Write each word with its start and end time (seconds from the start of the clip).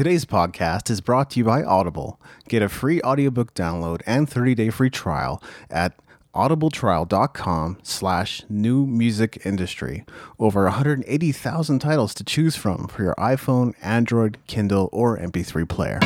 Today's 0.00 0.24
podcast 0.24 0.88
is 0.88 1.02
brought 1.02 1.28
to 1.32 1.38
you 1.38 1.44
by 1.44 1.62
Audible. 1.62 2.18
Get 2.48 2.62
a 2.62 2.70
free 2.70 3.02
audiobook 3.02 3.52
download 3.52 4.00
and 4.06 4.26
30-day 4.26 4.70
free 4.70 4.88
trial 4.88 5.42
at 5.68 5.92
audibletrial.com 6.34 7.76
slash 7.82 8.42
new 8.48 8.86
music 8.86 9.42
industry. 9.44 10.06
Over 10.38 10.62
180,000 10.62 11.78
titles 11.80 12.14
to 12.14 12.24
choose 12.24 12.56
from 12.56 12.88
for 12.88 13.02
your 13.02 13.14
iPhone, 13.16 13.74
Android, 13.82 14.38
Kindle, 14.46 14.88
or 14.90 15.18
MP3 15.18 15.68
player. 15.68 16.00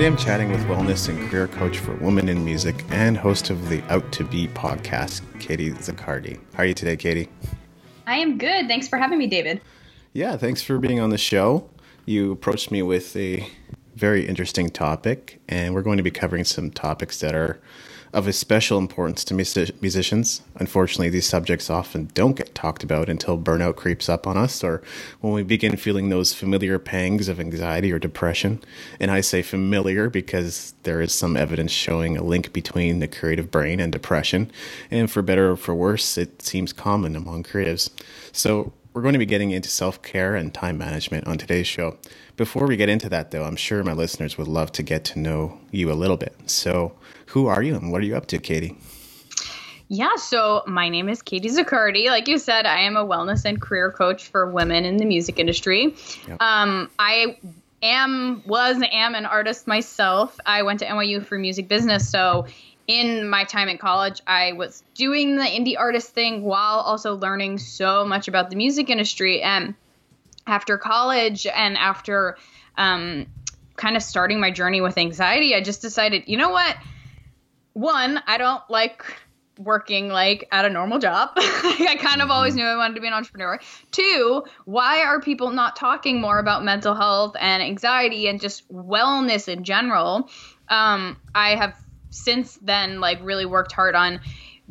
Today 0.00 0.08
I'm 0.08 0.16
chatting 0.16 0.50
with 0.50 0.62
wellness 0.62 1.10
and 1.10 1.28
career 1.28 1.46
coach 1.46 1.76
for 1.76 1.92
women 1.96 2.30
in 2.30 2.42
music 2.42 2.86
and 2.88 3.18
host 3.18 3.50
of 3.50 3.68
the 3.68 3.82
Out 3.90 4.10
to 4.12 4.24
Be 4.24 4.48
podcast, 4.48 5.20
Katie 5.40 5.72
Zaccardi. 5.72 6.40
How 6.54 6.62
are 6.62 6.64
you 6.64 6.72
today, 6.72 6.96
Katie? 6.96 7.28
I 8.06 8.16
am 8.16 8.38
good. 8.38 8.66
Thanks 8.66 8.88
for 8.88 8.96
having 8.96 9.18
me, 9.18 9.26
David. 9.26 9.60
Yeah, 10.14 10.38
thanks 10.38 10.62
for 10.62 10.78
being 10.78 11.00
on 11.00 11.10
the 11.10 11.18
show. 11.18 11.68
You 12.06 12.32
approached 12.32 12.70
me 12.70 12.80
with 12.80 13.14
a 13.14 13.46
very 13.94 14.26
interesting 14.26 14.70
topic, 14.70 15.38
and 15.50 15.74
we're 15.74 15.82
going 15.82 15.98
to 15.98 16.02
be 16.02 16.10
covering 16.10 16.44
some 16.44 16.70
topics 16.70 17.20
that 17.20 17.34
are 17.34 17.60
of 18.12 18.26
especial 18.26 18.78
importance 18.78 19.22
to 19.24 19.34
music- 19.34 19.80
musicians. 19.80 20.42
Unfortunately, 20.56 21.10
these 21.10 21.26
subjects 21.26 21.70
often 21.70 22.10
don't 22.14 22.36
get 22.36 22.54
talked 22.54 22.82
about 22.82 23.08
until 23.08 23.38
burnout 23.38 23.76
creeps 23.76 24.08
up 24.08 24.26
on 24.26 24.36
us 24.36 24.64
or 24.64 24.82
when 25.20 25.32
we 25.32 25.42
begin 25.42 25.76
feeling 25.76 26.08
those 26.08 26.34
familiar 26.34 26.78
pangs 26.78 27.28
of 27.28 27.38
anxiety 27.38 27.92
or 27.92 27.98
depression. 27.98 28.60
And 28.98 29.10
I 29.10 29.20
say 29.20 29.42
familiar 29.42 30.10
because 30.10 30.74
there 30.82 31.00
is 31.00 31.12
some 31.12 31.36
evidence 31.36 31.70
showing 31.70 32.16
a 32.16 32.24
link 32.24 32.52
between 32.52 32.98
the 32.98 33.08
creative 33.08 33.50
brain 33.50 33.80
and 33.80 33.92
depression. 33.92 34.50
And 34.90 35.10
for 35.10 35.22
better 35.22 35.52
or 35.52 35.56
for 35.56 35.74
worse, 35.74 36.18
it 36.18 36.42
seems 36.42 36.72
common 36.72 37.14
among 37.14 37.44
creatives. 37.44 37.90
So, 38.32 38.72
we're 38.92 39.02
going 39.02 39.12
to 39.12 39.18
be 39.18 39.26
getting 39.26 39.50
into 39.50 39.68
self 39.68 40.02
care 40.02 40.34
and 40.34 40.52
time 40.52 40.78
management 40.78 41.26
on 41.26 41.38
today's 41.38 41.66
show. 41.66 41.96
Before 42.36 42.66
we 42.66 42.76
get 42.76 42.88
into 42.88 43.08
that, 43.10 43.30
though, 43.30 43.44
I'm 43.44 43.56
sure 43.56 43.84
my 43.84 43.92
listeners 43.92 44.36
would 44.38 44.48
love 44.48 44.72
to 44.72 44.82
get 44.82 45.04
to 45.06 45.18
know 45.18 45.58
you 45.70 45.92
a 45.92 45.94
little 45.94 46.16
bit. 46.16 46.34
So, 46.46 46.92
who 47.26 47.46
are 47.46 47.62
you 47.62 47.74
and 47.76 47.92
what 47.92 48.00
are 48.00 48.04
you 48.04 48.16
up 48.16 48.26
to, 48.26 48.38
Katie? 48.38 48.76
Yeah, 49.88 50.14
so 50.16 50.62
my 50.66 50.88
name 50.88 51.08
is 51.08 51.20
Katie 51.20 51.48
Zaccardi. 51.48 52.06
Like 52.06 52.28
you 52.28 52.38
said, 52.38 52.64
I 52.64 52.80
am 52.80 52.96
a 52.96 53.04
wellness 53.04 53.44
and 53.44 53.60
career 53.60 53.90
coach 53.90 54.28
for 54.28 54.48
women 54.48 54.84
in 54.84 54.98
the 54.98 55.04
music 55.04 55.40
industry. 55.40 55.96
Yep. 56.28 56.40
Um, 56.40 56.88
I 57.00 57.36
am, 57.82 58.40
was, 58.46 58.80
am 58.92 59.16
an 59.16 59.26
artist 59.26 59.66
myself. 59.66 60.38
I 60.46 60.62
went 60.62 60.78
to 60.80 60.86
NYU 60.86 61.24
for 61.24 61.38
music 61.38 61.66
business. 61.66 62.08
So 62.08 62.46
in 62.90 63.28
my 63.28 63.44
time 63.44 63.68
in 63.68 63.78
college, 63.78 64.20
I 64.26 64.52
was 64.52 64.82
doing 64.94 65.36
the 65.36 65.44
indie 65.44 65.78
artist 65.78 66.12
thing 66.12 66.42
while 66.42 66.80
also 66.80 67.14
learning 67.14 67.58
so 67.58 68.04
much 68.04 68.26
about 68.26 68.50
the 68.50 68.56
music 68.56 68.90
industry. 68.90 69.42
And 69.42 69.76
after 70.44 70.76
college 70.76 71.46
and 71.46 71.76
after 71.76 72.36
um, 72.76 73.26
kind 73.76 73.96
of 73.96 74.02
starting 74.02 74.40
my 74.40 74.50
journey 74.50 74.80
with 74.80 74.98
anxiety, 74.98 75.54
I 75.54 75.60
just 75.60 75.82
decided, 75.82 76.24
you 76.26 76.36
know 76.36 76.50
what? 76.50 76.76
One, 77.74 78.20
I 78.26 78.38
don't 78.38 78.62
like 78.68 79.04
working 79.56 80.08
like 80.08 80.48
at 80.50 80.64
a 80.64 80.70
normal 80.70 80.98
job. 80.98 81.30
I 81.36 81.96
kind 82.00 82.22
of 82.22 82.30
always 82.30 82.56
knew 82.56 82.64
I 82.64 82.76
wanted 82.76 82.94
to 82.94 83.00
be 83.00 83.06
an 83.06 83.12
entrepreneur. 83.12 83.60
Two, 83.92 84.42
why 84.64 85.02
are 85.02 85.20
people 85.20 85.50
not 85.50 85.76
talking 85.76 86.20
more 86.20 86.40
about 86.40 86.64
mental 86.64 86.96
health 86.96 87.36
and 87.38 87.62
anxiety 87.62 88.26
and 88.26 88.40
just 88.40 88.68
wellness 88.68 89.46
in 89.46 89.62
general? 89.62 90.28
Um, 90.68 91.16
I 91.36 91.54
have 91.54 91.76
since 92.10 92.58
then 92.62 93.00
like 93.00 93.18
really 93.22 93.46
worked 93.46 93.72
hard 93.72 93.94
on 93.94 94.20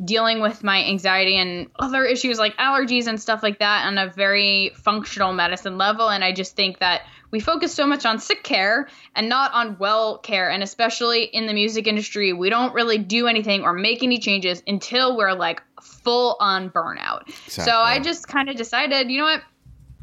dealing 0.02 0.40
with 0.40 0.64
my 0.64 0.82
anxiety 0.84 1.36
and 1.36 1.68
other 1.78 2.04
issues 2.04 2.38
like 2.38 2.56
allergies 2.56 3.06
and 3.06 3.20
stuff 3.20 3.42
like 3.42 3.58
that 3.58 3.86
on 3.86 3.98
a 3.98 4.10
very 4.10 4.72
functional 4.76 5.32
medicine 5.32 5.76
level. 5.76 6.08
And 6.08 6.24
i 6.24 6.32
just 6.32 6.56
think 6.56 6.78
that 6.78 7.02
we 7.30 7.38
focus 7.38 7.74
so 7.74 7.86
much 7.86 8.06
on 8.06 8.18
sick 8.18 8.42
care 8.42 8.88
and 9.14 9.28
not 9.28 9.52
on 9.52 9.76
well 9.78 10.18
care. 10.18 10.50
And 10.50 10.62
especially 10.62 11.24
in 11.24 11.46
the 11.46 11.52
music 11.52 11.86
industry 11.86 12.32
we 12.32 12.50
don't 12.50 12.74
really 12.74 12.98
do 12.98 13.26
anything 13.26 13.62
or 13.62 13.72
make 13.72 14.02
any 14.02 14.18
changes 14.18 14.62
until 14.66 15.16
we're 15.16 15.34
like 15.34 15.62
full 15.82 16.36
on 16.40 16.70
burnout. 16.70 17.30
So 17.48 17.72
i 17.72 17.98
just 17.98 18.26
kind 18.26 18.48
of 18.48 18.56
decided 18.56 19.10
you 19.10 19.18
know 19.18 19.24
what? 19.24 19.42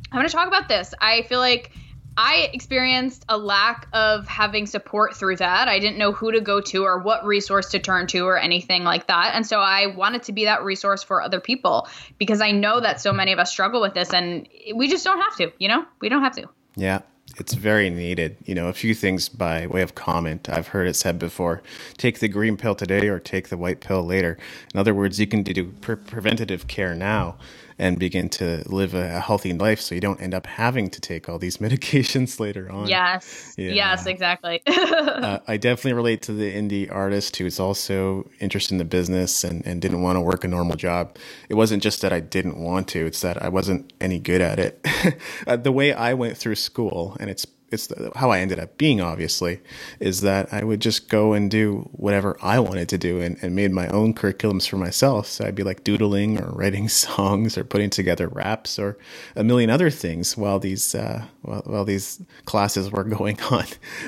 I'm 0.09 0.19
going 0.19 0.27
to 0.27 0.33
talk 0.33 0.47
about 0.47 0.69
this. 0.69 0.93
I 1.01 1.23
feel 1.23 1.39
like 1.39 1.71
I 2.17 2.49
experienced 2.51 3.25
a 3.29 3.37
lack 3.37 3.87
of 3.93 4.27
having 4.27 4.65
support 4.65 5.15
through 5.15 5.35
that. 5.35 5.67
I 5.67 5.77
didn't 5.77 5.99
know 5.99 6.11
who 6.11 6.31
to 6.31 6.41
go 6.41 6.59
to 6.61 6.83
or 6.83 6.97
what 6.97 7.23
resource 7.23 7.69
to 7.71 7.79
turn 7.79 8.07
to 8.07 8.25
or 8.25 8.39
anything 8.39 8.83
like 8.83 9.05
that. 9.05 9.35
And 9.35 9.45
so 9.45 9.59
I 9.59 9.85
wanted 9.85 10.23
to 10.23 10.31
be 10.31 10.45
that 10.45 10.63
resource 10.63 11.03
for 11.03 11.21
other 11.21 11.39
people 11.39 11.87
because 12.17 12.41
I 12.41 12.51
know 12.51 12.79
that 12.79 12.99
so 12.99 13.13
many 13.13 13.33
of 13.33 13.39
us 13.39 13.51
struggle 13.51 13.81
with 13.81 13.93
this 13.93 14.11
and 14.13 14.49
we 14.75 14.87
just 14.87 15.05
don't 15.05 15.21
have 15.21 15.35
to, 15.35 15.51
you 15.59 15.67
know? 15.67 15.85
We 16.01 16.09
don't 16.09 16.23
have 16.23 16.35
to. 16.37 16.49
Yeah, 16.75 17.01
it's 17.37 17.53
very 17.53 17.91
needed. 17.91 18.37
You 18.45 18.55
know, 18.55 18.67
a 18.67 18.73
few 18.73 18.95
things 18.95 19.29
by 19.29 19.67
way 19.67 19.83
of 19.83 19.93
comment. 19.93 20.49
I've 20.49 20.69
heard 20.69 20.87
it 20.87 20.95
said 20.95 21.19
before 21.19 21.61
take 21.97 22.17
the 22.17 22.27
green 22.27 22.57
pill 22.57 22.73
today 22.73 23.09
or 23.09 23.19
take 23.19 23.49
the 23.49 23.57
white 23.57 23.79
pill 23.79 24.03
later. 24.03 24.39
In 24.73 24.79
other 24.79 24.95
words, 24.95 25.19
you 25.19 25.27
can 25.27 25.43
do 25.43 25.65
pre- 25.81 25.95
preventative 25.95 26.67
care 26.67 26.95
now 26.95 27.37
and 27.79 27.99
begin 27.99 28.29
to 28.29 28.63
live 28.65 28.93
a, 28.93 29.17
a 29.17 29.19
healthy 29.19 29.53
life 29.53 29.79
so 29.79 29.95
you 29.95 30.01
don't 30.01 30.21
end 30.21 30.33
up 30.33 30.47
having 30.47 30.89
to 30.89 31.01
take 31.01 31.29
all 31.29 31.37
these 31.37 31.57
medications 31.65 32.39
later 32.39 32.71
on. 32.71 32.87
Yes. 32.87 33.53
Yeah. 33.57 33.71
Yes, 33.71 34.05
exactly. 34.05 34.61
Uh, 35.17 35.39
I 35.47 35.57
definitely 35.57 35.93
relate 35.93 36.21
to 36.23 36.31
the 36.31 36.53
indie 36.53 36.91
artist 36.91 37.35
who's 37.37 37.59
also 37.59 38.29
interested 38.39 38.75
in 38.75 38.77
the 38.77 38.85
business 38.85 39.43
and, 39.43 39.65
and 39.65 39.81
didn't 39.81 40.01
want 40.01 40.15
to 40.15 40.21
work 40.21 40.43
a 40.43 40.47
normal 40.47 40.75
job. 40.75 41.17
It 41.49 41.55
wasn't 41.55 41.81
just 41.81 42.01
that 42.01 42.13
I 42.13 42.19
didn't 42.19 42.57
want 42.57 42.87
to, 42.89 43.05
it's 43.05 43.21
that 43.21 43.41
I 43.41 43.49
wasn't 43.49 43.91
any 43.99 44.19
good 44.19 44.41
at 44.41 44.59
it. 44.59 44.85
uh, 45.47 45.55
the 45.55 45.71
way 45.71 45.91
I 45.91 46.13
went 46.13 46.37
through 46.37 46.55
school, 46.55 47.17
and 47.19 47.29
it's 47.29 47.45
it's 47.71 47.87
the, 47.87 48.11
how 48.15 48.31
I 48.31 48.39
ended 48.39 48.59
up 48.59 48.77
being, 48.77 49.01
obviously, 49.01 49.59
is 49.99 50.21
that 50.21 50.53
I 50.53 50.63
would 50.63 50.79
just 50.81 51.09
go 51.09 51.33
and 51.33 51.51
do 51.51 51.89
whatever 51.91 52.37
I 52.41 52.59
wanted 52.59 52.89
to 52.89 52.97
do 52.97 53.19
and, 53.21 53.37
and 53.41 53.55
made 53.55 53.71
my 53.71 53.87
own 53.89 54.13
curriculums 54.13 54.67
for 54.69 54.77
myself. 54.77 55.27
So 55.27 55.45
I'd 55.45 55.55
be 55.55 55.63
like 55.63 55.83
doodling 55.83 56.41
or 56.41 56.51
writing 56.53 56.89
songs 56.89 57.57
or 57.57 57.63
putting 57.63 57.89
together 57.89 58.27
raps 58.27 58.79
or 58.79 58.97
a 59.35 59.43
million 59.43 59.69
other 59.69 59.89
things 59.89 60.37
while 60.37 60.59
these 60.59 60.95
uh, 60.95 61.25
while, 61.41 61.61
while 61.65 61.85
these 61.85 62.21
classes 62.45 62.91
were 62.91 63.03
going 63.17 63.41
on. 63.43 63.65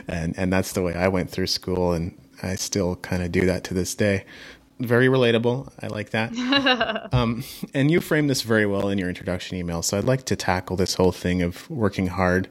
And, 0.07 0.37
and 0.37 0.51
that's 0.53 0.73
the 0.73 0.81
way 0.81 0.95
I 0.95 1.07
went 1.09 1.29
through 1.29 1.47
school. 1.47 1.93
And 1.93 2.17
I 2.41 2.55
still 2.55 2.95
kind 2.97 3.23
of 3.23 3.31
do 3.31 3.45
that 3.45 3.63
to 3.65 3.73
this 3.73 3.95
day. 3.95 4.25
Very 4.79 5.07
relatable. 5.07 5.71
I 5.81 5.87
like 5.87 6.11
that. 6.11 6.33
Um, 7.11 7.43
and 7.73 7.89
you 7.89 8.01
framed 8.01 8.29
this 8.29 8.43
very 8.43 8.65
well 8.65 8.89
in 8.89 8.97
your 8.97 9.09
introduction 9.09 9.57
email. 9.57 9.81
So 9.81 9.97
I'd 9.97 10.03
like 10.03 10.25
to 10.25 10.35
tackle 10.35 10.75
this 10.75 10.93
whole 10.93 11.11
thing 11.11 11.41
of 11.41 11.69
working 11.69 12.07
hard. 12.07 12.49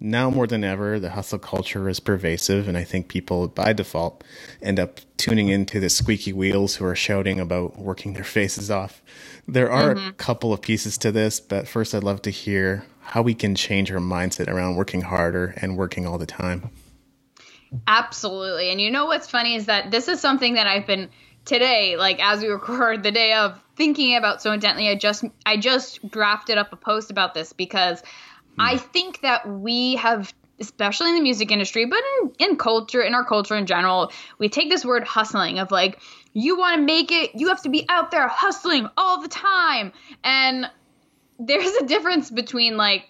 Now 0.00 0.30
more 0.30 0.46
than 0.46 0.64
ever, 0.64 0.98
the 0.98 1.10
hustle 1.10 1.38
culture 1.38 1.88
is 1.88 2.00
pervasive, 2.00 2.68
and 2.68 2.76
I 2.76 2.84
think 2.84 3.08
people 3.08 3.48
by 3.48 3.72
default 3.72 4.24
end 4.62 4.80
up 4.80 5.00
tuning 5.18 5.48
into 5.48 5.78
the 5.78 5.90
squeaky 5.90 6.32
wheels 6.32 6.76
who 6.76 6.86
are 6.86 6.96
shouting 6.96 7.38
about 7.38 7.78
working 7.78 8.14
their 8.14 8.24
faces 8.38 8.70
off. 8.70 9.02
There 9.46 9.70
are 9.70 9.92
a 9.92 10.12
couple 10.12 10.52
of 10.52 10.62
pieces 10.62 10.96
to 10.98 11.12
this, 11.12 11.38
but 11.38 11.68
first 11.68 11.94
I'd 11.94 12.02
love 12.04 12.22
to 12.22 12.30
hear 12.30 12.86
how 13.00 13.22
we 13.22 13.34
can 13.34 13.54
change 13.54 13.92
our 13.92 14.00
mindset 14.00 14.48
around 14.48 14.76
working 14.76 15.02
harder 15.02 15.54
and 15.58 15.76
working 15.76 16.06
all 16.06 16.18
the 16.18 16.26
time. 16.26 16.70
Absolutely. 17.86 18.70
And 18.70 18.80
you 18.80 18.90
know 18.90 19.06
what's 19.06 19.28
funny 19.28 19.54
is 19.54 19.66
that 19.66 19.90
this 19.90 20.08
is 20.08 20.20
something 20.20 20.54
that 20.54 20.66
I've 20.66 20.86
been 20.86 21.10
today, 21.48 21.96
like 21.96 22.22
as 22.22 22.42
we 22.42 22.48
record 22.48 23.02
the 23.02 23.10
day 23.10 23.32
of 23.32 23.58
thinking 23.74 24.14
about 24.14 24.42
so 24.42 24.52
intently. 24.52 24.88
I 24.88 24.94
just 24.94 25.24
I 25.46 25.56
just 25.56 26.08
drafted 26.08 26.58
up 26.58 26.72
a 26.72 26.76
post 26.76 27.10
about 27.10 27.34
this 27.34 27.52
because 27.52 28.00
hmm. 28.00 28.60
I 28.60 28.76
think 28.76 29.22
that 29.22 29.48
we 29.48 29.96
have 29.96 30.32
especially 30.60 31.10
in 31.10 31.14
the 31.14 31.22
music 31.22 31.52
industry, 31.52 31.86
but 31.86 32.00
in, 32.20 32.50
in 32.50 32.56
culture, 32.56 33.00
in 33.00 33.14
our 33.14 33.24
culture 33.24 33.54
in 33.54 33.66
general, 33.66 34.10
we 34.38 34.48
take 34.48 34.68
this 34.68 34.84
word 34.84 35.04
hustling 35.04 35.60
of 35.60 35.70
like, 35.70 36.00
you 36.32 36.58
want 36.58 36.76
to 36.76 36.82
make 36.82 37.12
it, 37.12 37.30
you 37.34 37.46
have 37.46 37.62
to 37.62 37.68
be 37.68 37.86
out 37.88 38.10
there 38.10 38.26
hustling 38.26 38.88
all 38.96 39.22
the 39.22 39.28
time. 39.28 39.92
And 40.24 40.68
there's 41.38 41.72
a 41.74 41.86
difference 41.86 42.28
between 42.28 42.76
like 42.76 43.08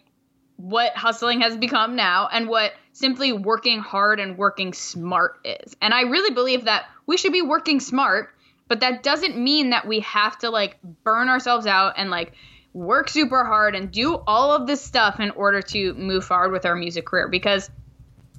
what 0.57 0.95
hustling 0.95 1.41
has 1.41 1.57
become 1.57 1.97
now 1.97 2.29
and 2.31 2.49
what 2.49 2.73
simply 2.93 3.33
working 3.33 3.79
hard 3.79 4.21
and 4.21 4.37
working 4.37 4.73
smart 4.73 5.39
is. 5.45 5.75
And 5.81 5.95
I 5.95 6.03
really 6.03 6.35
believe 6.35 6.65
that 6.65 6.85
we 7.07 7.17
should 7.17 7.33
be 7.33 7.43
working 7.43 7.81
smart, 7.81 8.35
but 8.69 8.81
that 8.81 9.03
doesn't 9.03 9.37
mean 9.37 9.71
that 9.71 9.87
we 9.87 10.01
have 10.01 10.39
to 10.39 10.51
like 10.51 10.79
burn 11.03 11.29
ourselves 11.29 11.67
out 11.67 11.95
and 11.97 12.11
like 12.11 12.33
work 12.75 13.09
super 13.09 13.45
hard 13.45 13.75
and 13.75 13.91
do 13.91 14.23
all 14.27 14.53
of 14.53 14.67
this 14.67 14.81
stuff 14.81 15.21
in 15.21 15.31
order 15.33 15.61
to 15.63 15.95
move 15.95 16.25
forward 16.25 16.53
with 16.53 16.65
our 16.65 16.77
music 16.77 17.07
career. 17.07 17.29
Because 17.29 17.71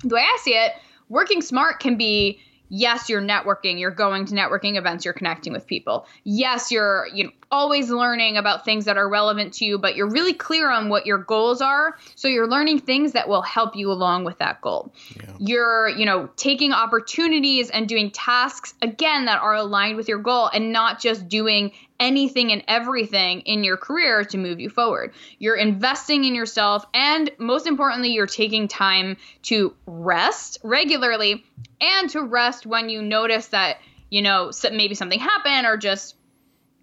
the 0.04 0.16
way 0.16 0.22
I 0.22 0.38
see 0.42 0.54
it, 0.54 0.74
working 1.10 1.42
smart 1.42 1.80
can 1.80 1.98
be 1.98 2.40
yes 2.70 3.10
you're 3.10 3.22
networking 3.22 3.80
you're 3.80 3.92
going 3.92 4.26
to 4.26 4.34
networking 4.34 4.78
events 4.78 5.06
you're 5.06 5.14
connecting 5.14 5.54
with 5.54 5.68
people. 5.68 6.08
Yes 6.24 6.72
you're 6.72 7.08
you 7.14 7.26
know 7.26 7.32
always 7.52 7.90
learning 7.90 8.38
about 8.38 8.64
things 8.64 8.86
that 8.86 8.98
are 8.98 9.10
relevant 9.10 9.54
to 9.54 9.66
you 9.66 9.80
but 9.80 9.96
you're 9.96 10.10
really 10.10 10.34
clear 10.34 10.70
on 10.72 10.90
what 10.90 11.06
your 11.06 11.18
goals 11.18 11.62
are. 11.62 11.98
So 12.16 12.28
you're 12.28 12.48
learning 12.48 12.80
things 12.80 13.14
that 13.14 13.28
will 13.28 13.42
help 13.42 13.76
you 13.76 13.92
along 13.92 14.24
with 14.24 14.38
that 14.40 14.62
goal. 14.62 14.94
Yeah. 15.16 15.34
you're 15.40 15.90
you 15.90 16.06
know 16.06 16.30
taking 16.36 16.72
opportunities 16.72 17.70
and 17.70 17.88
doing 17.88 18.12
tasks 18.12 18.74
again 18.82 19.26
that 19.26 19.42
are 19.42 19.56
aligned 19.56 19.98
with 19.98 20.08
your 20.08 20.20
goal 20.20 20.50
and 20.54 20.72
not 20.72 21.00
just 21.00 21.28
doing 21.28 21.72
anything 22.00 22.52
and 22.52 22.64
everything 22.68 23.42
in 23.42 23.64
your 23.64 23.78
career 23.78 24.24
to 24.26 24.38
move 24.38 24.60
you 24.60 24.70
forward. 24.70 25.14
You're 25.38 25.56
investing 25.56 26.26
in 26.26 26.36
yourself, 26.36 26.86
and 26.94 27.30
most 27.38 27.68
importantly, 27.68 28.10
you're 28.10 28.28
taking 28.28 28.68
time 28.68 29.18
to 29.44 29.74
rest 29.86 30.60
regularly 30.64 31.44
and 31.82 32.10
to 32.12 32.22
rest 32.22 32.66
when 32.66 32.90
you 32.90 33.02
notice 33.02 33.48
that, 33.48 33.78
you 34.10 34.22
know, 34.22 34.52
maybe 34.72 34.96
something 34.96 35.20
happened 35.20 35.66
or 35.66 35.78
just 35.78 36.16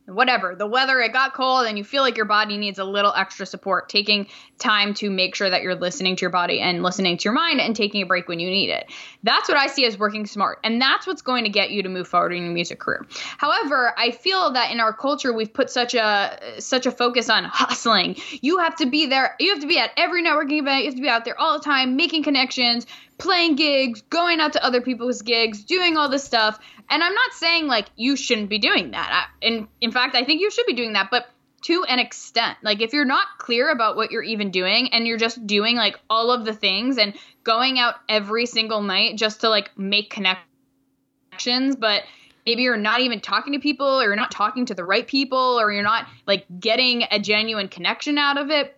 whatever. 0.06 0.54
The 0.54 0.66
weather 0.66 1.00
it 1.00 1.12
got 1.12 1.34
cold 1.34 1.66
and 1.66 1.76
you 1.76 1.84
feel 1.84 2.02
like 2.02 2.16
your 2.16 2.26
body 2.26 2.56
needs 2.56 2.78
a 2.78 2.84
little 2.84 3.12
extra 3.14 3.44
support 3.44 3.88
taking 3.88 4.28
time 4.58 4.94
to 4.94 5.10
make 5.10 5.34
sure 5.34 5.50
that 5.50 5.62
you're 5.62 5.74
listening 5.74 6.16
to 6.16 6.20
your 6.22 6.30
body 6.30 6.60
and 6.60 6.82
listening 6.82 7.16
to 7.18 7.24
your 7.24 7.32
mind 7.32 7.60
and 7.60 7.74
taking 7.74 8.02
a 8.02 8.06
break 8.06 8.28
when 8.28 8.40
you 8.40 8.48
need 8.48 8.70
it. 8.70 8.86
That's 9.22 9.48
what 9.48 9.58
i 9.58 9.66
see 9.66 9.84
as 9.84 9.98
working 9.98 10.26
smart 10.26 10.60
and 10.64 10.80
that's 10.80 11.06
what's 11.06 11.22
going 11.22 11.44
to 11.44 11.50
get 11.50 11.70
you 11.70 11.82
to 11.82 11.88
move 11.88 12.08
forward 12.08 12.32
in 12.32 12.44
your 12.44 12.52
music 12.52 12.78
career. 12.78 13.04
However 13.38 13.92
i 13.98 14.10
feel 14.12 14.52
that 14.52 14.70
in 14.70 14.80
our 14.80 14.92
culture 14.92 15.32
we've 15.32 15.52
put 15.52 15.70
such 15.70 15.94
a 15.94 16.38
such 16.58 16.86
a 16.86 16.90
focus 16.90 17.28
on 17.28 17.44
hustling. 17.44 18.16
You 18.40 18.58
have 18.58 18.76
to 18.76 18.86
be 18.86 19.06
there. 19.06 19.34
You 19.40 19.52
have 19.52 19.60
to 19.60 19.66
be 19.66 19.78
at 19.78 19.90
every 19.96 20.22
networking 20.22 20.60
event. 20.60 20.84
You 20.84 20.90
have 20.90 20.94
to 20.94 21.02
be 21.02 21.08
out 21.08 21.24
there 21.24 21.38
all 21.38 21.58
the 21.58 21.64
time 21.64 21.96
making 21.96 22.22
connections 22.22 22.86
playing 23.18 23.56
gigs, 23.56 24.02
going 24.02 24.40
out 24.40 24.52
to 24.54 24.64
other 24.64 24.80
people's 24.80 25.22
gigs, 25.22 25.64
doing 25.64 25.96
all 25.96 26.08
this 26.08 26.24
stuff. 26.24 26.58
And 26.88 27.02
I'm 27.02 27.14
not 27.14 27.32
saying 27.32 27.66
like 27.66 27.86
you 27.96 28.16
shouldn't 28.16 28.48
be 28.48 28.58
doing 28.58 28.92
that. 28.92 29.10
I, 29.12 29.46
in 29.46 29.68
in 29.80 29.90
fact, 29.90 30.14
I 30.14 30.24
think 30.24 30.40
you 30.40 30.50
should 30.50 30.66
be 30.66 30.74
doing 30.74 30.92
that, 30.94 31.08
but 31.10 31.26
to 31.62 31.84
an 31.84 31.98
extent. 31.98 32.58
Like 32.62 32.80
if 32.80 32.92
you're 32.92 33.04
not 33.04 33.26
clear 33.38 33.70
about 33.70 33.96
what 33.96 34.10
you're 34.10 34.22
even 34.22 34.50
doing 34.50 34.92
and 34.92 35.06
you're 35.06 35.18
just 35.18 35.46
doing 35.46 35.76
like 35.76 35.98
all 36.08 36.30
of 36.30 36.44
the 36.44 36.52
things 36.52 36.98
and 36.98 37.14
going 37.42 37.78
out 37.78 37.96
every 38.08 38.46
single 38.46 38.82
night 38.82 39.16
just 39.16 39.40
to 39.40 39.48
like 39.48 39.76
make 39.76 40.10
connections, 40.10 41.74
but 41.76 42.04
maybe 42.44 42.62
you're 42.62 42.76
not 42.76 43.00
even 43.00 43.20
talking 43.20 43.54
to 43.54 43.58
people 43.58 44.00
or 44.00 44.04
you're 44.04 44.16
not 44.16 44.30
talking 44.30 44.66
to 44.66 44.74
the 44.74 44.84
right 44.84 45.06
people 45.06 45.58
or 45.58 45.72
you're 45.72 45.82
not 45.82 46.06
like 46.26 46.46
getting 46.60 47.04
a 47.10 47.18
genuine 47.18 47.68
connection 47.68 48.16
out 48.16 48.38
of 48.38 48.50
it 48.50 48.76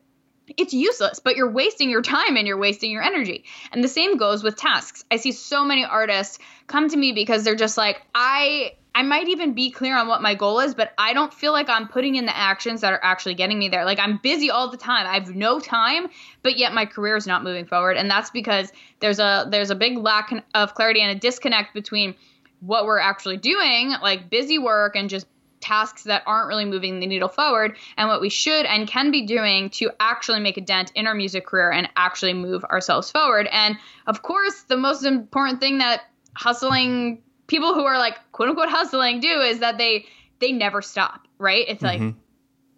it's 0.56 0.73
useless, 0.73 1.19
but 1.19 1.37
you're 1.37 1.50
wasting 1.50 1.91
your 1.91 2.03
time 2.03 2.37
and 2.37 2.47
you're 2.47 2.59
wasting 2.59 2.91
your 2.91 3.03
energy. 3.03 3.45
And 3.73 3.83
the 3.83 3.89
same 3.89 4.17
goes 4.17 4.43
with 4.43 4.56
tasks. 4.56 5.05
I 5.11 5.17
see 5.17 5.33
so 5.33 5.65
many 5.65 5.85
artists 5.85 6.39
come 6.67 6.89
to 6.89 6.97
me 6.97 7.12
because 7.12 7.45
they're 7.45 7.55
just 7.55 7.77
like, 7.77 8.03
I 8.15 8.73
I 8.95 9.03
might 9.03 9.29
even 9.29 9.55
be 9.55 9.71
clear 9.71 9.97
on 9.97 10.09
what 10.09 10.23
my 10.23 10.35
goal 10.35 10.59
is, 10.59 10.75
but 10.75 10.93
I 10.99 11.12
don't 11.12 11.33
feel 11.33 11.53
like 11.53 11.69
I'm 11.69 11.87
putting 11.87 12.17
in 12.17 12.27
the 12.27 12.37
actions 12.37 12.81
that 12.81 12.93
are 12.93 13.00
actually 13.00 13.35
getting 13.35 13.56
me 13.56 13.69
there. 13.69 13.85
Like 13.85 14.00
I'm 14.00 14.19
busy 14.21 14.50
all 14.50 14.71
the 14.71 14.77
time. 14.77 15.06
I 15.06 15.15
have 15.15 15.37
no 15.37 15.61
time, 15.61 16.09
but 16.43 16.59
yet 16.59 16.75
my 16.75 16.85
career 16.85 17.15
is 17.15 17.25
not 17.25 17.45
moving 17.45 17.65
forward. 17.65 17.97
And 17.97 18.11
that's 18.11 18.31
because 18.31 18.73
there's 18.99 19.21
a 19.21 19.47
there's 19.50 19.71
a 19.71 19.77
big 19.77 19.99
lack 19.99 20.33
of 20.55 20.75
clarity 20.75 21.00
and 21.00 21.17
a 21.17 21.21
disconnect 21.21 21.75
between 21.75 22.17
what 22.61 22.87
we're 22.87 22.99
actually 22.99 23.37
doing, 23.37 23.95
like 24.03 24.31
busy 24.31 24.59
work 24.59 24.97
and 24.97 25.09
just 25.09 25.29
tasks 25.61 26.05
that 26.05 26.23
aren't 26.27 26.49
really 26.49 26.65
moving 26.65 27.01
the 27.01 27.07
needle 27.07 27.29
forward 27.29 27.77
and 27.97 28.09
what 28.09 28.21
we 28.21 28.29
should 28.29 28.67
and 28.67 28.89
can 28.89 29.11
be 29.11 29.27
doing 29.27 29.71
to 29.71 29.91
actually 30.01 30.41
make 30.41 30.57
a 30.57 30.61
dent 30.61 30.93
in 30.95 31.07
our 31.07 31.15
music 31.15 31.47
career 31.47 31.71
and 31.71 31.89
actually 31.97 32.35
move 32.35 32.65
ourselves 32.65 33.11
forward. 33.11 33.49
And 33.51 33.77
of 34.07 34.23
course, 34.23 34.63
the 34.63 34.77
most 34.77 35.05
important 35.05 35.61
thing 35.61 35.79
that 35.79 36.03
hustling 36.35 37.23
people 37.47 37.75
who 37.75 37.85
are 37.85 37.99
like 37.99 38.17
quote 38.33 38.51
unquote 38.51 38.69
hustling 38.69 39.21
do 39.21 39.41
is 39.41 39.61
that 39.61 39.79
they 39.79 40.07
they 40.39 40.53
never 40.53 40.83
stop, 40.83 41.27
right? 41.39 41.65
It's 41.67 41.83
mm-hmm. 41.83 42.07
like 42.07 42.15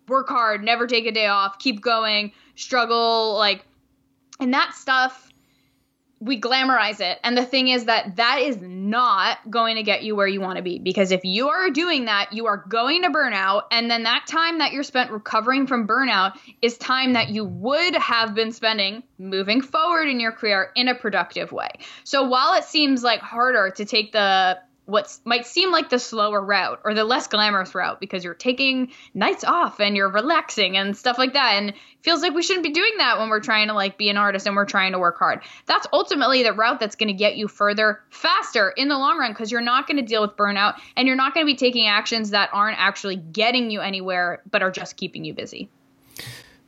work 0.09 0.29
hard, 0.29 0.65
never 0.65 0.87
take 0.87 1.07
a 1.07 1.13
day 1.13 1.27
off, 1.27 1.59
keep 1.59 1.81
going, 1.81 2.33
struggle 2.55 3.35
like 3.37 3.65
and 4.39 4.55
that 4.55 4.75
stuff 4.75 5.30
we 6.21 6.39
glamorize 6.39 7.01
it. 7.01 7.19
And 7.25 7.37
the 7.37 7.45
thing 7.45 7.69
is 7.69 7.87
that 7.87 8.17
that 8.17 8.41
is 8.41 8.59
not 8.61 9.39
going 9.49 9.77
to 9.77 9.83
get 9.83 10.03
you 10.03 10.15
where 10.15 10.27
you 10.27 10.43
want 10.43 10.57
to 10.57 10.63
be 10.63 10.79
because 10.79 11.13
if 11.13 11.25
you 11.25 11.49
are 11.49 11.71
doing 11.71 12.05
that, 12.05 12.35
you 12.35 12.47
are 12.47 12.59
going 12.69 13.03
to 13.05 13.11
burn 13.11 13.33
out. 13.33 13.65
And 13.71 13.91
then 13.91 14.03
that 14.03 14.27
time 14.29 14.59
that 14.59 14.73
you're 14.73 14.83
spent 14.83 15.11
recovering 15.11 15.67
from 15.67 15.89
burnout 15.89 16.39
is 16.61 16.77
time 16.77 17.15
that 17.15 17.31
you 17.31 17.45
would 17.45 17.95
have 17.95 18.35
been 18.35 18.53
spending 18.53 19.03
moving 19.19 19.63
forward 19.63 20.09
in 20.09 20.21
your 20.21 20.33
career 20.33 20.71
in 20.77 20.89
a 20.89 20.95
productive 20.95 21.53
way. 21.53 21.71
So 22.05 22.29
while 22.29 22.53
it 22.53 22.65
seems 22.65 23.03
like 23.03 23.21
harder 23.21 23.73
to 23.77 23.85
take 23.87 24.13
the 24.13 24.59
what 24.91 25.17
might 25.25 25.47
seem 25.47 25.71
like 25.71 25.89
the 25.89 25.99
slower 25.99 26.41
route 26.41 26.81
or 26.85 26.95
the 26.95 27.05
less 27.05 27.27
glamorous 27.27 27.75
route 27.75 28.01
because 28.01 28.25
you're 28.25 28.35
taking 28.35 28.91
nights 29.15 29.45
off 29.45 29.81
and 29.81 29.97
you're 29.97 30.11
relaxing 30.11 30.77
and 30.77 30.97
stuff 30.97 31.19
like 31.19 31.33
that 31.33 31.55
and 31.55 31.73
feels 32.03 32.23
like 32.23 32.35
we 32.35 32.43
shouldn't 32.43 32.65
be 32.65 32.73
doing 32.73 32.93
that 32.99 33.19
when 33.19 33.29
we're 33.29 33.41
trying 33.41 33.69
to 33.69 33.75
like 33.75 33.97
be 33.97 34.09
an 34.09 34.17
artist 34.17 34.47
and 34.47 34.57
we're 34.57 34.65
trying 34.65 34.93
to 34.93 34.99
work 34.99 35.19
hard 35.19 35.41
that's 35.67 35.87
ultimately 35.93 36.43
the 36.43 36.53
route 36.53 36.81
that's 36.81 36.97
going 36.97 37.09
to 37.09 37.15
get 37.15 37.37
you 37.37 37.47
further 37.49 38.01
faster 38.11 38.71
in 38.71 38.89
the 38.89 38.99
long 38.99 39.19
run 39.19 39.33
because 39.33 39.51
you're 39.51 39.61
not 39.61 39.87
going 39.87 39.97
to 39.97 40.03
deal 40.03 40.23
with 40.23 40.37
burnout 40.37 40.75
and 40.97 41.07
you're 41.07 41.17
not 41.17 41.35
going 41.35 41.47
to 41.47 41.51
be 41.51 41.57
taking 41.57 41.87
actions 41.87 42.31
that 42.31 42.51
aren't 42.53 42.79
actually 42.79 43.17
getting 43.17 43.71
you 43.71 43.81
anywhere 43.81 44.43
but 44.51 44.63
are 44.63 44.71
just 44.71 44.97
keeping 44.97 45.25
you 45.25 45.33
busy 45.33 45.69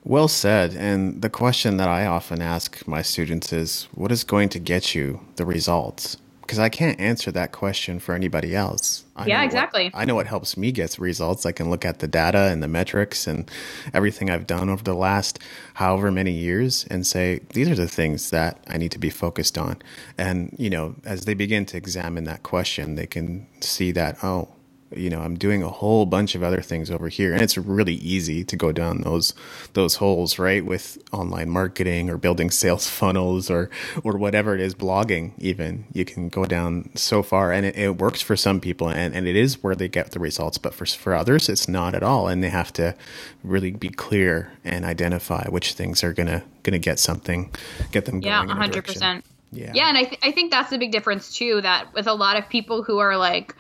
well 0.04 0.28
said. 0.28 0.74
And 0.74 1.22
the 1.22 1.30
question 1.30 1.76
that 1.76 1.88
I 1.88 2.06
often 2.06 2.42
ask 2.42 2.86
my 2.86 3.02
students 3.02 3.52
is 3.52 3.88
what 3.94 4.10
is 4.10 4.24
going 4.24 4.48
to 4.50 4.58
get 4.58 4.94
you 4.94 5.20
the 5.36 5.46
results? 5.46 6.16
Because 6.52 6.58
I 6.58 6.68
can't 6.68 7.00
answer 7.00 7.32
that 7.32 7.50
question 7.50 7.98
for 7.98 8.14
anybody 8.14 8.54
else. 8.54 9.06
I 9.16 9.24
yeah, 9.24 9.42
exactly. 9.42 9.84
What, 9.84 9.94
I 9.94 10.04
know 10.04 10.14
what 10.14 10.26
helps 10.26 10.54
me 10.54 10.70
get 10.70 10.98
results. 10.98 11.46
I 11.46 11.52
can 11.52 11.70
look 11.70 11.86
at 11.86 12.00
the 12.00 12.06
data 12.06 12.50
and 12.52 12.62
the 12.62 12.68
metrics 12.68 13.26
and 13.26 13.50
everything 13.94 14.28
I've 14.28 14.46
done 14.46 14.68
over 14.68 14.84
the 14.84 14.92
last 14.92 15.38
however 15.72 16.12
many 16.12 16.32
years 16.32 16.84
and 16.90 17.06
say, 17.06 17.40
these 17.54 17.70
are 17.70 17.74
the 17.74 17.88
things 17.88 18.28
that 18.28 18.62
I 18.68 18.76
need 18.76 18.92
to 18.92 18.98
be 18.98 19.08
focused 19.08 19.56
on. 19.56 19.80
And, 20.18 20.54
you 20.58 20.68
know, 20.68 20.94
as 21.06 21.24
they 21.24 21.32
begin 21.32 21.64
to 21.66 21.78
examine 21.78 22.24
that 22.24 22.42
question, 22.42 22.96
they 22.96 23.06
can 23.06 23.46
see 23.62 23.90
that, 23.92 24.22
oh, 24.22 24.50
you 24.96 25.10
know 25.10 25.20
i'm 25.20 25.36
doing 25.36 25.62
a 25.62 25.68
whole 25.68 26.06
bunch 26.06 26.34
of 26.34 26.42
other 26.42 26.60
things 26.60 26.90
over 26.90 27.08
here. 27.08 27.32
And 27.32 27.42
it's 27.42 27.58
really 27.58 27.94
easy 27.94 28.44
to 28.44 28.56
go 28.56 28.72
down 28.72 29.02
those 29.02 29.34
those 29.74 29.96
holes 29.96 30.38
right 30.38 30.64
with 30.64 30.98
online 31.12 31.50
marketing 31.50 32.10
or 32.10 32.16
building 32.16 32.50
sales 32.50 32.88
funnels 32.98 33.50
or 33.50 33.70
or 34.04 34.16
whatever 34.16 34.54
it 34.54 34.60
is 34.60 34.74
blogging 34.74 35.32
even. 35.38 35.86
You 35.92 36.04
can 36.04 36.28
go 36.28 36.44
down 36.44 36.90
so 36.94 37.22
far 37.22 37.52
and 37.52 37.66
it, 37.66 37.76
it 37.76 37.98
works 37.98 38.20
for 38.20 38.36
some 38.36 38.60
people 38.60 38.88
and, 38.88 39.14
and 39.14 39.26
it 39.26 39.36
is 39.36 39.62
where 39.62 39.74
they 39.74 39.88
get 39.88 40.12
the 40.12 40.20
results. 40.20 40.58
But 40.58 40.74
for 40.74 40.86
for 40.86 41.14
others 41.14 41.48
it's 41.48 41.68
not 41.68 41.94
at 41.94 42.02
all. 42.02 42.28
And 42.28 42.42
they 42.42 42.50
have 42.50 42.72
to 42.74 42.94
really 43.42 43.72
be 43.72 43.88
clear 43.88 44.52
and 44.64 44.84
identify 44.84 45.46
which 45.48 45.72
things 45.74 46.04
are 46.04 46.12
gonna 46.12 46.44
gonna 46.62 46.78
get 46.78 46.98
something 46.98 47.50
get 47.90 48.04
them 48.04 48.20
yeah, 48.22 48.44
100% 48.44 49.22
yeah. 49.50 49.72
Yeah 49.74 49.88
and 49.88 49.98
I, 49.98 50.04
th- 50.04 50.20
I 50.22 50.30
think 50.30 50.50
that's 50.50 50.70
the 50.70 50.78
big 50.78 50.92
difference 50.92 51.34
too 51.34 51.60
that 51.60 51.92
with 51.92 52.06
a 52.06 52.14
lot 52.14 52.36
of 52.36 52.48
people 52.48 52.82
who 52.82 52.98
are 52.98 53.16
like 53.16 53.54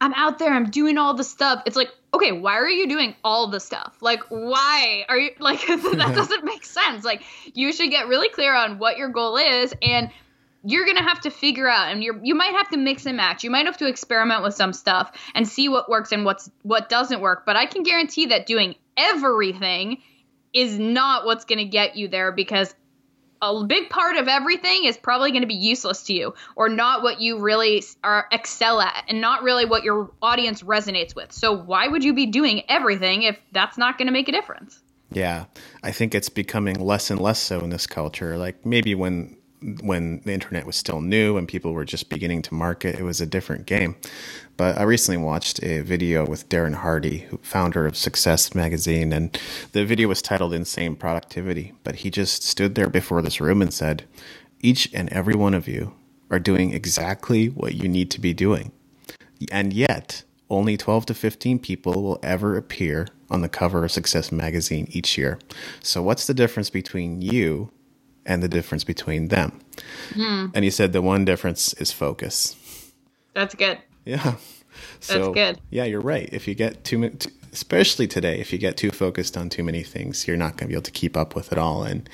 I'm 0.00 0.14
out 0.14 0.38
there, 0.38 0.52
I'm 0.52 0.70
doing 0.70 0.96
all 0.98 1.14
the 1.14 1.24
stuff. 1.24 1.62
It's 1.66 1.76
like, 1.76 1.90
okay, 2.14 2.32
why 2.32 2.54
are 2.54 2.68
you 2.68 2.88
doing 2.88 3.16
all 3.24 3.48
the 3.48 3.60
stuff? 3.60 3.96
Like, 4.00 4.22
why 4.28 5.04
are 5.08 5.18
you 5.18 5.30
like 5.38 5.66
that 5.66 6.12
doesn't 6.14 6.44
make 6.44 6.64
sense. 6.64 7.04
Like, 7.04 7.22
you 7.54 7.72
should 7.72 7.90
get 7.90 8.08
really 8.08 8.28
clear 8.28 8.54
on 8.54 8.78
what 8.78 8.96
your 8.96 9.08
goal 9.08 9.36
is 9.36 9.74
and 9.82 10.10
you're 10.64 10.86
gonna 10.86 11.02
have 11.02 11.20
to 11.20 11.30
figure 11.30 11.68
out 11.68 11.92
and 11.92 12.02
you 12.02 12.18
you 12.22 12.34
might 12.34 12.52
have 12.52 12.68
to 12.70 12.76
mix 12.76 13.06
and 13.06 13.16
match. 13.16 13.44
You 13.44 13.50
might 13.50 13.66
have 13.66 13.78
to 13.78 13.86
experiment 13.86 14.42
with 14.42 14.54
some 14.54 14.72
stuff 14.72 15.12
and 15.34 15.46
see 15.46 15.68
what 15.68 15.88
works 15.88 16.12
and 16.12 16.24
what's 16.24 16.50
what 16.62 16.88
doesn't 16.88 17.20
work. 17.20 17.46
But 17.46 17.56
I 17.56 17.66
can 17.66 17.84
guarantee 17.84 18.26
that 18.26 18.46
doing 18.46 18.74
everything 18.96 19.98
is 20.52 20.78
not 20.78 21.24
what's 21.24 21.44
gonna 21.44 21.64
get 21.64 21.96
you 21.96 22.08
there 22.08 22.32
because 22.32 22.74
a 23.40 23.64
big 23.64 23.90
part 23.90 24.16
of 24.16 24.28
everything 24.28 24.84
is 24.84 24.96
probably 24.96 25.30
going 25.30 25.42
to 25.42 25.48
be 25.48 25.54
useless 25.54 26.04
to 26.04 26.14
you 26.14 26.34
or 26.56 26.68
not 26.68 27.02
what 27.02 27.20
you 27.20 27.38
really 27.38 27.82
are 28.02 28.26
excel 28.32 28.80
at 28.80 29.04
and 29.08 29.20
not 29.20 29.42
really 29.42 29.64
what 29.64 29.84
your 29.84 30.10
audience 30.22 30.62
resonates 30.62 31.14
with. 31.14 31.32
So 31.32 31.52
why 31.56 31.88
would 31.88 32.04
you 32.04 32.14
be 32.14 32.26
doing 32.26 32.62
everything 32.68 33.22
if 33.22 33.38
that's 33.52 33.78
not 33.78 33.98
going 33.98 34.06
to 34.06 34.12
make 34.12 34.28
a 34.28 34.32
difference? 34.32 34.80
Yeah, 35.10 35.46
I 35.82 35.92
think 35.92 36.14
it's 36.14 36.28
becoming 36.28 36.78
less 36.78 37.10
and 37.10 37.20
less 37.20 37.38
so 37.38 37.60
in 37.60 37.70
this 37.70 37.86
culture. 37.86 38.36
Like 38.36 38.66
maybe 38.66 38.94
when 38.94 39.36
when 39.80 40.20
the 40.24 40.32
internet 40.32 40.66
was 40.66 40.76
still 40.76 41.00
new 41.00 41.36
and 41.36 41.48
people 41.48 41.72
were 41.72 41.84
just 41.84 42.08
beginning 42.08 42.42
to 42.42 42.54
market, 42.54 42.96
it 42.96 43.02
was 43.02 43.20
a 43.20 43.26
different 43.26 43.66
game. 43.66 43.96
But 44.58 44.76
I 44.76 44.82
recently 44.82 45.22
watched 45.22 45.62
a 45.62 45.80
video 45.80 46.26
with 46.26 46.48
Darren 46.48 46.74
Hardy, 46.74 47.26
founder 47.40 47.86
of 47.86 47.96
Success 47.96 48.54
Magazine, 48.54 49.12
and 49.12 49.38
the 49.72 49.86
video 49.86 50.08
was 50.08 50.20
titled 50.20 50.52
Insane 50.52 50.96
Productivity. 50.96 51.72
But 51.84 51.96
he 51.96 52.10
just 52.10 52.42
stood 52.42 52.74
there 52.74 52.90
before 52.90 53.22
this 53.22 53.40
room 53.40 53.62
and 53.62 53.72
said, 53.72 54.04
Each 54.60 54.92
and 54.92 55.08
every 55.10 55.34
one 55.34 55.54
of 55.54 55.68
you 55.68 55.94
are 56.28 56.40
doing 56.40 56.74
exactly 56.74 57.46
what 57.46 57.76
you 57.76 57.88
need 57.88 58.10
to 58.10 58.20
be 58.20 58.34
doing. 58.34 58.72
And 59.50 59.72
yet, 59.72 60.24
only 60.50 60.76
12 60.76 61.06
to 61.06 61.14
15 61.14 61.60
people 61.60 62.02
will 62.02 62.18
ever 62.22 62.56
appear 62.56 63.06
on 63.30 63.42
the 63.42 63.48
cover 63.48 63.84
of 63.84 63.92
Success 63.92 64.32
Magazine 64.32 64.88
each 64.90 65.16
year. 65.16 65.38
So, 65.82 66.02
what's 66.02 66.26
the 66.26 66.34
difference 66.34 66.68
between 66.68 67.22
you 67.22 67.70
and 68.28 68.42
the 68.42 68.48
difference 68.48 68.84
between 68.84 69.28
them. 69.28 69.58
Mm. 70.10 70.52
And 70.54 70.62
he 70.62 70.70
said 70.70 70.92
the 70.92 71.00
one 71.00 71.24
difference 71.24 71.72
is 71.74 71.90
focus. 71.90 72.54
That's 73.34 73.54
good. 73.54 73.78
Yeah. 74.08 74.36
So, 75.00 75.34
good. 75.34 75.60
Yeah, 75.68 75.84
you're 75.84 76.00
right. 76.00 76.28
If 76.32 76.48
you 76.48 76.54
get 76.54 76.82
too 76.82 76.98
many, 76.98 77.16
especially 77.52 78.06
today, 78.06 78.40
if 78.40 78.52
you 78.52 78.58
get 78.58 78.78
too 78.78 78.90
focused 78.90 79.36
on 79.36 79.50
too 79.50 79.62
many 79.62 79.82
things, 79.82 80.26
you're 80.26 80.36
not 80.36 80.52
going 80.52 80.60
to 80.60 80.66
be 80.68 80.72
able 80.72 80.82
to 80.84 80.90
keep 80.90 81.14
up 81.14 81.34
with 81.34 81.52
it 81.52 81.58
all. 81.58 81.82
And 81.82 82.08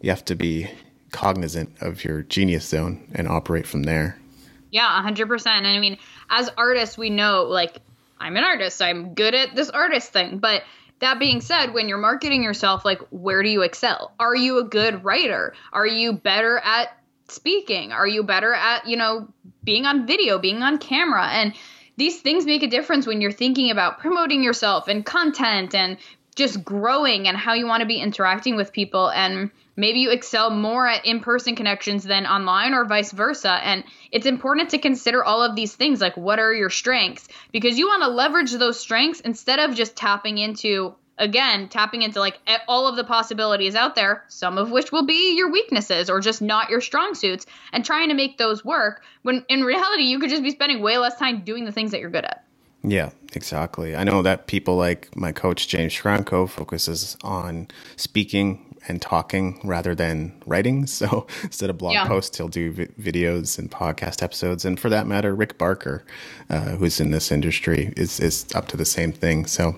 you 0.00 0.10
have 0.10 0.24
to 0.24 0.34
be 0.34 0.68
cognizant 1.12 1.70
of 1.80 2.02
your 2.02 2.22
genius 2.22 2.66
zone 2.68 3.06
and 3.14 3.28
operate 3.28 3.66
from 3.66 3.84
there. 3.84 4.18
Yeah, 4.72 5.00
100%. 5.06 5.46
And 5.46 5.66
I 5.68 5.78
mean, 5.78 5.98
as 6.28 6.50
artists, 6.56 6.98
we 6.98 7.10
know 7.10 7.44
like 7.44 7.78
I'm 8.18 8.36
an 8.36 8.42
artist, 8.42 8.82
I'm 8.82 9.14
good 9.14 9.34
at 9.34 9.54
this 9.54 9.70
artist 9.70 10.12
thing. 10.12 10.38
But 10.38 10.64
that 10.98 11.20
being 11.20 11.40
said, 11.40 11.72
when 11.74 11.88
you're 11.88 11.98
marketing 11.98 12.42
yourself, 12.42 12.84
like 12.84 13.00
where 13.10 13.44
do 13.44 13.48
you 13.48 13.62
excel? 13.62 14.12
Are 14.18 14.34
you 14.34 14.58
a 14.58 14.64
good 14.64 15.04
writer? 15.04 15.54
Are 15.72 15.86
you 15.86 16.12
better 16.12 16.58
at 16.58 16.88
speaking? 17.28 17.92
Are 17.92 18.06
you 18.06 18.24
better 18.24 18.52
at, 18.52 18.86
you 18.88 18.96
know, 18.96 19.28
being 19.66 19.84
on 19.84 20.06
video, 20.06 20.38
being 20.38 20.62
on 20.62 20.78
camera? 20.78 21.26
And 21.26 21.52
these 21.98 22.20
things 22.22 22.46
make 22.46 22.62
a 22.62 22.68
difference 22.68 23.06
when 23.06 23.20
you're 23.20 23.32
thinking 23.32 23.70
about 23.70 23.98
promoting 23.98 24.42
yourself 24.42 24.88
and 24.88 25.04
content 25.04 25.74
and 25.74 25.98
just 26.34 26.64
growing 26.64 27.28
and 27.28 27.36
how 27.36 27.54
you 27.54 27.66
want 27.66 27.80
to 27.80 27.86
be 27.86 27.98
interacting 27.98 28.56
with 28.56 28.72
people 28.72 29.10
and 29.10 29.50
maybe 29.74 30.00
you 30.00 30.10
excel 30.10 30.50
more 30.50 30.86
at 30.86 31.04
in-person 31.04 31.56
connections 31.56 32.04
than 32.04 32.26
online 32.26 32.74
or 32.74 32.84
vice 32.84 33.10
versa 33.10 33.52
and 33.52 33.84
it's 34.12 34.26
important 34.26 34.70
to 34.70 34.78
consider 34.78 35.24
all 35.24 35.42
of 35.42 35.56
these 35.56 35.74
things 35.74 35.98
like 35.98 36.16
what 36.16 36.38
are 36.38 36.52
your 36.52 36.68
strengths 36.68 37.26
because 37.52 37.78
you 37.78 37.86
want 37.86 38.02
to 38.02 38.08
leverage 38.08 38.52
those 38.52 38.78
strengths 38.78 39.20
instead 39.20 39.58
of 39.58 39.74
just 39.74 39.96
tapping 39.96 40.36
into 40.36 40.94
again 41.18 41.68
tapping 41.68 42.02
into 42.02 42.20
like 42.20 42.38
all 42.68 42.86
of 42.86 42.96
the 42.96 43.04
possibilities 43.04 43.74
out 43.74 43.94
there 43.94 44.24
some 44.28 44.58
of 44.58 44.70
which 44.70 44.92
will 44.92 45.04
be 45.04 45.36
your 45.36 45.50
weaknesses 45.50 46.10
or 46.10 46.20
just 46.20 46.42
not 46.42 46.70
your 46.70 46.80
strong 46.80 47.14
suits 47.14 47.46
and 47.72 47.84
trying 47.84 48.08
to 48.08 48.14
make 48.14 48.38
those 48.38 48.64
work 48.64 49.02
when 49.22 49.44
in 49.48 49.62
reality 49.62 50.04
you 50.04 50.18
could 50.18 50.30
just 50.30 50.42
be 50.42 50.50
spending 50.50 50.82
way 50.82 50.98
less 50.98 51.18
time 51.18 51.42
doing 51.42 51.64
the 51.64 51.72
things 51.72 51.90
that 51.90 52.00
you're 52.00 52.10
good 52.10 52.24
at 52.24 52.42
yeah, 52.82 53.10
exactly. 53.32 53.96
I 53.96 54.04
know 54.04 54.22
that 54.22 54.46
people 54.46 54.76
like 54.76 55.14
my 55.16 55.32
coach 55.32 55.66
James 55.66 55.92
Franco 55.94 56.46
focuses 56.46 57.16
on 57.24 57.66
speaking 57.96 58.76
and 58.88 59.02
talking 59.02 59.60
rather 59.64 59.94
than 59.94 60.40
writing. 60.46 60.86
So 60.96 61.26
instead 61.42 61.68
of 61.68 61.76
blog 61.76 61.92
yeah. 61.92 62.06
posts, 62.06 62.38
he'll 62.38 62.48
do 62.48 62.72
vi- 62.72 62.86
videos 62.98 63.58
and 63.58 63.70
podcast 63.70 64.22
episodes. 64.22 64.64
And 64.64 64.80
for 64.80 64.88
that 64.88 65.06
matter, 65.06 65.34
Rick 65.34 65.58
Barker, 65.58 66.04
uh, 66.48 66.76
who's 66.76 67.00
in 67.00 67.10
this 67.10 67.30
industry, 67.30 67.92
is 67.96 68.18
is 68.18 68.46
up 68.54 68.68
to 68.68 68.76
the 68.76 68.84
same 68.84 69.12
thing. 69.12 69.46
So 69.46 69.76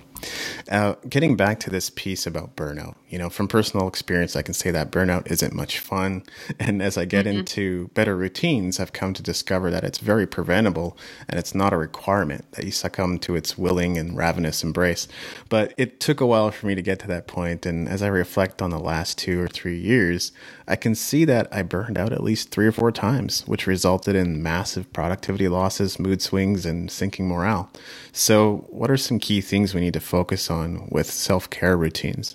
uh, 0.70 0.94
getting 1.08 1.36
back 1.36 1.60
to 1.60 1.70
this 1.70 1.90
piece 1.90 2.26
about 2.26 2.56
burnout, 2.56 2.94
you 3.08 3.18
know, 3.18 3.30
from 3.30 3.48
personal 3.48 3.88
experience, 3.88 4.36
I 4.36 4.42
can 4.42 4.54
say 4.54 4.70
that 4.70 4.90
burnout 4.90 5.30
isn't 5.30 5.54
much 5.54 5.78
fun. 5.78 6.22
And 6.60 6.82
as 6.82 6.98
I 6.98 7.04
get 7.04 7.24
mm-hmm. 7.24 7.38
into 7.38 7.88
better 7.94 8.16
routines, 8.16 8.80
I've 8.80 8.92
come 8.92 9.14
to 9.14 9.22
discover 9.22 9.70
that 9.70 9.84
it's 9.84 9.98
very 9.98 10.26
preventable 10.26 10.96
and 11.28 11.38
it's 11.38 11.54
not 11.54 11.72
a 11.72 11.76
requirement 11.76 12.50
that 12.52 12.64
you 12.64 12.72
succumb 12.72 13.18
to 13.20 13.36
its 13.36 13.56
willing 13.56 13.96
and 13.96 14.16
ravenous 14.16 14.64
embrace. 14.64 15.08
But 15.48 15.72
it 15.76 16.00
took 16.00 16.20
a 16.20 16.26
while 16.26 16.50
for 16.50 16.66
me 16.66 16.74
to 16.74 16.82
get 16.82 16.98
to 17.00 17.06
that 17.08 17.26
point. 17.26 17.64
And 17.64 17.88
as 17.88 18.02
I 18.02 18.08
reflect 18.08 18.60
on 18.60 18.70
the 18.70 18.78
last 18.78 19.18
two 19.18 19.40
or 19.40 19.48
three 19.48 19.78
years, 19.78 20.32
I 20.66 20.76
can 20.76 20.94
see 20.94 21.24
that 21.24 21.48
I 21.52 21.62
burned 21.62 21.96
out 21.96 22.12
at 22.12 22.22
least 22.22 22.50
three 22.50 22.66
or 22.66 22.72
four 22.72 22.92
times, 22.92 23.46
which 23.46 23.66
resulted 23.66 24.14
in 24.14 24.42
massive 24.42 24.92
productivity 24.92 25.48
losses, 25.48 25.98
mood 25.98 26.20
swings, 26.20 26.66
and 26.66 26.90
sinking 26.90 27.28
morale. 27.28 27.70
So, 28.18 28.66
what 28.70 28.90
are 28.90 28.96
some 28.96 29.20
key 29.20 29.40
things 29.40 29.76
we 29.76 29.80
need 29.80 29.92
to 29.92 30.00
focus 30.00 30.50
on 30.50 30.88
with 30.90 31.08
self 31.08 31.48
care 31.50 31.76
routines? 31.76 32.34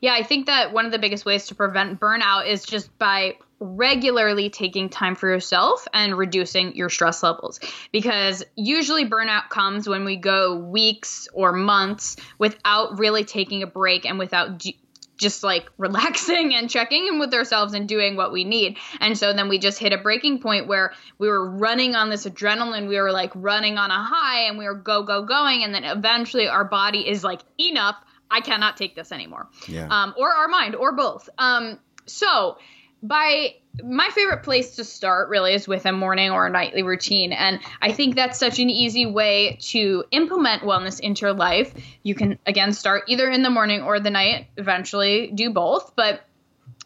Yeah, 0.00 0.14
I 0.14 0.22
think 0.22 0.46
that 0.46 0.72
one 0.72 0.86
of 0.86 0.92
the 0.92 0.98
biggest 0.98 1.26
ways 1.26 1.48
to 1.48 1.54
prevent 1.54 2.00
burnout 2.00 2.48
is 2.48 2.64
just 2.64 2.98
by 2.98 3.36
regularly 3.60 4.48
taking 4.48 4.88
time 4.88 5.16
for 5.16 5.28
yourself 5.28 5.86
and 5.92 6.16
reducing 6.16 6.74
your 6.76 6.88
stress 6.88 7.22
levels. 7.22 7.60
Because 7.92 8.42
usually 8.56 9.04
burnout 9.04 9.50
comes 9.50 9.86
when 9.86 10.06
we 10.06 10.16
go 10.16 10.56
weeks 10.56 11.28
or 11.34 11.52
months 11.52 12.16
without 12.38 12.98
really 12.98 13.24
taking 13.24 13.62
a 13.62 13.66
break 13.66 14.06
and 14.06 14.18
without 14.18 14.64
just 15.16 15.42
like 15.42 15.68
relaxing 15.78 16.54
and 16.54 16.68
checking 16.68 17.06
in 17.06 17.18
with 17.18 17.32
ourselves 17.34 17.74
and 17.74 17.88
doing 17.88 18.16
what 18.16 18.32
we 18.32 18.44
need. 18.44 18.76
And 19.00 19.16
so 19.16 19.32
then 19.32 19.48
we 19.48 19.58
just 19.58 19.78
hit 19.78 19.92
a 19.92 19.98
breaking 19.98 20.40
point 20.40 20.66
where 20.66 20.92
we 21.18 21.28
were 21.28 21.48
running 21.48 21.94
on 21.94 22.10
this 22.10 22.26
adrenaline. 22.26 22.88
We 22.88 22.98
were 23.00 23.12
like 23.12 23.32
running 23.34 23.78
on 23.78 23.90
a 23.90 24.02
high 24.02 24.48
and 24.48 24.58
we 24.58 24.66
were 24.66 24.74
go, 24.74 25.02
go, 25.02 25.24
going. 25.24 25.64
And 25.64 25.74
then 25.74 25.84
eventually 25.84 26.48
our 26.48 26.64
body 26.64 27.08
is 27.08 27.24
like, 27.24 27.40
enough. 27.58 27.96
I 28.30 28.40
cannot 28.40 28.76
take 28.76 28.96
this 28.96 29.12
anymore. 29.12 29.48
Yeah. 29.68 29.86
Um, 29.88 30.14
or 30.18 30.32
our 30.32 30.48
mind, 30.48 30.74
or 30.74 30.92
both. 30.92 31.28
Um, 31.38 31.78
so 32.06 32.58
by 33.02 33.54
my 33.82 34.08
favorite 34.10 34.42
place 34.42 34.76
to 34.76 34.84
start 34.84 35.28
really 35.28 35.54
is 35.54 35.66
with 35.66 35.84
a 35.86 35.92
morning 35.92 36.30
or 36.30 36.46
a 36.46 36.50
nightly 36.50 36.82
routine. 36.82 37.32
And 37.32 37.60
I 37.82 37.92
think 37.92 38.14
that's 38.14 38.38
such 38.38 38.58
an 38.58 38.70
easy 38.70 39.06
way 39.06 39.58
to 39.62 40.04
implement 40.10 40.62
wellness 40.62 41.00
into 41.00 41.22
your 41.22 41.34
life. 41.34 41.74
You 42.02 42.14
can, 42.14 42.38
again, 42.46 42.72
start 42.72 43.04
either 43.08 43.28
in 43.28 43.42
the 43.42 43.50
morning 43.50 43.82
or 43.82 43.98
the 43.98 44.10
night, 44.10 44.46
eventually 44.56 45.32
do 45.34 45.50
both, 45.50 45.92
but 45.96 46.24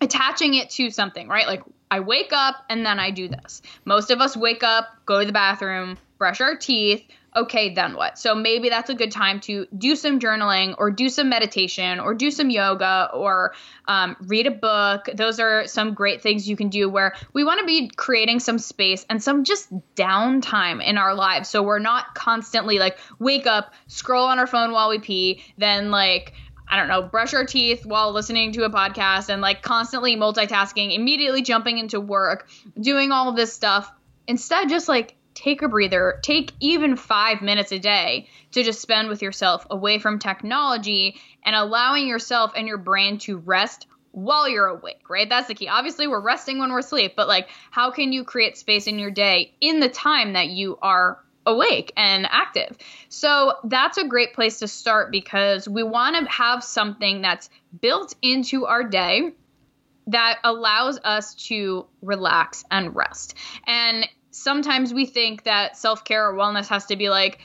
attaching 0.01 0.55
it 0.55 0.71
to 0.71 0.91
something, 0.91 1.29
right? 1.29 1.47
Like 1.47 1.63
I 1.91 2.01
wake 2.01 2.33
up 2.33 2.65
and 2.71 2.87
then 2.87 2.99
I 2.99 3.11
do 3.11 3.29
this. 3.29 3.63
Most 3.85 4.11
of 4.11 4.21
us 4.21 4.37
wake 4.37 4.63
up, 4.63 4.87
go 5.05 5.21
to 5.21 5.27
the 5.27 5.33
bathroom, 5.33 5.99
brush 6.17 6.41
our 6.41 6.57
teeth, 6.57 7.05
okay, 7.37 7.75
then 7.75 7.95
what? 7.95 8.19
So 8.19 8.35
maybe 8.35 8.69
that's 8.69 8.91
a 8.91 8.95
good 8.95 9.11
time 9.11 9.41
to 9.41 9.67
do 9.77 9.97
some 9.97 10.19
journaling 10.19 10.75
or 10.79 10.91
do 10.91 11.09
some 11.09 11.29
meditation 11.29 12.01
or 12.01 12.15
do 12.15 12.31
some 12.31 12.51
yoga 12.51 13.11
or 13.13 13.55
um, 13.87 14.17
read 14.21 14.47
a 14.47 14.51
book. 14.51 15.09
Those 15.15 15.39
are 15.39 15.67
some 15.67 15.95
great 15.95 16.23
things 16.23 16.49
you 16.49 16.57
can 16.57 16.69
do 16.69 16.89
where 16.89 17.15
we 17.33 17.45
want 17.45 17.61
to 17.61 17.67
be 17.67 17.89
creating 17.89 18.41
some 18.41 18.59
space 18.59 19.05
and 19.09 19.23
some 19.23 19.45
just 19.45 19.69
downtime 19.95 20.83
in 20.85 20.99
our 20.99 21.15
lives. 21.15 21.49
So 21.49 21.63
we're 21.63 21.79
not 21.79 22.15
constantly 22.15 22.79
like 22.79 22.99
wake 23.19 23.47
up, 23.47 23.73
scroll 23.87 24.27
on 24.27 24.39
our 24.39 24.47
phone 24.47 24.73
while 24.73 24.89
we 24.89 24.99
pee, 24.99 25.43
then 25.59 25.91
like, 25.91 26.33
I 26.67 26.77
don't 26.77 26.89
know, 26.89 27.03
brush 27.03 27.35
our 27.35 27.45
teeth 27.45 27.87
while 27.87 28.13
listening 28.13 28.53
to 28.53 28.65
a 28.65 28.71
podcast 28.71 29.29
and 29.29 29.41
like 29.41 29.63
constantly 29.63 30.17
multitasking, 30.17 30.95
immediately 30.95 31.43
jumping 31.43 31.79
into 31.79 32.01
work, 32.01 32.49
doing 32.79 33.13
all 33.13 33.33
this 33.33 33.53
stuff. 33.53 33.91
Instead, 34.27 34.69
just 34.69 34.89
like 34.89 35.15
take 35.39 35.63
a 35.63 35.69
breather, 35.69 36.19
take 36.23 36.53
even 36.59 36.97
five 36.97 37.43
minutes 37.43 37.71
a 37.71 37.79
day 37.79 38.29
to 38.51 38.65
just 38.65 38.81
spend 38.81 39.09
with 39.09 39.23
yourself 39.23 39.65
away 39.71 40.01
from 40.01 40.19
technology 40.19 41.21
and 41.45 41.55
allowing 41.55 42.09
yourself 42.09 42.53
and 42.57 42.67
your 42.67 42.77
brain 42.77 43.19
to 43.19 43.39
rest 43.39 43.87
while 44.11 44.49
you're 44.49 44.67
awake, 44.67 45.09
right? 45.09 45.29
That's 45.29 45.47
the 45.47 45.55
key. 45.55 45.69
Obviously, 45.69 46.09
we're 46.09 46.21
resting 46.21 46.59
when 46.59 46.73
we're 46.73 46.81
asleep, 46.81 47.13
but 47.15 47.29
like, 47.29 47.49
how 47.71 47.93
can 47.93 48.13
you 48.13 48.25
create 48.25 48.57
space 48.57 48.89
in 48.89 48.99
your 48.99 49.13
day 49.13 49.55
in 49.61 49.79
the 49.79 49.89
time 49.89 50.33
that 50.33 50.49
you 50.49 50.77
are 50.83 51.23
awake 51.47 51.93
and 51.97 52.27
active? 52.29 52.77
So, 53.09 53.55
that's 53.63 53.97
a 53.97 54.09
great 54.09 54.35
place 54.35 54.59
to 54.59 54.67
start 54.67 55.13
because 55.13 55.69
we 55.69 55.85
want 55.85 56.17
to 56.17 56.33
have 56.33 56.65
something 56.65 57.23
that's 57.23 57.49
built 57.81 58.13
into 58.23 58.67
our 58.67 58.83
day 58.83 59.35
that 60.09 60.39
allows 60.43 60.99
us 61.05 61.35
to 61.35 61.87
relax 62.03 62.65
and 62.71 62.97
rest. 62.97 63.35
And 63.67 64.09
sometimes 64.39 64.95
we 64.95 65.07
think 65.07 65.45
that 65.45 65.77
self 65.77 66.05
care 66.05 66.29
or 66.29 66.35
wellness 66.35 66.69
has 66.69 66.87
to 66.87 66.97
be 66.97 67.09
like, 67.09 67.39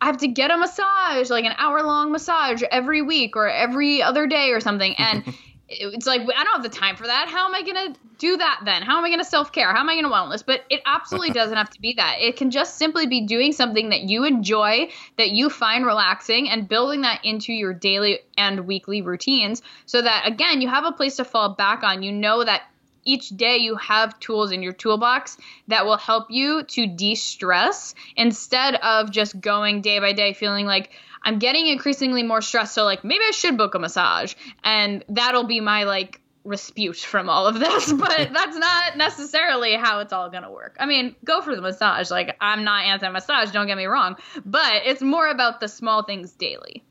I 0.00 0.06
have 0.06 0.18
to 0.18 0.28
get 0.28 0.50
a 0.50 0.56
massage, 0.56 1.30
like 1.30 1.44
an 1.44 1.54
hour 1.58 1.82
long 1.82 2.10
massage 2.10 2.62
every 2.70 3.02
week 3.02 3.36
or 3.36 3.48
every 3.48 4.02
other 4.02 4.26
day 4.26 4.50
or 4.50 4.60
something. 4.60 4.94
And 4.98 5.24
it's 5.68 6.06
like, 6.06 6.22
I 6.22 6.44
don't 6.44 6.54
have 6.54 6.62
the 6.62 6.68
time 6.68 6.96
for 6.96 7.06
that. 7.06 7.28
How 7.28 7.46
am 7.46 7.54
I 7.54 7.62
going 7.62 7.94
to 7.94 8.00
do 8.18 8.36
that 8.36 8.62
then? 8.64 8.82
How 8.82 8.98
am 8.98 9.04
I 9.04 9.08
going 9.08 9.20
to 9.20 9.24
self 9.24 9.52
care? 9.52 9.72
How 9.72 9.80
am 9.80 9.88
I 9.88 9.94
going 9.94 10.04
to 10.04 10.10
wellness? 10.10 10.44
But 10.44 10.64
it 10.70 10.82
absolutely 10.86 11.30
doesn't 11.34 11.56
have 11.56 11.70
to 11.70 11.80
be 11.80 11.94
that. 11.94 12.16
It 12.18 12.36
can 12.36 12.50
just 12.50 12.76
simply 12.78 13.06
be 13.06 13.26
doing 13.26 13.52
something 13.52 13.90
that 13.90 14.02
you 14.02 14.24
enjoy, 14.24 14.90
that 15.18 15.30
you 15.30 15.48
find 15.48 15.86
relaxing, 15.86 16.48
and 16.48 16.68
building 16.68 17.02
that 17.02 17.24
into 17.24 17.52
your 17.52 17.72
daily 17.72 18.20
and 18.36 18.66
weekly 18.66 19.02
routines 19.02 19.62
so 19.86 20.02
that, 20.02 20.26
again, 20.26 20.60
you 20.60 20.68
have 20.68 20.84
a 20.84 20.92
place 20.92 21.16
to 21.16 21.24
fall 21.24 21.54
back 21.54 21.82
on. 21.84 22.02
You 22.02 22.12
know 22.12 22.44
that 22.44 22.62
each 23.04 23.28
day 23.30 23.58
you 23.58 23.76
have 23.76 24.18
tools 24.20 24.52
in 24.52 24.62
your 24.62 24.72
toolbox 24.72 25.36
that 25.68 25.84
will 25.84 25.96
help 25.96 26.30
you 26.30 26.62
to 26.64 26.86
de-stress 26.86 27.94
instead 28.16 28.74
of 28.76 29.10
just 29.10 29.40
going 29.40 29.80
day 29.80 29.98
by 29.98 30.12
day 30.12 30.32
feeling 30.32 30.66
like 30.66 30.90
I'm 31.22 31.38
getting 31.38 31.66
increasingly 31.66 32.22
more 32.22 32.42
stressed 32.42 32.74
so 32.74 32.84
like 32.84 33.04
maybe 33.04 33.24
I 33.26 33.32
should 33.32 33.56
book 33.56 33.74
a 33.74 33.78
massage 33.78 34.34
and 34.64 35.04
that'll 35.08 35.44
be 35.44 35.60
my 35.60 35.84
like 35.84 36.20
respite 36.44 36.96
from 36.96 37.28
all 37.28 37.46
of 37.46 37.58
this 37.58 37.92
but 37.92 38.08
that's 38.32 38.56
not 38.56 38.96
necessarily 38.96 39.74
how 39.74 40.00
it's 40.00 40.12
all 40.12 40.30
going 40.30 40.42
to 40.42 40.50
work. 40.50 40.76
I 40.78 40.86
mean, 40.86 41.14
go 41.24 41.42
for 41.42 41.54
the 41.54 41.62
massage 41.62 42.10
like 42.10 42.36
I'm 42.40 42.64
not 42.64 42.84
anti-massage, 42.84 43.52
don't 43.52 43.66
get 43.66 43.76
me 43.76 43.86
wrong, 43.86 44.16
but 44.44 44.82
it's 44.84 45.02
more 45.02 45.28
about 45.28 45.60
the 45.60 45.68
small 45.68 46.02
things 46.02 46.32
daily. 46.32 46.84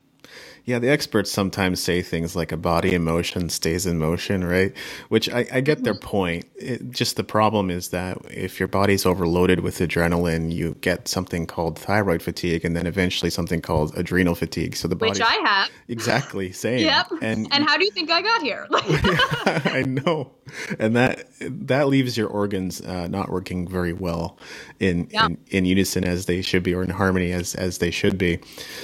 Yeah, 0.64 0.78
the 0.78 0.88
experts 0.88 1.30
sometimes 1.30 1.82
say 1.82 2.02
things 2.02 2.36
like 2.36 2.52
a 2.52 2.56
body 2.56 2.94
in 2.94 3.02
motion 3.02 3.48
stays 3.48 3.84
in 3.84 3.98
motion, 3.98 4.44
right? 4.44 4.72
Which 5.08 5.28
I, 5.28 5.46
I 5.52 5.60
get 5.60 5.82
their 5.82 5.94
mm-hmm. 5.94 6.08
point. 6.08 6.44
It, 6.54 6.90
just 6.90 7.16
the 7.16 7.24
problem 7.24 7.68
is 7.68 7.88
that 7.88 8.18
if 8.30 8.60
your 8.60 8.68
body's 8.68 9.04
overloaded 9.04 9.60
with 9.60 9.78
adrenaline, 9.78 10.52
you 10.52 10.76
get 10.80 11.08
something 11.08 11.46
called 11.46 11.78
thyroid 11.78 12.22
fatigue, 12.22 12.64
and 12.64 12.76
then 12.76 12.86
eventually 12.86 13.30
something 13.30 13.60
called 13.60 13.96
adrenal 13.96 14.36
fatigue. 14.36 14.76
So 14.76 14.86
the 14.86 14.94
body, 14.94 15.10
which 15.10 15.20
I 15.20 15.34
have, 15.44 15.70
exactly 15.88 16.52
same. 16.52 16.80
yep. 16.80 17.10
And 17.20 17.48
and 17.52 17.64
how 17.64 17.76
do 17.76 17.84
you 17.84 17.90
think 17.90 18.10
I 18.10 18.22
got 18.22 18.42
here? 18.42 18.66
I 18.70 19.84
know. 19.86 20.32
and 20.78 20.96
that 20.96 21.26
that 21.40 21.88
leaves 21.88 22.16
your 22.16 22.28
organs 22.28 22.80
uh, 22.80 23.08
not 23.08 23.30
working 23.30 23.66
very 23.66 23.92
well 23.92 24.38
in, 24.80 25.08
yeah. 25.10 25.26
in, 25.26 25.38
in 25.50 25.64
unison 25.64 26.04
as 26.04 26.26
they 26.26 26.42
should 26.42 26.62
be 26.62 26.74
or 26.74 26.82
in 26.82 26.90
harmony 26.90 27.32
as 27.32 27.54
as 27.54 27.78
they 27.78 27.90
should 27.90 28.18
be 28.18 28.38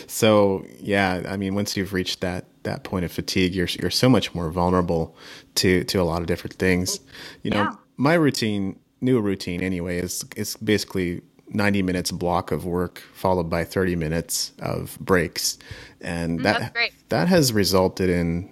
so 0.06 0.64
yeah 0.80 1.22
i 1.28 1.36
mean 1.36 1.54
once 1.68 1.76
you've 1.76 1.92
reached 1.92 2.22
that 2.22 2.46
that 2.62 2.82
point 2.82 3.04
of 3.04 3.12
fatigue 3.12 3.54
you're 3.54 3.68
you're 3.80 3.90
so 3.90 4.08
much 4.08 4.34
more 4.34 4.50
vulnerable 4.50 5.14
to 5.54 5.84
to 5.84 6.00
a 6.00 6.02
lot 6.02 6.22
of 6.22 6.26
different 6.26 6.54
things. 6.54 7.00
You 7.42 7.50
know 7.50 7.64
yeah. 7.64 7.72
my 7.98 8.14
routine 8.14 8.78
new 9.02 9.20
routine 9.20 9.62
anyway 9.62 9.98
is 9.98 10.24
is 10.34 10.56
basically 10.56 11.20
90 11.50 11.82
minutes 11.82 12.10
block 12.10 12.52
of 12.52 12.64
work 12.64 13.02
followed 13.12 13.50
by 13.50 13.64
30 13.64 13.96
minutes 13.96 14.52
of 14.60 14.98
breaks. 14.98 15.58
And 16.00 16.40
mm, 16.40 16.42
that 16.44 16.74
that 17.10 17.28
has 17.28 17.52
resulted 17.52 18.08
in 18.08 18.48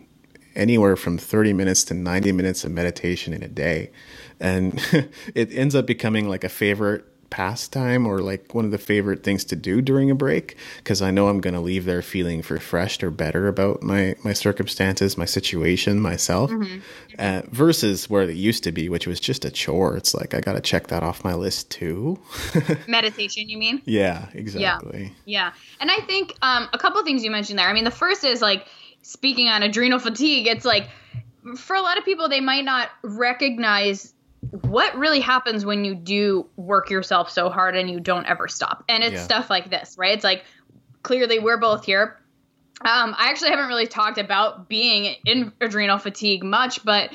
anywhere 0.55 0.97
from 0.97 1.17
30 1.17 1.55
minutes 1.55 1.85
to 1.85 1.95
90 1.95 2.33
minutes 2.33 2.65
of 2.65 2.71
meditation 2.71 3.33
in 3.33 3.43
a 3.43 3.49
day. 3.49 3.93
And 4.41 4.79
it 5.35 5.53
ends 5.53 5.75
up 5.75 5.87
becoming 5.87 6.29
like 6.29 6.45
a 6.45 6.51
favorite 6.51 7.05
pastime 7.37 8.07
or 8.07 8.21
like 8.21 8.55
one 8.55 8.65
of 8.65 8.71
the 8.71 8.79
favorite 8.79 9.23
things 9.23 9.45
to 9.45 9.55
do 9.55 9.83
during 9.83 10.11
a 10.11 10.15
break 10.15 10.57
because 10.79 11.03
I 11.03 11.11
know 11.11 11.29
I'm 11.29 11.43
going 11.43 11.53
to 11.53 11.61
leave 11.61 11.85
there 11.85 12.01
feeling 12.01 12.43
refreshed 12.49 13.05
or 13.05 13.11
better 13.11 13.47
about 13.47 13.83
my 13.83 14.17
my 14.25 14.33
circumstances, 14.33 15.19
my 15.19 15.27
situation, 15.27 16.01
myself, 16.01 16.51
mm-hmm. 16.51 16.79
uh, 17.19 17.43
versus 17.51 18.09
where 18.09 18.23
it 18.23 18.35
used 18.35 18.65
to 18.65 18.73
be, 18.73 18.89
which 18.89 19.07
was 19.07 19.21
just 19.21 19.45
a 19.45 19.51
chore. 19.51 19.99
It's 19.99 20.15
like 20.15 20.33
I 20.33 20.41
got 20.41 20.55
to 20.55 20.63
check 20.63 20.87
that 20.87 21.03
off 21.03 21.25
my 21.25 21.35
list 21.35 21.71
too. 21.71 22.19
Meditation, 22.89 23.51
you 23.51 23.59
mean? 23.59 23.83
Yeah, 23.85 24.29
exactly. 24.33 25.13
Yeah, 25.27 25.51
yeah. 25.51 25.53
and 25.79 25.91
I 25.91 25.99
think 26.07 26.35
um, 26.41 26.71
a 26.73 26.79
couple 26.79 27.05
things 27.05 27.23
you 27.23 27.31
mentioned 27.31 27.59
there. 27.59 27.69
I 27.69 27.75
mean, 27.75 27.85
the 27.85 27.91
first 27.91 28.25
is 28.25 28.41
like 28.41 28.67
speaking 29.03 29.49
on 29.49 29.63
adrenal 29.63 29.99
fatigue. 29.99 30.47
It's 30.47 30.65
like 30.65 30.89
for 31.59 31.77
a 31.77 31.83
lot 31.83 31.99
of 31.99 32.05
people, 32.07 32.31
they 32.31 32.41
might 32.41 32.65
not 32.65 32.89
recognize 33.03 34.15
what 34.51 34.97
really 34.97 35.21
happens 35.21 35.65
when 35.65 35.85
you 35.85 35.95
do 35.95 36.47
work 36.57 36.91
yourself 36.91 37.31
so 37.31 37.49
hard 37.49 37.77
and 37.77 37.91
you 37.91 38.01
don't 38.01 38.27
ever 38.27 38.49
stop. 38.49 38.85
And 38.89 39.03
it's 39.03 39.15
yeah. 39.15 39.23
stuff 39.23 39.51
like 39.51 39.71
this, 39.71 39.97
right? 39.99 40.15
It's 40.15 40.25
like 40.25 40.45
clearly 41.03 41.39
we're 41.39 41.59
both 41.59 41.85
here. 41.85 42.19
Um, 42.83 43.15
I 43.17 43.31
actually 43.31 43.51
haven't 43.51 43.69
really 43.69 43.87
talked 43.87 44.19
about 44.19 44.69
being 44.69 45.17
in 45.25 45.53
adrenal 45.61 45.99
fatigue 45.99 46.45
much, 46.45 46.85
but 46.85 47.11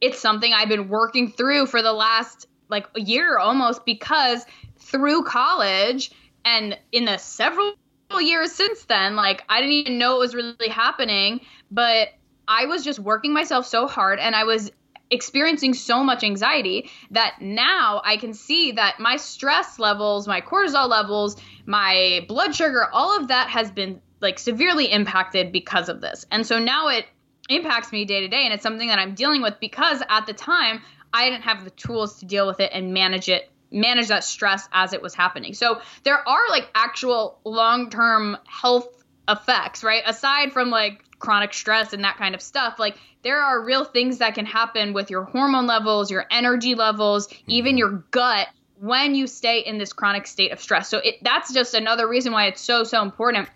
it's 0.00 0.18
something 0.18 0.52
I've 0.52 0.68
been 0.68 0.88
working 0.88 1.30
through 1.30 1.66
for 1.66 1.82
the 1.82 1.92
last 1.92 2.46
like 2.68 2.86
a 2.96 3.00
year 3.00 3.38
almost 3.38 3.84
because 3.84 4.44
through 4.78 5.24
college 5.24 6.10
and 6.44 6.76
in 6.92 7.04
the 7.04 7.18
several 7.18 7.74
years 8.18 8.52
since 8.52 8.84
then, 8.84 9.16
like 9.16 9.44
I 9.48 9.60
didn't 9.60 9.74
even 9.74 9.98
know 9.98 10.16
it 10.16 10.18
was 10.18 10.34
really 10.34 10.68
happening, 10.68 11.40
but 11.70 12.08
I 12.48 12.66
was 12.66 12.84
just 12.84 12.98
working 12.98 13.32
myself 13.32 13.66
so 13.66 13.86
hard 13.86 14.18
and 14.18 14.34
I 14.34 14.44
was 14.44 14.70
experiencing 15.10 15.74
so 15.74 16.02
much 16.02 16.24
anxiety 16.24 16.90
that 17.10 17.36
now 17.40 18.00
I 18.04 18.16
can 18.16 18.34
see 18.34 18.72
that 18.72 18.98
my 18.98 19.16
stress 19.16 19.78
levels, 19.78 20.26
my 20.26 20.40
cortisol 20.40 20.88
levels, 20.88 21.36
my 21.66 22.24
blood 22.28 22.54
sugar, 22.54 22.88
all 22.92 23.18
of 23.20 23.28
that 23.28 23.48
has 23.48 23.70
been 23.70 24.00
like 24.20 24.38
severely 24.38 24.90
impacted 24.90 25.52
because 25.52 25.88
of 25.88 26.00
this. 26.00 26.24
And 26.30 26.46
so 26.46 26.58
now 26.58 26.88
it 26.88 27.06
impacts 27.48 27.92
me 27.92 28.04
day 28.04 28.20
to 28.20 28.28
day 28.28 28.44
and 28.44 28.54
it's 28.54 28.62
something 28.62 28.88
that 28.88 28.98
I'm 28.98 29.14
dealing 29.14 29.42
with 29.42 29.60
because 29.60 30.02
at 30.08 30.26
the 30.26 30.32
time 30.32 30.80
I 31.12 31.28
didn't 31.28 31.42
have 31.42 31.64
the 31.64 31.70
tools 31.70 32.20
to 32.20 32.26
deal 32.26 32.46
with 32.46 32.60
it 32.60 32.70
and 32.72 32.94
manage 32.94 33.28
it 33.28 33.50
manage 33.70 34.08
that 34.08 34.22
stress 34.22 34.68
as 34.72 34.92
it 34.92 35.02
was 35.02 35.14
happening. 35.14 35.52
So 35.52 35.80
there 36.04 36.26
are 36.28 36.48
like 36.48 36.70
actual 36.74 37.40
long-term 37.44 38.38
health 38.46 39.04
effects, 39.28 39.82
right? 39.82 40.02
Aside 40.06 40.52
from 40.52 40.70
like 40.70 41.04
chronic 41.24 41.54
stress 41.54 41.92
and 41.92 42.04
that 42.04 42.16
kind 42.16 42.34
of 42.34 42.42
stuff, 42.42 42.78
like 42.78 42.96
there 43.22 43.40
are 43.40 43.64
real 43.64 43.84
things 43.84 44.18
that 44.18 44.34
can 44.34 44.44
happen 44.44 44.92
with 44.92 45.10
your 45.10 45.24
hormone 45.24 45.66
levels, 45.66 46.10
your 46.10 46.26
energy 46.30 46.74
levels, 46.74 47.28
even 47.46 47.72
mm-hmm. 47.72 47.78
your 47.78 47.90
gut 48.10 48.48
when 48.78 49.14
you 49.14 49.26
stay 49.26 49.60
in 49.60 49.78
this 49.78 49.92
chronic 49.92 50.26
state 50.26 50.52
of 50.52 50.60
stress. 50.60 50.88
So 50.88 50.98
it, 50.98 51.16
that's 51.22 51.52
just 51.52 51.74
another 51.74 52.06
reason 52.06 52.32
why 52.32 52.46
it's 52.46 52.60
so 52.60 52.84
so 52.84 53.02
important 53.02 53.48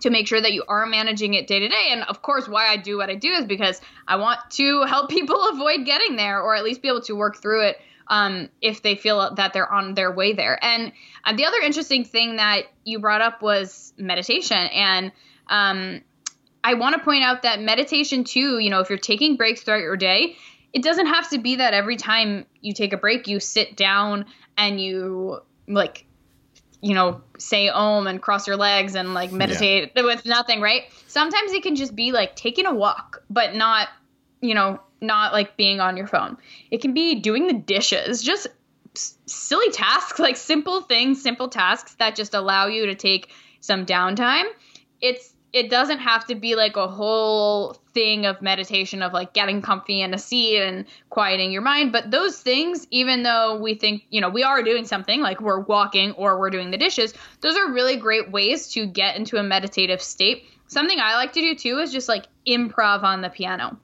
to 0.00 0.10
make 0.10 0.26
sure 0.28 0.40
that 0.40 0.52
you 0.52 0.64
are 0.68 0.86
managing 0.86 1.34
it 1.34 1.46
day 1.46 1.58
to 1.60 1.68
day. 1.68 1.88
And 1.90 2.02
of 2.04 2.22
course, 2.22 2.48
why 2.48 2.68
I 2.68 2.76
do 2.76 2.96
what 2.96 3.10
I 3.10 3.16
do 3.16 3.30
is 3.30 3.44
because 3.44 3.80
I 4.06 4.16
want 4.16 4.38
to 4.50 4.82
help 4.84 5.10
people 5.18 5.48
avoid 5.48 5.84
getting 5.84 6.16
there 6.16 6.40
or 6.40 6.54
at 6.54 6.62
least 6.62 6.80
be 6.80 6.88
able 6.88 7.02
to 7.02 7.14
work 7.14 7.42
through 7.42 7.68
it 7.68 7.80
um, 8.06 8.48
if 8.60 8.82
they 8.82 8.94
feel 8.94 9.34
that 9.34 9.52
they're 9.52 9.72
on 9.72 9.94
their 9.94 10.12
way 10.12 10.32
there. 10.32 10.58
And 10.62 10.92
uh, 11.24 11.34
the 11.34 11.46
other 11.46 11.58
interesting 11.58 12.04
thing 12.04 12.36
that 12.36 12.62
you 12.84 12.98
brought 12.98 13.20
up 13.20 13.42
was 13.42 13.92
meditation. 13.96 14.56
And 14.56 15.12
um, 15.48 16.02
I 16.62 16.74
want 16.74 16.96
to 16.96 17.02
point 17.02 17.24
out 17.24 17.42
that 17.42 17.60
meditation, 17.60 18.24
too, 18.24 18.58
you 18.58 18.70
know, 18.70 18.80
if 18.80 18.90
you're 18.90 18.98
taking 18.98 19.36
breaks 19.36 19.62
throughout 19.62 19.80
your 19.80 19.96
day, 19.96 20.36
it 20.72 20.82
doesn't 20.82 21.06
have 21.06 21.30
to 21.30 21.38
be 21.38 21.56
that 21.56 21.74
every 21.74 21.96
time 21.96 22.46
you 22.60 22.72
take 22.74 22.92
a 22.92 22.96
break, 22.96 23.26
you 23.26 23.40
sit 23.40 23.76
down 23.76 24.26
and 24.56 24.80
you 24.80 25.40
like 25.66 26.06
you 26.82 26.94
know, 26.94 27.20
say 27.38 27.68
om 27.68 28.06
and 28.06 28.22
cross 28.22 28.46
your 28.46 28.56
legs 28.56 28.94
and 28.94 29.12
like 29.12 29.32
meditate 29.32 29.92
yeah. 29.94 30.02
with 30.02 30.24
nothing, 30.24 30.60
right? 30.60 30.84
Sometimes 31.08 31.52
it 31.52 31.62
can 31.62 31.76
just 31.76 31.94
be 31.94 32.12
like 32.12 32.36
taking 32.36 32.66
a 32.66 32.74
walk, 32.74 33.22
but 33.28 33.54
not, 33.54 33.88
you 34.40 34.54
know, 34.54 34.80
not 35.00 35.32
like 35.32 35.56
being 35.56 35.80
on 35.80 35.96
your 35.96 36.06
phone. 36.06 36.38
It 36.70 36.80
can 36.80 36.94
be 36.94 37.16
doing 37.16 37.46
the 37.46 37.52
dishes, 37.52 38.22
just 38.22 38.46
silly 38.94 39.70
tasks, 39.70 40.18
like 40.18 40.36
simple 40.36 40.80
things, 40.80 41.22
simple 41.22 41.48
tasks 41.48 41.94
that 41.98 42.16
just 42.16 42.34
allow 42.34 42.66
you 42.66 42.86
to 42.86 42.94
take 42.94 43.30
some 43.60 43.84
downtime. 43.84 44.44
It's 45.02 45.34
it 45.52 45.68
doesn't 45.68 45.98
have 45.98 46.26
to 46.26 46.34
be 46.34 46.54
like 46.54 46.76
a 46.76 46.86
whole 46.86 47.74
thing 47.92 48.26
of 48.26 48.40
meditation 48.40 49.02
of 49.02 49.12
like 49.12 49.32
getting 49.32 49.60
comfy 49.60 50.00
in 50.00 50.14
a 50.14 50.18
seat 50.18 50.60
and 50.60 50.84
quieting 51.08 51.50
your 51.50 51.62
mind 51.62 51.90
but 51.90 52.10
those 52.10 52.38
things 52.38 52.86
even 52.90 53.22
though 53.22 53.58
we 53.60 53.74
think 53.74 54.04
you 54.10 54.20
know 54.20 54.28
we 54.28 54.42
are 54.42 54.62
doing 54.62 54.84
something 54.84 55.20
like 55.20 55.40
we're 55.40 55.60
walking 55.60 56.12
or 56.12 56.38
we're 56.38 56.50
doing 56.50 56.70
the 56.70 56.78
dishes 56.78 57.12
those 57.40 57.56
are 57.56 57.72
really 57.72 57.96
great 57.96 58.30
ways 58.30 58.68
to 58.68 58.86
get 58.86 59.16
into 59.16 59.36
a 59.36 59.42
meditative 59.42 60.00
state 60.00 60.44
something 60.68 60.98
i 61.00 61.14
like 61.14 61.32
to 61.32 61.40
do 61.40 61.54
too 61.54 61.78
is 61.78 61.92
just 61.92 62.08
like 62.08 62.26
improv 62.46 63.02
on 63.02 63.20
the 63.20 63.30
piano 63.30 63.76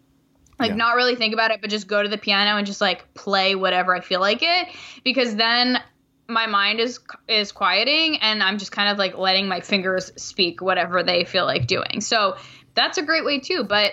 like 0.61 0.71
yeah. 0.71 0.77
not 0.77 0.95
really 0.95 1.17
think 1.17 1.35
about 1.35 1.51
it 1.51 1.61
but 1.61 1.69
just 1.69 1.89
go 1.89 2.03
to 2.03 2.09
the 2.09 2.19
piano 2.19 2.57
and 2.57 2.67
just 2.67 2.81
like 2.81 3.13
play 3.15 3.57
whatever 3.57 3.95
i 3.95 4.01
feel 4.01 4.21
like 4.21 4.43
it 4.43 4.69
because 5.03 5.35
then 5.35 5.81
my 6.29 6.47
mind 6.47 6.81
is 6.81 7.01
is 7.29 7.53
quieting 7.53 8.19
and 8.21 8.43
i'm 8.43 8.59
just 8.59 8.73
kind 8.73 8.91
of 8.91 8.99
like 8.99 9.17
letting 9.17 9.49
my 9.49 9.61
fingers 9.61 10.13
speak 10.17 10.61
whatever 10.61 11.03
they 11.03 11.25
feel 11.25 11.45
like 11.45 11.67
doing 11.67 12.01
so 12.01 12.37
that's 12.75 12.99
a 12.99 13.03
great 13.03 13.25
way 13.25 13.41
too 13.41 13.65
but 13.65 13.93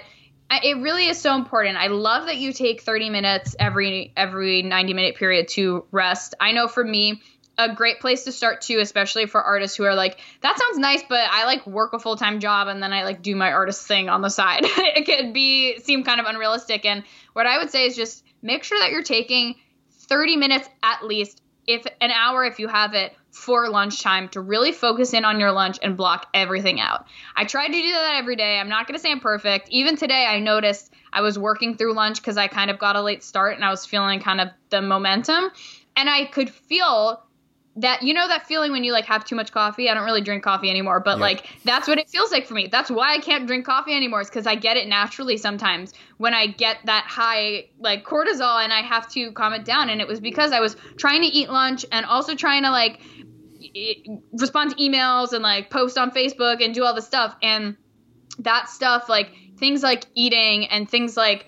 it 0.64 0.78
really 0.78 1.08
is 1.08 1.20
so 1.20 1.36
important 1.36 1.78
i 1.78 1.88
love 1.88 2.28
that 2.28 2.38
you 2.38 2.54
take 2.54 2.82
30 2.82 3.10
minutes 3.10 3.56
every 3.60 4.14
every 4.16 4.62
90 4.62 4.94
minute 4.94 5.16
period 5.16 5.48
to 5.48 5.86
rest 5.92 6.36
i 6.40 6.52
know 6.52 6.68
for 6.68 6.84
me 6.84 7.22
a 7.58 7.74
great 7.74 8.00
place 8.00 8.24
to 8.24 8.32
start 8.32 8.62
too, 8.62 8.80
especially 8.80 9.26
for 9.28 9.42
artists 9.42 9.78
who 9.78 9.84
are 9.84 9.94
like, 9.94 10.20
that 10.42 10.58
sounds 10.58 10.80
nice, 10.80 11.04
but 11.08 11.20
I 11.30 11.46
like 11.46 11.66
work 11.68 11.94
a 11.94 12.00
full 12.00 12.16
time 12.16 12.40
job 12.40 12.68
and 12.68 12.82
then 12.82 12.92
I 12.94 13.04
like 13.04 13.22
do 13.22 13.36
my 13.36 13.52
artist 13.52 13.88
thing 13.88 14.10
on 14.10 14.22
the 14.22 14.30
side. 14.30 14.62
it 14.64 15.06
could 15.06 15.34
be 15.34 15.80
seem 15.80 16.04
kind 16.04 16.20
of 16.20 16.26
unrealistic. 16.26 16.86
And 16.86 17.04
what 17.34 17.46
I 17.46 17.60
would 17.60 17.70
say 17.70 17.86
is 17.86 17.96
just 17.96 18.24
make 18.42 18.64
sure 18.64 18.80
that 18.80 18.92
you're 18.92 19.04
taking 19.04 19.56
30 19.92 20.38
minutes 20.38 20.68
at 20.82 21.06
least, 21.06 21.42
if 21.68 21.86
an 22.02 22.12
hour 22.12 22.46
if 22.46 22.60
you 22.60 22.68
have 22.68 22.94
it, 22.94 23.14
for 23.34 23.68
lunchtime 23.68 24.30
to 24.30 24.40
really 24.40 24.72
focus 24.72 25.12
in 25.14 25.26
on 25.26 25.40
your 25.40 25.52
lunch 25.52 25.80
and 25.82 25.98
block 25.98 26.28
everything 26.36 26.80
out. 26.80 27.08
I 27.36 27.46
try 27.46 27.66
to 27.66 27.74
do 27.74 27.92
that 27.92 28.14
every 28.16 28.36
day. 28.36 28.60
I'm 28.60 28.70
not 28.70 28.88
going 28.88 28.96
to 28.96 29.02
say 29.02 29.12
I'm 29.12 29.20
perfect. 29.20 29.70
Even 29.70 29.96
today, 29.96 30.28
I 30.28 30.40
noticed 30.40 30.94
I 31.12 31.22
was 31.22 31.38
working 31.38 31.76
through 31.76 31.96
lunch 31.96 32.18
because 32.18 32.38
I 32.38 32.48
kind 32.48 32.70
of 32.70 32.78
got 32.78 32.96
a 32.96 33.02
late 33.02 33.24
start 33.24 33.56
and 33.56 33.66
I 33.66 33.72
was 33.72 33.88
feeling 33.88 34.20
kind 34.20 34.40
of 34.40 34.50
the 34.70 34.84
momentum. 34.84 35.50
And 35.96 36.10
I 36.10 36.26
could 36.26 36.52
feel 36.52 37.23
that 37.76 38.04
you 38.04 38.14
know 38.14 38.28
that 38.28 38.46
feeling 38.48 38.72
when 38.72 38.84
you 38.84 38.92
like 38.92 39.06
have 39.06 39.26
too 39.26 39.36
much 39.36 39.52
coffee? 39.52 39.90
I 39.90 39.94
don't 39.94 40.06
really 40.06 40.22
drink 40.22 40.44
coffee 40.44 40.70
anymore 40.70 41.00
but 41.00 41.20
like 41.20 41.48
that's 41.64 41.88
what 41.88 41.98
it 41.98 42.10
feels 42.10 42.32
like 42.32 42.46
for 42.46 42.54
me. 42.54 42.68
That's 42.68 42.92
why 42.92 43.14
i 43.14 43.20
can't 43.20 43.48
drink 43.48 43.66
coffee 43.66 43.96
anymore 43.96 44.22
is 44.22 44.30
because 44.30 44.48
i 44.48 44.56
get 44.56 44.78
it 44.78 44.88
naturally 44.88 45.38
sometimes. 45.38 45.94
When 46.18 46.34
i 46.34 46.48
get 46.48 46.78
that 46.86 47.06
high 47.08 47.66
like 47.80 48.06
cortisol 48.06 48.64
and 48.64 48.72
i 48.72 48.82
have 48.82 49.10
to 49.14 49.32
calm 49.32 49.54
it 49.54 49.66
down 49.66 49.90
and 49.90 50.02
it 50.02 50.08
was 50.08 50.20
because 50.20 50.52
i 50.52 50.60
was 50.60 50.76
trying 50.98 51.22
to 51.22 51.28
eat 51.28 51.50
lunch 51.50 51.86
and 51.92 52.06
also 52.06 52.36
trying 52.36 52.64
to 52.64 52.70
like 52.72 53.00
respond 54.34 54.72
to 54.72 54.76
emails 54.78 55.34
and 55.34 55.42
like 55.42 55.70
post 55.70 55.98
on 55.98 56.12
facebook 56.12 56.64
and 56.64 56.74
do 56.74 56.84
all 56.84 56.94
the 56.94 57.02
stuff. 57.02 57.36
And 57.42 57.78
that 58.40 58.70
stuff 58.70 59.10
like 59.10 59.32
things 59.58 59.84
like 59.84 60.06
eating 60.16 60.66
and 60.68 60.90
things 60.90 61.16
like 61.16 61.46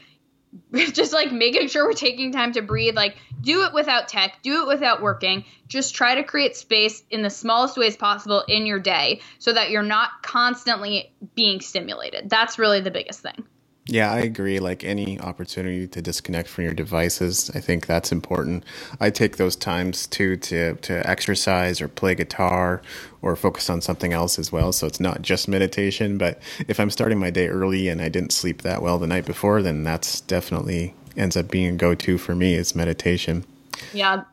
just 0.73 1.13
like 1.13 1.31
making 1.31 1.67
sure 1.67 1.85
we're 1.85 1.93
taking 1.93 2.31
time 2.31 2.53
to 2.53 2.61
breathe 2.61 2.95
like 2.95 3.17
do 3.41 3.63
it 3.63 3.73
without 3.73 4.07
tech 4.07 4.39
do 4.41 4.61
it 4.61 4.67
without 4.67 5.01
working. 5.01 5.45
Just 5.67 5.95
try 5.95 6.15
to 6.15 6.23
create 6.23 6.55
space 6.55 7.03
in 7.09 7.21
the 7.21 7.29
smallest 7.29 7.77
ways 7.77 7.95
possible 7.95 8.43
in 8.47 8.65
your 8.65 8.79
day 8.79 9.21
so 9.39 9.53
that 9.53 9.71
you're 9.71 9.83
not 9.83 10.21
constantly 10.21 11.13
being 11.33 11.61
stimulated. 11.61 12.29
That's 12.29 12.59
really 12.59 12.81
the 12.81 12.91
biggest 12.91 13.21
thing 13.21 13.45
yeah, 13.87 14.11
I 14.11 14.19
agree. 14.19 14.59
Like 14.59 14.83
any 14.83 15.19
opportunity 15.19 15.87
to 15.87 16.01
disconnect 16.01 16.49
from 16.49 16.63
your 16.63 16.73
devices, 16.73 17.51
I 17.53 17.59
think 17.59 17.85
that's 17.85 18.11
important. 18.11 18.63
I 18.99 19.11
take 19.11 19.37
those 19.37 19.55
times 19.55 20.07
too 20.07 20.37
to 20.37 20.75
to 20.75 21.07
exercise 21.07 21.81
or 21.81 21.87
play 21.87 22.15
guitar 22.15 22.81
or 23.21 23.35
focus 23.35 23.69
on 23.69 23.81
something 23.81 24.11
else 24.11 24.39
as 24.39 24.51
well. 24.51 24.71
So 24.71 24.87
it's 24.87 24.99
not 24.99 25.21
just 25.21 25.47
meditation, 25.47 26.17
but 26.17 26.41
if 26.67 26.79
I'm 26.79 26.89
starting 26.89 27.19
my 27.19 27.29
day 27.29 27.47
early 27.47 27.87
and 27.87 28.01
I 28.01 28.09
didn't 28.09 28.33
sleep 28.33 28.63
that 28.63 28.81
well 28.81 28.97
the 28.97 29.07
night 29.07 29.25
before, 29.25 29.61
then 29.61 29.83
that's 29.83 30.21
definitely 30.21 30.95
ends 31.15 31.37
up 31.37 31.49
being 31.49 31.75
a 31.75 31.77
go-to 31.77 32.17
for 32.17 32.35
me 32.35 32.55
is 32.55 32.75
meditation. 32.75 33.45
Yeah. 33.93 34.23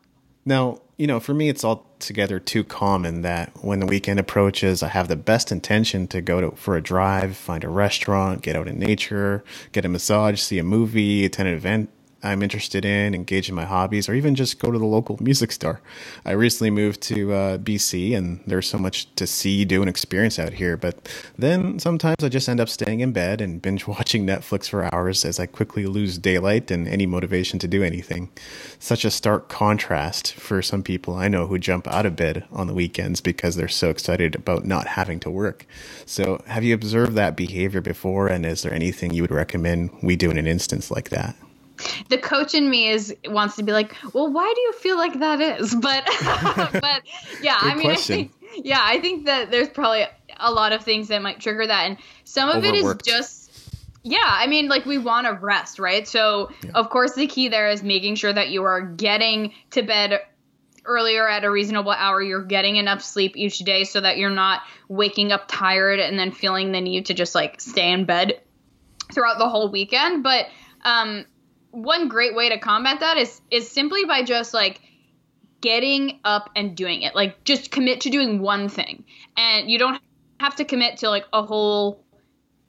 Now, 0.45 0.81
you 0.97 1.07
know, 1.07 1.19
for 1.19 1.33
me, 1.33 1.49
it's 1.49 1.63
altogether 1.63 2.39
too 2.39 2.63
common 2.63 3.23
that 3.23 3.51
when 3.63 3.79
the 3.79 3.85
weekend 3.85 4.19
approaches, 4.19 4.83
I 4.83 4.89
have 4.89 5.07
the 5.07 5.15
best 5.15 5.51
intention 5.51 6.07
to 6.07 6.21
go 6.21 6.41
to, 6.41 6.51
for 6.51 6.75
a 6.75 6.81
drive, 6.81 7.35
find 7.35 7.63
a 7.63 7.69
restaurant, 7.69 8.41
get 8.41 8.55
out 8.55 8.67
in 8.67 8.77
nature, 8.77 9.43
get 9.71 9.85
a 9.85 9.89
massage, 9.89 10.39
see 10.39 10.59
a 10.59 10.63
movie, 10.63 11.25
attend 11.25 11.49
an 11.49 11.55
event 11.55 11.89
I'm 12.23 12.41
interested 12.41 12.85
in, 12.85 13.13
engage 13.13 13.49
in 13.49 13.55
my 13.55 13.65
hobbies, 13.65 14.07
or 14.07 14.13
even 14.13 14.33
just 14.33 14.59
go 14.59 14.71
to 14.71 14.79
the 14.79 14.85
local 14.85 15.17
music 15.21 15.51
store. 15.51 15.81
I 16.25 16.31
recently 16.31 16.71
moved 16.71 17.01
to 17.03 17.33
uh, 17.33 17.57
BC, 17.57 18.15
and 18.15 18.41
there's 18.47 18.67
so 18.67 18.77
much 18.77 19.13
to 19.15 19.27
see, 19.27 19.65
do, 19.65 19.81
and 19.81 19.89
experience 19.89 20.39
out 20.39 20.53
here. 20.53 20.77
But 20.77 21.09
then 21.37 21.79
sometimes 21.79 22.23
I 22.23 22.29
just 22.29 22.47
end 22.47 22.59
up 22.59 22.69
staying 22.69 23.01
in 23.01 23.11
bed 23.11 23.41
and 23.41 23.61
binge 23.61 23.87
watching 23.93 24.25
Netflix 24.25 24.69
for 24.69 24.93
hours 24.93 25.25
as 25.25 25.39
I 25.39 25.45
quickly 25.45 25.85
lose 25.85 26.17
daylight 26.17 26.71
and 26.71 26.87
any 26.87 27.05
motivation 27.05 27.59
to 27.59 27.67
do 27.67 27.83
anything. 27.83 28.29
Such 28.79 29.03
a 29.03 29.11
stark 29.11 29.49
contrast 29.49 30.33
for 30.33 30.61
some 30.61 30.83
people 30.83 31.15
I 31.15 31.27
know 31.27 31.47
who 31.47 31.59
jump 31.59 31.87
out 31.87 32.05
of 32.05 32.15
bed 32.15 32.45
on 32.51 32.67
the 32.67 32.73
weekends 32.73 33.19
because 33.21 33.55
they're 33.55 33.67
so 33.67 33.89
excited 33.89 34.35
about 34.35 34.65
not 34.65 34.87
having 34.87 35.19
to 35.21 35.29
work. 35.29 35.65
So, 36.05 36.41
have 36.47 36.63
you 36.63 36.73
observed 36.73 37.15
that 37.15 37.35
behavior 37.35 37.81
before, 37.81 38.27
and 38.27 38.45
is 38.45 38.61
there 38.61 38.73
anything 38.73 39.13
you 39.13 39.23
would 39.23 39.31
recommend 39.31 39.91
we 40.01 40.15
do 40.15 40.31
in 40.31 40.37
an 40.37 40.47
instance 40.47 40.91
like 40.91 41.09
that? 41.09 41.35
The 42.09 42.17
coach 42.17 42.53
in 42.53 42.69
me 42.69 42.89
is 42.89 43.15
wants 43.25 43.55
to 43.55 43.63
be 43.63 43.71
like, 43.71 43.95
well, 44.13 44.31
why 44.31 44.51
do 44.53 44.61
you 44.61 44.73
feel 44.73 44.97
like 44.97 45.19
that 45.19 45.41
is? 45.41 45.75
But 45.81 46.05
but 46.81 47.03
yeah, 47.41 47.57
I 47.59 47.75
mean, 47.75 47.83
question. 47.83 48.13
I 48.13 48.17
think 48.17 48.31
yeah, 48.65 48.81
I 48.81 48.99
think 48.99 49.25
that 49.25 49.51
there's 49.51 49.69
probably 49.69 50.05
a 50.37 50.51
lot 50.51 50.71
of 50.71 50.83
things 50.83 51.07
that 51.07 51.21
might 51.21 51.39
trigger 51.39 51.65
that, 51.65 51.83
and 51.87 51.97
some 52.23 52.49
of 52.49 52.63
Overworked. 52.63 53.07
it 53.07 53.11
is 53.11 53.13
just. 53.13 53.39
Yeah, 54.05 54.19
I 54.21 54.47
mean, 54.47 54.67
like 54.67 54.85
we 54.85 54.97
want 54.97 55.27
to 55.27 55.33
rest, 55.33 55.79
right? 55.79 56.05
So, 56.05 56.51
yeah. 56.61 56.71
of 56.75 56.89
course, 56.89 57.13
the 57.13 57.25
key 57.25 57.47
there 57.47 57.69
is 57.69 57.83
making 57.83 58.15
sure 58.15 58.33
that 58.33 58.49
you 58.49 58.65
are 58.65 58.81
getting 58.81 59.53
to 59.71 59.81
bed 59.81 60.19
earlier 60.83 61.25
at 61.25 61.45
a 61.45 61.49
reasonable 61.49 61.91
hour. 61.91 62.21
You're 62.21 62.43
getting 62.43 62.75
enough 62.75 63.01
sleep 63.01 63.37
each 63.37 63.59
day 63.59 63.85
so 63.85 64.01
that 64.01 64.17
you're 64.17 64.29
not 64.29 64.61
waking 64.89 65.31
up 65.31 65.45
tired 65.47 66.01
and 66.01 66.19
then 66.19 66.31
feeling 66.31 66.73
the 66.73 66.81
need 66.81 67.05
to 67.05 67.13
just 67.13 67.33
like 67.33 67.61
stay 67.61 67.93
in 67.93 68.03
bed 68.03 68.41
throughout 69.13 69.37
the 69.37 69.47
whole 69.47 69.71
weekend. 69.71 70.21
But 70.21 70.47
um, 70.83 71.25
one 71.73 72.07
great 72.07 72.35
way 72.35 72.49
to 72.49 72.59
combat 72.59 72.99
that 72.99 73.17
is 73.17 73.41
is 73.49 73.69
simply 73.69 74.05
by 74.05 74.23
just 74.23 74.53
like 74.53 74.79
getting 75.59 76.19
up 76.23 76.49
and 76.55 76.77
doing 76.77 77.01
it. 77.01 77.15
Like 77.15 77.43
just 77.43 77.71
commit 77.71 78.01
to 78.01 78.09
doing 78.09 78.39
one 78.39 78.69
thing. 78.69 79.05
And 79.35 79.71
you 79.71 79.79
don't 79.79 79.99
have 80.39 80.55
to 80.57 80.65
commit 80.65 80.97
to 80.97 81.09
like 81.09 81.25
a 81.33 81.41
whole 81.41 82.03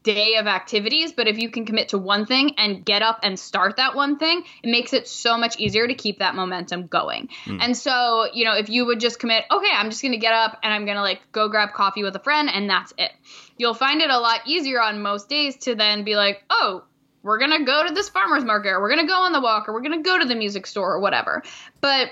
day 0.04 0.36
of 0.36 0.46
activities, 0.46 1.12
but 1.12 1.26
if 1.26 1.38
you 1.38 1.50
can 1.50 1.64
commit 1.66 1.88
to 1.88 1.98
one 1.98 2.24
thing 2.24 2.54
and 2.56 2.84
get 2.84 3.02
up 3.02 3.20
and 3.22 3.38
start 3.38 3.76
that 3.76 3.94
one 3.94 4.18
thing, 4.18 4.44
it 4.62 4.70
makes 4.70 4.92
it 4.92 5.08
so 5.08 5.36
much 5.36 5.58
easier 5.58 5.88
to 5.88 5.94
keep 5.94 6.18
that 6.18 6.34
momentum 6.34 6.86
going. 6.86 7.28
Mm. 7.46 7.58
And 7.60 7.76
so, 7.76 8.28
you 8.32 8.44
know, 8.44 8.54
if 8.54 8.68
you 8.68 8.86
would 8.86 9.00
just 9.00 9.18
commit, 9.18 9.44
okay, 9.50 9.70
I'm 9.74 9.90
just 9.90 10.02
going 10.02 10.12
to 10.12 10.18
get 10.18 10.34
up 10.34 10.58
and 10.62 10.72
I'm 10.72 10.84
going 10.84 10.96
to 10.96 11.02
like 11.02 11.20
go 11.32 11.48
grab 11.48 11.72
coffee 11.72 12.02
with 12.02 12.14
a 12.16 12.20
friend 12.20 12.48
and 12.52 12.70
that's 12.70 12.92
it. 12.96 13.10
You'll 13.56 13.74
find 13.74 14.00
it 14.02 14.10
a 14.10 14.18
lot 14.18 14.40
easier 14.46 14.80
on 14.80 15.02
most 15.02 15.28
days 15.28 15.56
to 15.58 15.74
then 15.74 16.04
be 16.04 16.16
like, 16.16 16.44
"Oh, 16.50 16.84
we're 17.24 17.38
gonna 17.38 17.64
go 17.64 17.86
to 17.86 17.92
this 17.92 18.08
farmer's 18.08 18.44
market 18.44 18.68
or 18.68 18.80
we're 18.80 18.90
gonna 18.90 19.08
go 19.08 19.22
on 19.22 19.32
the 19.32 19.40
walk 19.40 19.68
or 19.68 19.72
we're 19.72 19.80
gonna 19.80 20.02
go 20.02 20.18
to 20.18 20.26
the 20.26 20.36
music 20.36 20.66
store 20.66 20.92
or 20.92 21.00
whatever. 21.00 21.42
But 21.80 22.10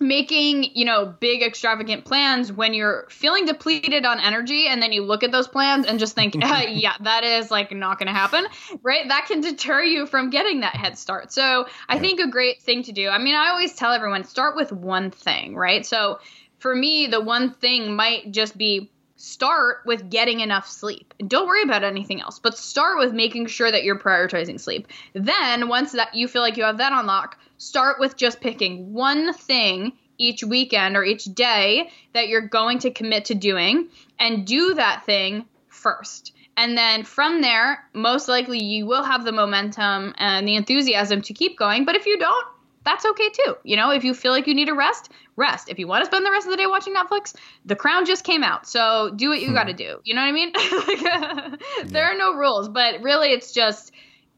making 0.00 0.64
you 0.74 0.84
know 0.84 1.06
big 1.20 1.42
extravagant 1.42 2.04
plans 2.04 2.52
when 2.52 2.74
you're 2.74 3.06
feeling 3.08 3.46
depleted 3.46 4.04
on 4.04 4.18
energy 4.20 4.66
and 4.66 4.82
then 4.82 4.92
you 4.92 5.02
look 5.04 5.22
at 5.22 5.30
those 5.30 5.46
plans 5.46 5.86
and 5.86 5.98
just 5.98 6.14
think 6.14 6.34
uh, 6.42 6.62
yeah 6.68 6.94
that 7.00 7.24
is 7.24 7.50
like 7.50 7.70
not 7.72 7.98
going 7.98 8.08
to 8.08 8.12
happen 8.12 8.44
right? 8.82 9.06
That 9.08 9.26
can 9.28 9.40
deter 9.40 9.82
you 9.82 10.06
from 10.06 10.30
getting 10.30 10.60
that 10.60 10.74
head 10.74 10.98
start. 10.98 11.32
So 11.32 11.66
i 11.88 11.98
think 11.98 12.20
a 12.20 12.28
great 12.28 12.62
thing 12.62 12.82
to 12.84 12.92
do 12.92 13.08
i 13.08 13.18
mean 13.18 13.34
i 13.34 13.50
always 13.50 13.74
tell 13.74 13.92
everyone 13.92 14.24
start 14.24 14.56
with 14.56 14.72
one 14.72 15.10
thing 15.10 15.54
right? 15.54 15.86
So 15.86 16.18
for 16.58 16.74
me 16.74 17.06
the 17.06 17.20
one 17.20 17.52
thing 17.54 17.94
might 17.94 18.32
just 18.32 18.56
be 18.58 18.90
start 19.22 19.82
with 19.86 20.10
getting 20.10 20.40
enough 20.40 20.68
sleep. 20.68 21.14
Don't 21.28 21.46
worry 21.46 21.62
about 21.62 21.84
anything 21.84 22.20
else, 22.20 22.40
but 22.40 22.58
start 22.58 22.98
with 22.98 23.12
making 23.12 23.46
sure 23.46 23.70
that 23.70 23.84
you're 23.84 23.98
prioritizing 23.98 24.58
sleep. 24.58 24.88
Then, 25.12 25.68
once 25.68 25.92
that 25.92 26.12
you 26.16 26.26
feel 26.26 26.42
like 26.42 26.56
you 26.56 26.64
have 26.64 26.78
that 26.78 26.92
on 26.92 27.06
lock, 27.06 27.38
start 27.56 28.00
with 28.00 28.16
just 28.16 28.40
picking 28.40 28.92
one 28.92 29.32
thing 29.32 29.92
each 30.18 30.42
weekend 30.42 30.96
or 30.96 31.04
each 31.04 31.24
day 31.26 31.92
that 32.14 32.26
you're 32.26 32.48
going 32.48 32.80
to 32.80 32.90
commit 32.90 33.26
to 33.26 33.36
doing 33.36 33.90
and 34.18 34.44
do 34.44 34.74
that 34.74 35.06
thing 35.06 35.46
first. 35.68 36.32
And 36.56 36.76
then 36.76 37.04
from 37.04 37.42
there, 37.42 37.84
most 37.94 38.26
likely 38.26 38.62
you 38.62 38.86
will 38.86 39.04
have 39.04 39.24
the 39.24 39.30
momentum 39.30 40.14
and 40.18 40.48
the 40.48 40.56
enthusiasm 40.56 41.22
to 41.22 41.32
keep 41.32 41.56
going. 41.56 41.84
But 41.84 41.94
if 41.94 42.06
you 42.06 42.18
don't, 42.18 42.46
that's 42.84 43.04
okay 43.04 43.28
too. 43.30 43.56
You 43.64 43.76
know, 43.76 43.90
if 43.90 44.04
you 44.04 44.14
feel 44.14 44.32
like 44.32 44.46
you 44.46 44.54
need 44.54 44.68
a 44.68 44.74
rest, 44.74 45.10
rest. 45.36 45.68
If 45.68 45.78
you 45.78 45.86
want 45.86 46.02
to 46.02 46.06
spend 46.06 46.26
the 46.26 46.30
rest 46.30 46.46
of 46.46 46.50
the 46.50 46.56
day 46.56 46.66
watching 46.66 46.94
Netflix, 46.94 47.34
The 47.64 47.76
Crown 47.76 48.06
just 48.06 48.24
came 48.24 48.42
out. 48.42 48.66
So 48.66 49.12
do 49.14 49.28
what 49.28 49.40
you 49.40 49.48
hmm. 49.48 49.54
got 49.54 49.64
to 49.64 49.72
do. 49.72 50.00
You 50.04 50.14
know 50.14 50.22
what 50.22 50.28
I 50.28 50.32
mean? 50.32 50.52
like, 51.82 51.90
there 51.90 52.04
are 52.04 52.16
no 52.16 52.34
rules, 52.34 52.68
but 52.68 53.02
really 53.02 53.28
it's 53.28 53.52
just 53.52 53.92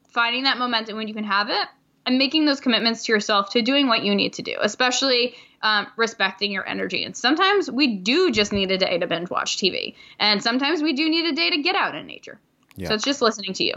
finding 0.08 0.44
that 0.44 0.58
momentum 0.58 0.96
when 0.96 1.08
you 1.08 1.14
can 1.14 1.24
have 1.24 1.48
it 1.50 1.68
and 2.06 2.18
making 2.18 2.44
those 2.44 2.60
commitments 2.60 3.04
to 3.04 3.12
yourself 3.12 3.50
to 3.50 3.62
doing 3.62 3.88
what 3.88 4.02
you 4.02 4.14
need 4.14 4.34
to 4.34 4.42
do, 4.42 4.56
especially 4.60 5.34
um, 5.62 5.86
respecting 5.96 6.52
your 6.52 6.66
energy. 6.68 7.04
And 7.04 7.16
sometimes 7.16 7.70
we 7.70 7.96
do 7.96 8.30
just 8.30 8.52
need 8.52 8.70
a 8.70 8.78
day 8.78 8.98
to 8.98 9.06
binge 9.06 9.30
watch 9.30 9.56
TV, 9.56 9.94
and 10.18 10.42
sometimes 10.42 10.82
we 10.82 10.92
do 10.92 11.08
need 11.08 11.26
a 11.26 11.32
day 11.32 11.50
to 11.50 11.62
get 11.62 11.74
out 11.74 11.94
in 11.94 12.06
nature. 12.06 12.38
Yeah. 12.76 12.88
So 12.88 12.94
it's 12.94 13.04
just 13.04 13.22
listening 13.22 13.54
to 13.54 13.64
you. 13.64 13.74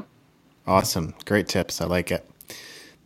Awesome. 0.66 1.14
Great 1.26 1.48
tips. 1.48 1.80
I 1.80 1.86
like 1.86 2.12
it. 2.12 2.30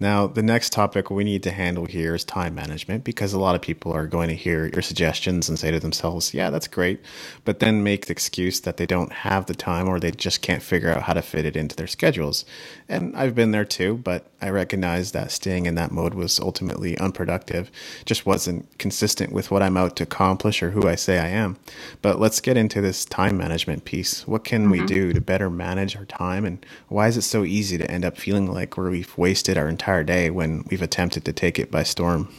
Now, 0.01 0.25
the 0.25 0.41
next 0.41 0.73
topic 0.73 1.11
we 1.11 1.23
need 1.23 1.43
to 1.43 1.51
handle 1.51 1.85
here 1.85 2.15
is 2.15 2.25
time 2.25 2.55
management 2.55 3.03
because 3.03 3.33
a 3.33 3.39
lot 3.39 3.53
of 3.53 3.61
people 3.61 3.93
are 3.93 4.07
going 4.07 4.29
to 4.29 4.35
hear 4.35 4.65
your 4.65 4.81
suggestions 4.81 5.47
and 5.47 5.59
say 5.59 5.69
to 5.69 5.79
themselves, 5.79 6.33
yeah, 6.33 6.49
that's 6.49 6.67
great, 6.67 7.01
but 7.45 7.59
then 7.59 7.83
make 7.83 8.07
the 8.07 8.11
excuse 8.11 8.61
that 8.61 8.77
they 8.77 8.87
don't 8.87 9.11
have 9.11 9.45
the 9.45 9.53
time 9.53 9.87
or 9.87 9.99
they 9.99 10.09
just 10.09 10.41
can't 10.41 10.63
figure 10.63 10.89
out 10.89 11.03
how 11.03 11.13
to 11.13 11.21
fit 11.21 11.45
it 11.45 11.55
into 11.55 11.75
their 11.75 11.85
schedules. 11.85 12.45
And 12.89 13.15
I've 13.15 13.35
been 13.35 13.51
there 13.51 13.63
too, 13.63 13.97
but 13.97 14.25
I 14.41 14.49
recognize 14.49 15.11
that 15.11 15.29
staying 15.29 15.67
in 15.67 15.75
that 15.75 15.91
mode 15.91 16.15
was 16.15 16.39
ultimately 16.39 16.97
unproductive, 16.97 17.69
just 18.03 18.25
wasn't 18.25 18.75
consistent 18.79 19.31
with 19.31 19.51
what 19.51 19.61
I'm 19.61 19.77
out 19.77 19.97
to 19.97 20.03
accomplish 20.03 20.63
or 20.63 20.71
who 20.71 20.87
I 20.87 20.95
say 20.95 21.19
I 21.19 21.27
am. 21.27 21.57
But 22.01 22.19
let's 22.19 22.41
get 22.41 22.57
into 22.57 22.81
this 22.81 23.05
time 23.05 23.37
management 23.37 23.85
piece. 23.85 24.27
What 24.27 24.45
can 24.45 24.63
mm-hmm. 24.63 24.71
we 24.71 24.85
do 24.87 25.13
to 25.13 25.21
better 25.21 25.51
manage 25.51 25.95
our 25.95 26.05
time 26.05 26.43
and 26.43 26.65
why 26.87 27.07
is 27.07 27.17
it 27.17 27.21
so 27.21 27.43
easy 27.43 27.77
to 27.77 27.91
end 27.91 28.03
up 28.03 28.17
feeling 28.17 28.51
like 28.51 28.77
we've 28.77 29.15
wasted 29.15 29.59
our 29.59 29.69
entire 29.69 29.90
entire 29.91 30.04
day 30.04 30.30
when 30.30 30.63
we've 30.69 30.82
attempted 30.82 31.25
to 31.25 31.34
take 31.34 31.60
it 31.60 31.69
by 31.69 31.84
storm. 31.84 32.34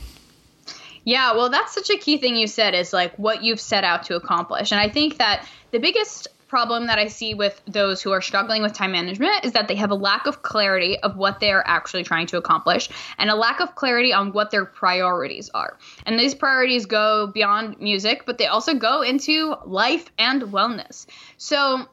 Yeah, 1.04 1.34
well, 1.34 1.50
that's 1.50 1.74
such 1.74 1.90
a 1.90 1.98
key 1.98 2.16
thing 2.16 2.36
you 2.36 2.46
said 2.46 2.74
is 2.74 2.92
like 2.92 3.14
what 3.18 3.42
you've 3.42 3.60
set 3.60 3.84
out 3.84 4.04
to 4.04 4.16
accomplish. 4.16 4.72
And 4.72 4.80
I 4.80 4.88
think 4.88 5.18
that 5.18 5.46
the 5.70 5.78
biggest 5.78 6.28
problem 6.48 6.86
that 6.86 6.98
I 6.98 7.08
see 7.08 7.34
with 7.34 7.60
those 7.66 8.02
who 8.02 8.12
are 8.12 8.20
struggling 8.20 8.62
with 8.62 8.72
time 8.72 8.92
management 8.92 9.44
is 9.44 9.52
that 9.52 9.68
they 9.68 9.74
have 9.74 9.90
a 9.90 9.94
lack 9.94 10.26
of 10.26 10.42
clarity 10.42 10.98
of 11.00 11.16
what 11.16 11.40
they 11.40 11.50
are 11.50 11.64
actually 11.66 12.04
trying 12.04 12.26
to 12.28 12.36
accomplish 12.36 12.88
and 13.18 13.30
a 13.30 13.34
lack 13.34 13.60
of 13.60 13.74
clarity 13.74 14.12
on 14.12 14.32
what 14.32 14.50
their 14.50 14.64
priorities 14.64 15.50
are. 15.54 15.78
And 16.06 16.18
these 16.18 16.34
priorities 16.34 16.86
go 16.86 17.26
beyond 17.26 17.80
music, 17.80 18.24
but 18.26 18.38
they 18.38 18.46
also 18.46 18.74
go 18.74 19.02
into 19.02 19.56
life 19.66 20.10
and 20.18 20.42
wellness. 20.42 21.06
So 21.36 21.86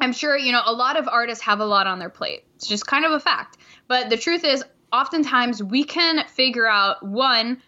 I'm 0.00 0.12
sure, 0.12 0.38
you 0.38 0.52
know, 0.52 0.62
a 0.64 0.72
lot 0.72 0.96
of 0.96 1.06
artists 1.06 1.44
have 1.44 1.60
a 1.60 1.66
lot 1.66 1.86
on 1.86 1.98
their 1.98 2.08
plate. 2.08 2.44
It's 2.56 2.66
just 2.66 2.86
kind 2.86 3.04
of 3.04 3.12
a 3.12 3.20
fact. 3.20 3.58
But 3.92 4.08
the 4.08 4.16
truth 4.16 4.42
is, 4.42 4.64
oftentimes 4.90 5.62
we 5.62 5.84
can 5.84 6.26
figure 6.26 6.66
out 6.66 7.06
one, 7.06 7.60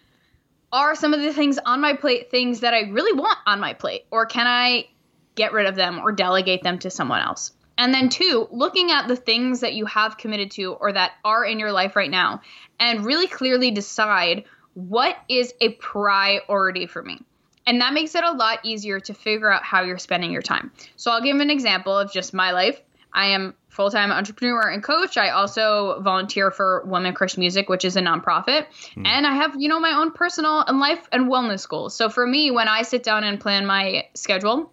are 0.71 0.95
some 0.95 1.13
of 1.13 1.21
the 1.21 1.31
things 1.31 1.59
on 1.63 1.81
my 1.81 1.93
plate 1.93 2.31
things 2.31 2.61
that 2.61 2.73
I 2.73 2.89
really 2.89 3.15
want 3.15 3.37
on 3.45 3.59
my 3.59 3.73
plate? 3.73 4.07
Or 4.09 4.25
can 4.25 4.47
I 4.47 4.87
get 5.35 5.53
rid 5.53 5.67
of 5.67 5.75
them 5.75 5.99
or 5.99 6.11
delegate 6.11 6.63
them 6.63 6.79
to 6.79 6.89
someone 6.89 7.21
else? 7.21 7.51
And 7.77 7.93
then, 7.93 8.09
two, 8.09 8.47
looking 8.49 8.89
at 8.89 9.07
the 9.07 9.15
things 9.15 9.59
that 9.59 9.75
you 9.75 9.85
have 9.85 10.17
committed 10.17 10.49
to 10.53 10.73
or 10.73 10.93
that 10.93 11.11
are 11.23 11.45
in 11.45 11.59
your 11.59 11.71
life 11.71 11.95
right 11.95 12.09
now 12.09 12.41
and 12.79 13.05
really 13.05 13.27
clearly 13.27 13.69
decide 13.69 14.45
what 14.73 15.15
is 15.29 15.53
a 15.61 15.73
priority 15.73 16.87
for 16.87 17.03
me. 17.03 17.19
And 17.67 17.81
that 17.81 17.93
makes 17.93 18.15
it 18.15 18.23
a 18.23 18.31
lot 18.31 18.65
easier 18.65 18.99
to 18.99 19.13
figure 19.13 19.51
out 19.51 19.61
how 19.61 19.83
you're 19.83 19.99
spending 19.99 20.31
your 20.31 20.41
time. 20.41 20.71
So, 20.95 21.11
I'll 21.11 21.21
give 21.21 21.39
an 21.39 21.51
example 21.51 21.95
of 21.95 22.11
just 22.11 22.33
my 22.33 22.49
life. 22.49 22.81
I 23.15 23.27
am 23.27 23.55
full 23.69 23.89
time 23.89 24.11
entrepreneur 24.11 24.69
and 24.69 24.83
coach. 24.83 25.17
I 25.17 25.29
also 25.29 26.01
volunteer 26.01 26.51
for 26.51 26.83
Women 26.85 27.13
Crush 27.13 27.37
Music, 27.37 27.69
which 27.69 27.85
is 27.85 27.95
a 27.95 28.01
nonprofit. 28.01 28.67
Mm. 28.95 29.07
And 29.07 29.25
I 29.25 29.33
have, 29.35 29.55
you 29.57 29.69
know, 29.69 29.79
my 29.79 29.91
own 29.91 30.11
personal 30.11 30.59
and 30.59 30.79
life 30.79 31.07
and 31.11 31.31
wellness 31.31 31.67
goals. 31.67 31.95
So 31.95 32.09
for 32.09 32.27
me, 32.27 32.51
when 32.51 32.67
I 32.67 32.83
sit 32.83 33.03
down 33.03 33.23
and 33.23 33.39
plan 33.39 33.65
my 33.65 34.05
schedule, 34.13 34.71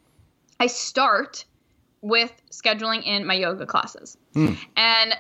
I 0.61 0.67
start 0.67 1.45
with 2.03 2.33
scheduling 2.51 3.07
in 3.07 3.25
my 3.25 3.35
yoga 3.35 3.65
classes. 3.65 4.19
Mm. 4.35 4.59
And 4.77 5.15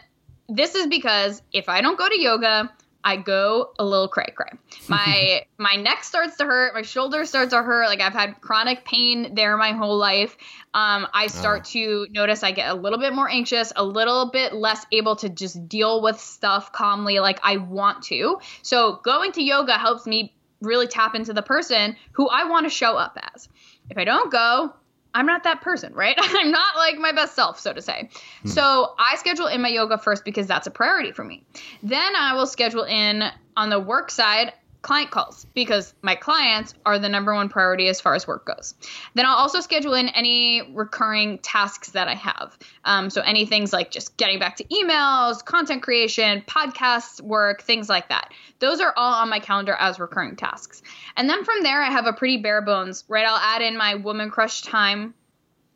this 0.48 0.74
is 0.74 0.88
because 0.88 1.42
if 1.52 1.68
I 1.68 1.80
don't 1.80 1.96
go 1.96 2.08
to 2.08 2.20
yoga, 2.20 2.72
I 3.04 3.16
go 3.16 3.72
a 3.78 3.84
little 3.84 4.08
cray 4.08 4.32
cray. 4.34 4.50
My 4.88 5.42
my 5.58 5.74
neck 5.76 6.04
starts 6.04 6.36
to 6.36 6.44
hurt, 6.44 6.74
my 6.74 6.82
shoulder 6.82 7.24
starts 7.24 7.52
to 7.52 7.62
hurt. 7.62 7.86
Like 7.86 8.00
I've 8.00 8.12
had 8.12 8.40
chronic 8.40 8.84
pain 8.84 9.34
there 9.34 9.56
my 9.56 9.72
whole 9.72 9.96
life. 9.96 10.36
Um, 10.74 11.06
I 11.12 11.26
start 11.26 11.62
oh. 11.66 11.70
to 11.72 12.06
notice 12.10 12.42
I 12.42 12.52
get 12.52 12.70
a 12.70 12.74
little 12.74 12.98
bit 12.98 13.12
more 13.12 13.28
anxious, 13.28 13.72
a 13.74 13.84
little 13.84 14.30
bit 14.30 14.52
less 14.52 14.86
able 14.92 15.16
to 15.16 15.28
just 15.28 15.68
deal 15.68 16.02
with 16.02 16.20
stuff 16.20 16.72
calmly 16.72 17.18
like 17.20 17.40
I 17.42 17.56
want 17.58 18.04
to. 18.04 18.38
So 18.62 19.00
going 19.04 19.32
to 19.32 19.42
yoga 19.42 19.72
helps 19.72 20.06
me 20.06 20.34
really 20.60 20.86
tap 20.86 21.14
into 21.14 21.32
the 21.32 21.42
person 21.42 21.96
who 22.12 22.28
I 22.28 22.44
want 22.44 22.66
to 22.66 22.70
show 22.70 22.96
up 22.96 23.18
as. 23.34 23.48
If 23.90 23.98
I 23.98 24.04
don't 24.04 24.30
go, 24.30 24.72
I'm 25.14 25.26
not 25.26 25.44
that 25.44 25.60
person, 25.60 25.92
right? 25.94 26.16
I'm 26.20 26.50
not 26.50 26.76
like 26.76 26.98
my 26.98 27.12
best 27.12 27.34
self, 27.34 27.60
so 27.60 27.72
to 27.72 27.82
say. 27.82 28.08
Hmm. 28.42 28.48
So 28.48 28.94
I 28.98 29.16
schedule 29.16 29.46
in 29.46 29.60
my 29.60 29.68
yoga 29.68 29.98
first 29.98 30.24
because 30.24 30.46
that's 30.46 30.66
a 30.66 30.70
priority 30.70 31.12
for 31.12 31.24
me. 31.24 31.44
Then 31.82 32.16
I 32.16 32.34
will 32.34 32.46
schedule 32.46 32.84
in 32.84 33.24
on 33.56 33.70
the 33.70 33.78
work 33.78 34.10
side 34.10 34.52
client 34.82 35.12
calls 35.12 35.46
because 35.54 35.94
my 36.02 36.14
clients 36.14 36.74
are 36.84 36.98
the 36.98 37.08
number 37.08 37.32
one 37.32 37.48
priority 37.48 37.88
as 37.88 38.00
far 38.00 38.14
as 38.14 38.26
work 38.26 38.44
goes. 38.44 38.74
Then 39.14 39.24
I'll 39.24 39.36
also 39.36 39.60
schedule 39.60 39.94
in 39.94 40.08
any 40.08 40.72
recurring 40.74 41.38
tasks 41.38 41.90
that 41.90 42.08
I 42.08 42.14
have. 42.14 42.58
Um, 42.84 43.08
so 43.08 43.22
any 43.22 43.46
things 43.46 43.72
like 43.72 43.90
just 43.90 44.16
getting 44.16 44.40
back 44.40 44.56
to 44.56 44.64
emails, 44.64 45.44
content 45.44 45.82
creation, 45.82 46.42
podcasts, 46.46 47.20
work, 47.20 47.62
things 47.62 47.88
like 47.88 48.08
that. 48.08 48.32
Those 48.58 48.80
are 48.80 48.92
all 48.96 49.14
on 49.14 49.30
my 49.30 49.38
calendar 49.38 49.74
as 49.78 50.00
recurring 50.00 50.36
tasks. 50.36 50.82
And 51.16 51.30
then 51.30 51.44
from 51.44 51.62
there, 51.62 51.80
I 51.80 51.90
have 51.90 52.06
a 52.06 52.12
pretty 52.12 52.38
bare 52.38 52.62
bones, 52.62 53.04
right? 53.08 53.24
I'll 53.24 53.36
add 53.36 53.62
in 53.62 53.76
my 53.76 53.94
Women 53.94 54.30
Crush 54.30 54.62
time 54.62 55.14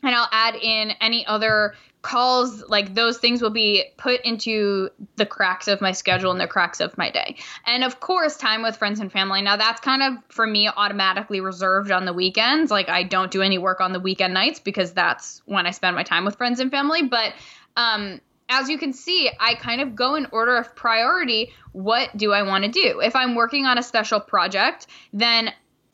and 0.02 0.14
I'll 0.14 0.28
add 0.30 0.56
in 0.56 0.90
any 1.00 1.26
other 1.26 1.74
calls 2.06 2.62
like 2.68 2.94
those 2.94 3.18
things 3.18 3.42
will 3.42 3.50
be 3.50 3.84
put 3.96 4.20
into 4.20 4.88
the 5.16 5.26
cracks 5.26 5.66
of 5.66 5.80
my 5.80 5.90
schedule 5.90 6.30
and 6.30 6.40
the 6.40 6.46
cracks 6.46 6.78
of 6.78 6.96
my 6.96 7.10
day 7.10 7.34
and 7.66 7.82
of 7.82 7.98
course 7.98 8.36
time 8.36 8.62
with 8.62 8.76
friends 8.76 9.00
and 9.00 9.10
family 9.10 9.42
now 9.42 9.56
that's 9.56 9.80
kind 9.80 10.04
of 10.04 10.12
for 10.28 10.46
me 10.46 10.68
automatically 10.68 11.40
reserved 11.40 11.90
on 11.90 12.04
the 12.04 12.12
weekends 12.12 12.70
like 12.70 12.88
i 12.88 13.02
don't 13.02 13.32
do 13.32 13.42
any 13.42 13.58
work 13.58 13.80
on 13.80 13.92
the 13.92 13.98
weekend 13.98 14.32
nights 14.32 14.60
because 14.60 14.92
that's 14.92 15.42
when 15.46 15.66
i 15.66 15.72
spend 15.72 15.96
my 15.96 16.04
time 16.04 16.24
with 16.24 16.36
friends 16.36 16.60
and 16.60 16.70
family 16.70 17.02
but 17.02 17.32
um 17.76 18.20
as 18.48 18.68
you 18.68 18.78
can 18.78 18.92
see, 18.92 19.28
I 19.40 19.56
kind 19.56 19.80
of 19.80 19.96
go 19.96 20.14
in 20.14 20.28
order 20.30 20.56
of 20.56 20.76
priority. 20.76 21.50
What 21.72 22.16
do 22.16 22.32
I 22.32 22.42
want 22.42 22.62
to 22.62 22.70
do? 22.70 23.00
If 23.00 23.16
I'm 23.16 23.34
working 23.34 23.66
on 23.66 23.76
a 23.76 23.82
special 23.82 24.20
project, 24.20 24.86
then 25.12 25.52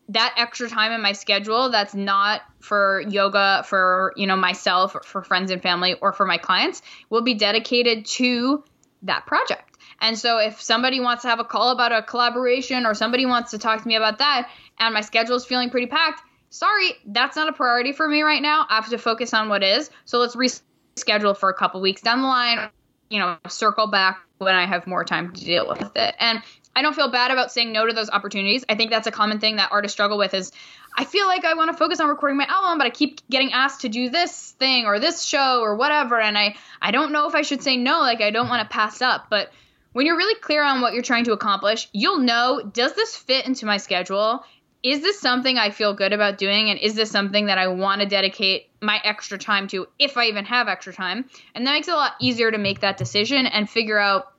that 0.09 0.33
extra 0.37 0.69
time 0.69 0.91
in 0.91 1.01
my 1.01 1.13
schedule 1.13 1.69
that's 1.69 1.95
not 1.95 2.41
for 2.59 3.01
yoga 3.07 3.63
for 3.65 4.13
you 4.17 4.27
know 4.27 4.35
myself 4.35 4.97
for 5.05 5.21
friends 5.21 5.49
and 5.49 5.61
family 5.61 5.93
or 5.95 6.11
for 6.11 6.25
my 6.25 6.37
clients 6.37 6.81
will 7.09 7.21
be 7.21 7.33
dedicated 7.33 8.05
to 8.05 8.63
that 9.03 9.25
project. 9.25 9.77
And 10.01 10.17
so 10.17 10.37
if 10.39 10.61
somebody 10.61 10.99
wants 10.99 11.21
to 11.23 11.29
have 11.29 11.39
a 11.39 11.45
call 11.45 11.71
about 11.71 11.91
a 11.93 12.01
collaboration 12.01 12.85
or 12.85 12.93
somebody 12.93 13.25
wants 13.25 13.51
to 13.51 13.57
talk 13.57 13.81
to 13.81 13.87
me 13.87 13.95
about 13.95 14.19
that 14.19 14.49
and 14.79 14.93
my 14.93 15.01
schedule 15.01 15.35
is 15.35 15.45
feeling 15.45 15.69
pretty 15.69 15.87
packed 15.87 16.21
sorry 16.49 16.91
that's 17.07 17.35
not 17.35 17.49
a 17.49 17.53
priority 17.53 17.93
for 17.93 18.07
me 18.07 18.21
right 18.21 18.41
now. 18.41 18.65
I 18.69 18.75
have 18.75 18.89
to 18.89 18.97
focus 18.97 19.33
on 19.33 19.49
what 19.49 19.63
is. 19.63 19.89
So 20.05 20.19
let's 20.19 20.35
reschedule 20.35 21.35
for 21.37 21.49
a 21.49 21.53
couple 21.53 21.81
weeks 21.81 22.01
down 22.01 22.21
the 22.21 22.27
line 22.27 22.69
you 23.09 23.19
know 23.19 23.37
circle 23.47 23.87
back 23.87 24.19
when 24.39 24.55
i 24.55 24.65
have 24.65 24.87
more 24.87 25.03
time 25.05 25.31
to 25.33 25.45
deal 25.45 25.67
with 25.67 25.95
it. 25.95 26.15
And 26.19 26.41
I 26.75 26.81
don't 26.81 26.95
feel 26.95 27.09
bad 27.09 27.31
about 27.31 27.51
saying 27.51 27.71
no 27.71 27.85
to 27.85 27.93
those 27.93 28.09
opportunities. 28.09 28.65
I 28.67 28.75
think 28.75 28.89
that's 28.89 29.07
a 29.07 29.11
common 29.11 29.39
thing 29.39 29.57
that 29.57 29.71
artists 29.71 29.93
struggle 29.93 30.17
with 30.17 30.33
is 30.33 30.51
I 30.95 31.05
feel 31.05 31.27
like 31.27 31.45
I 31.45 31.53
want 31.53 31.71
to 31.71 31.77
focus 31.77 31.99
on 31.99 32.09
recording 32.09 32.37
my 32.37 32.47
album, 32.47 32.77
but 32.77 32.87
I 32.87 32.89
keep 32.89 33.27
getting 33.29 33.53
asked 33.53 33.81
to 33.81 33.89
do 33.89 34.09
this 34.09 34.51
thing 34.51 34.85
or 34.85 34.99
this 34.99 35.23
show 35.23 35.61
or 35.61 35.75
whatever 35.75 36.19
and 36.19 36.37
I 36.37 36.55
I 36.81 36.91
don't 36.91 37.11
know 37.11 37.27
if 37.27 37.35
I 37.35 37.41
should 37.41 37.61
say 37.61 37.77
no, 37.77 37.99
like 37.99 38.21
I 38.21 38.31
don't 38.31 38.49
want 38.49 38.67
to 38.67 38.73
pass 38.73 39.01
up, 39.01 39.27
but 39.29 39.51
when 39.91 40.07
you're 40.07 40.17
really 40.17 40.39
clear 40.39 40.63
on 40.63 40.81
what 40.81 40.93
you're 40.93 41.03
trying 41.03 41.25
to 41.25 41.33
accomplish, 41.33 41.87
you'll 41.93 42.19
know 42.19 42.61
does 42.73 42.93
this 42.93 43.15
fit 43.15 43.45
into 43.45 43.65
my 43.65 43.77
schedule? 43.77 44.43
Is 44.81 45.01
this 45.01 45.19
something 45.19 45.57
I 45.57 45.69
feel 45.69 45.93
good 45.93 46.11
about 46.11 46.37
doing 46.37 46.69
and 46.69 46.77
is 46.77 46.95
this 46.95 47.09
something 47.09 47.45
that 47.45 47.57
I 47.57 47.67
want 47.67 48.01
to 48.01 48.07
dedicate 48.07 48.69
my 48.81 48.99
extra 49.05 49.37
time 49.37 49.67
to 49.69 49.87
if 49.97 50.17
I 50.17 50.25
even 50.25 50.43
have 50.45 50.67
extra 50.67 50.91
time? 50.91 51.29
And 51.55 51.65
that 51.65 51.71
makes 51.71 51.87
it 51.87 51.93
a 51.93 51.97
lot 51.97 52.15
easier 52.19 52.51
to 52.51 52.57
make 52.57 52.81
that 52.81 52.97
decision 52.97 53.45
and 53.45 53.69
figure 53.69 53.97
out 53.97 54.33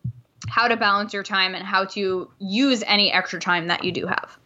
how 0.49 0.69
to 0.69 0.77
balance 0.77 1.13
your 1.13 1.23
time 1.23 1.55
and 1.55 1.65
how 1.65 1.85
to 1.87 2.31
use 2.39 2.83
any 2.87 3.13
extra 3.13 3.41
time 3.41 3.67
that 3.69 3.85
you 3.85 3.93
do 3.93 4.07
have. 4.07 4.39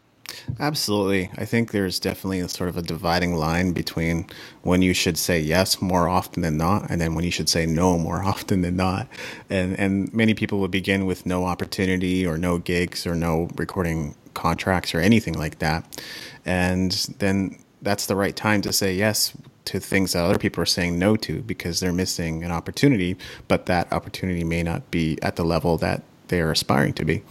Absolutely. 0.61 1.31
I 1.37 1.45
think 1.45 1.71
there's 1.71 1.99
definitely 1.99 2.41
a 2.41 2.49
sort 2.49 2.69
of 2.69 2.77
a 2.77 2.83
dividing 2.83 3.35
line 3.35 3.73
between 3.73 4.27
when 4.63 4.83
you 4.83 4.93
should 4.93 5.17
say 5.17 5.41
yes 5.41 5.81
more 5.81 6.09
often 6.09 6.43
than 6.43 6.57
not, 6.57 6.91
and 6.91 7.01
then 7.01 7.15
when 7.15 7.25
you 7.25 7.31
should 7.31 7.49
say 7.49 7.67
no 7.67 7.99
more 7.99 8.23
often 8.25 8.63
than 8.63 8.77
not. 8.77 9.09
And 9.51 9.79
and 9.79 10.13
many 10.13 10.35
people 10.35 10.61
would 10.61 10.71
begin 10.71 11.07
with 11.07 11.27
no 11.27 11.45
opportunity 11.45 12.27
or 12.27 12.39
no 12.39 12.59
gigs 12.59 13.07
or 13.07 13.15
no 13.15 13.49
recording 13.57 14.15
contracts 14.35 14.95
or 14.95 15.01
anything 15.01 15.35
like 15.35 15.59
that. 15.59 16.03
And 16.45 16.93
then 17.19 17.59
that's 17.83 18.07
the 18.07 18.17
right 18.17 18.35
time 18.35 18.61
to 18.63 18.73
say 18.73 18.95
yes 18.95 19.37
to 19.69 19.81
things 19.81 20.13
that 20.13 20.25
other 20.25 20.39
people 20.39 20.63
are 20.63 20.67
saying 20.67 20.99
no 20.99 21.17
to 21.17 21.43
because 21.43 21.81
they're 21.81 21.93
missing 21.93 22.43
an 22.45 22.51
opportunity, 22.51 23.17
but 23.47 23.67
that 23.67 23.93
opportunity 23.93 24.45
may 24.45 24.63
not 24.63 24.91
be 24.91 25.19
at 25.23 25.37
the 25.37 25.45
level 25.45 25.77
that 25.79 26.03
they're 26.29 26.53
aspiring 26.53 26.93
to 26.95 27.05
be. 27.05 27.23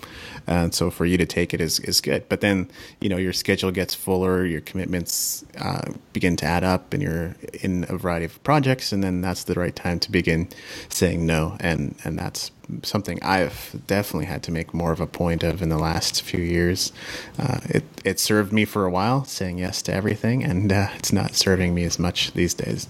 And 0.47 0.73
so 0.73 0.89
for 0.89 1.05
you 1.05 1.17
to 1.17 1.25
take 1.25 1.53
it 1.53 1.59
is, 1.59 1.79
is 1.79 1.99
good. 1.99 2.27
But 2.29 2.39
then, 2.39 2.69
you 3.01 3.09
know, 3.09 3.17
your 3.17 3.33
schedule 3.33 3.69
gets 3.69 3.93
fuller, 3.93 4.45
your 4.45 4.61
commitments 4.61 5.43
uh, 5.59 5.91
begin 6.13 6.37
to 6.37 6.45
add 6.45 6.63
up, 6.63 6.93
and 6.93 7.03
you're 7.03 7.35
in 7.61 7.85
a 7.89 7.97
variety 7.97 8.25
of 8.25 8.41
projects. 8.43 8.93
And 8.93 9.03
then 9.03 9.19
that's 9.19 9.43
the 9.43 9.55
right 9.55 9.75
time 9.75 9.99
to 9.99 10.11
begin 10.11 10.47
saying 10.87 11.25
no. 11.25 11.57
And, 11.59 11.95
and 12.05 12.17
that's 12.17 12.51
something 12.83 13.21
I've 13.21 13.75
definitely 13.87 14.25
had 14.25 14.41
to 14.43 14.51
make 14.51 14.73
more 14.73 14.93
of 14.93 15.01
a 15.01 15.07
point 15.07 15.43
of 15.43 15.61
in 15.61 15.67
the 15.67 15.77
last 15.77 16.21
few 16.21 16.41
years. 16.41 16.93
Uh, 17.37 17.59
it, 17.65 17.83
it 18.05 18.19
served 18.19 18.53
me 18.53 18.63
for 18.63 18.85
a 18.85 18.89
while, 18.89 19.25
saying 19.25 19.57
yes 19.57 19.81
to 19.83 19.93
everything, 19.93 20.43
and 20.43 20.71
uh, 20.71 20.87
it's 20.95 21.11
not 21.11 21.35
serving 21.35 21.73
me 21.73 21.83
as 21.83 21.99
much 21.99 22.31
these 22.33 22.53
days. 22.53 22.87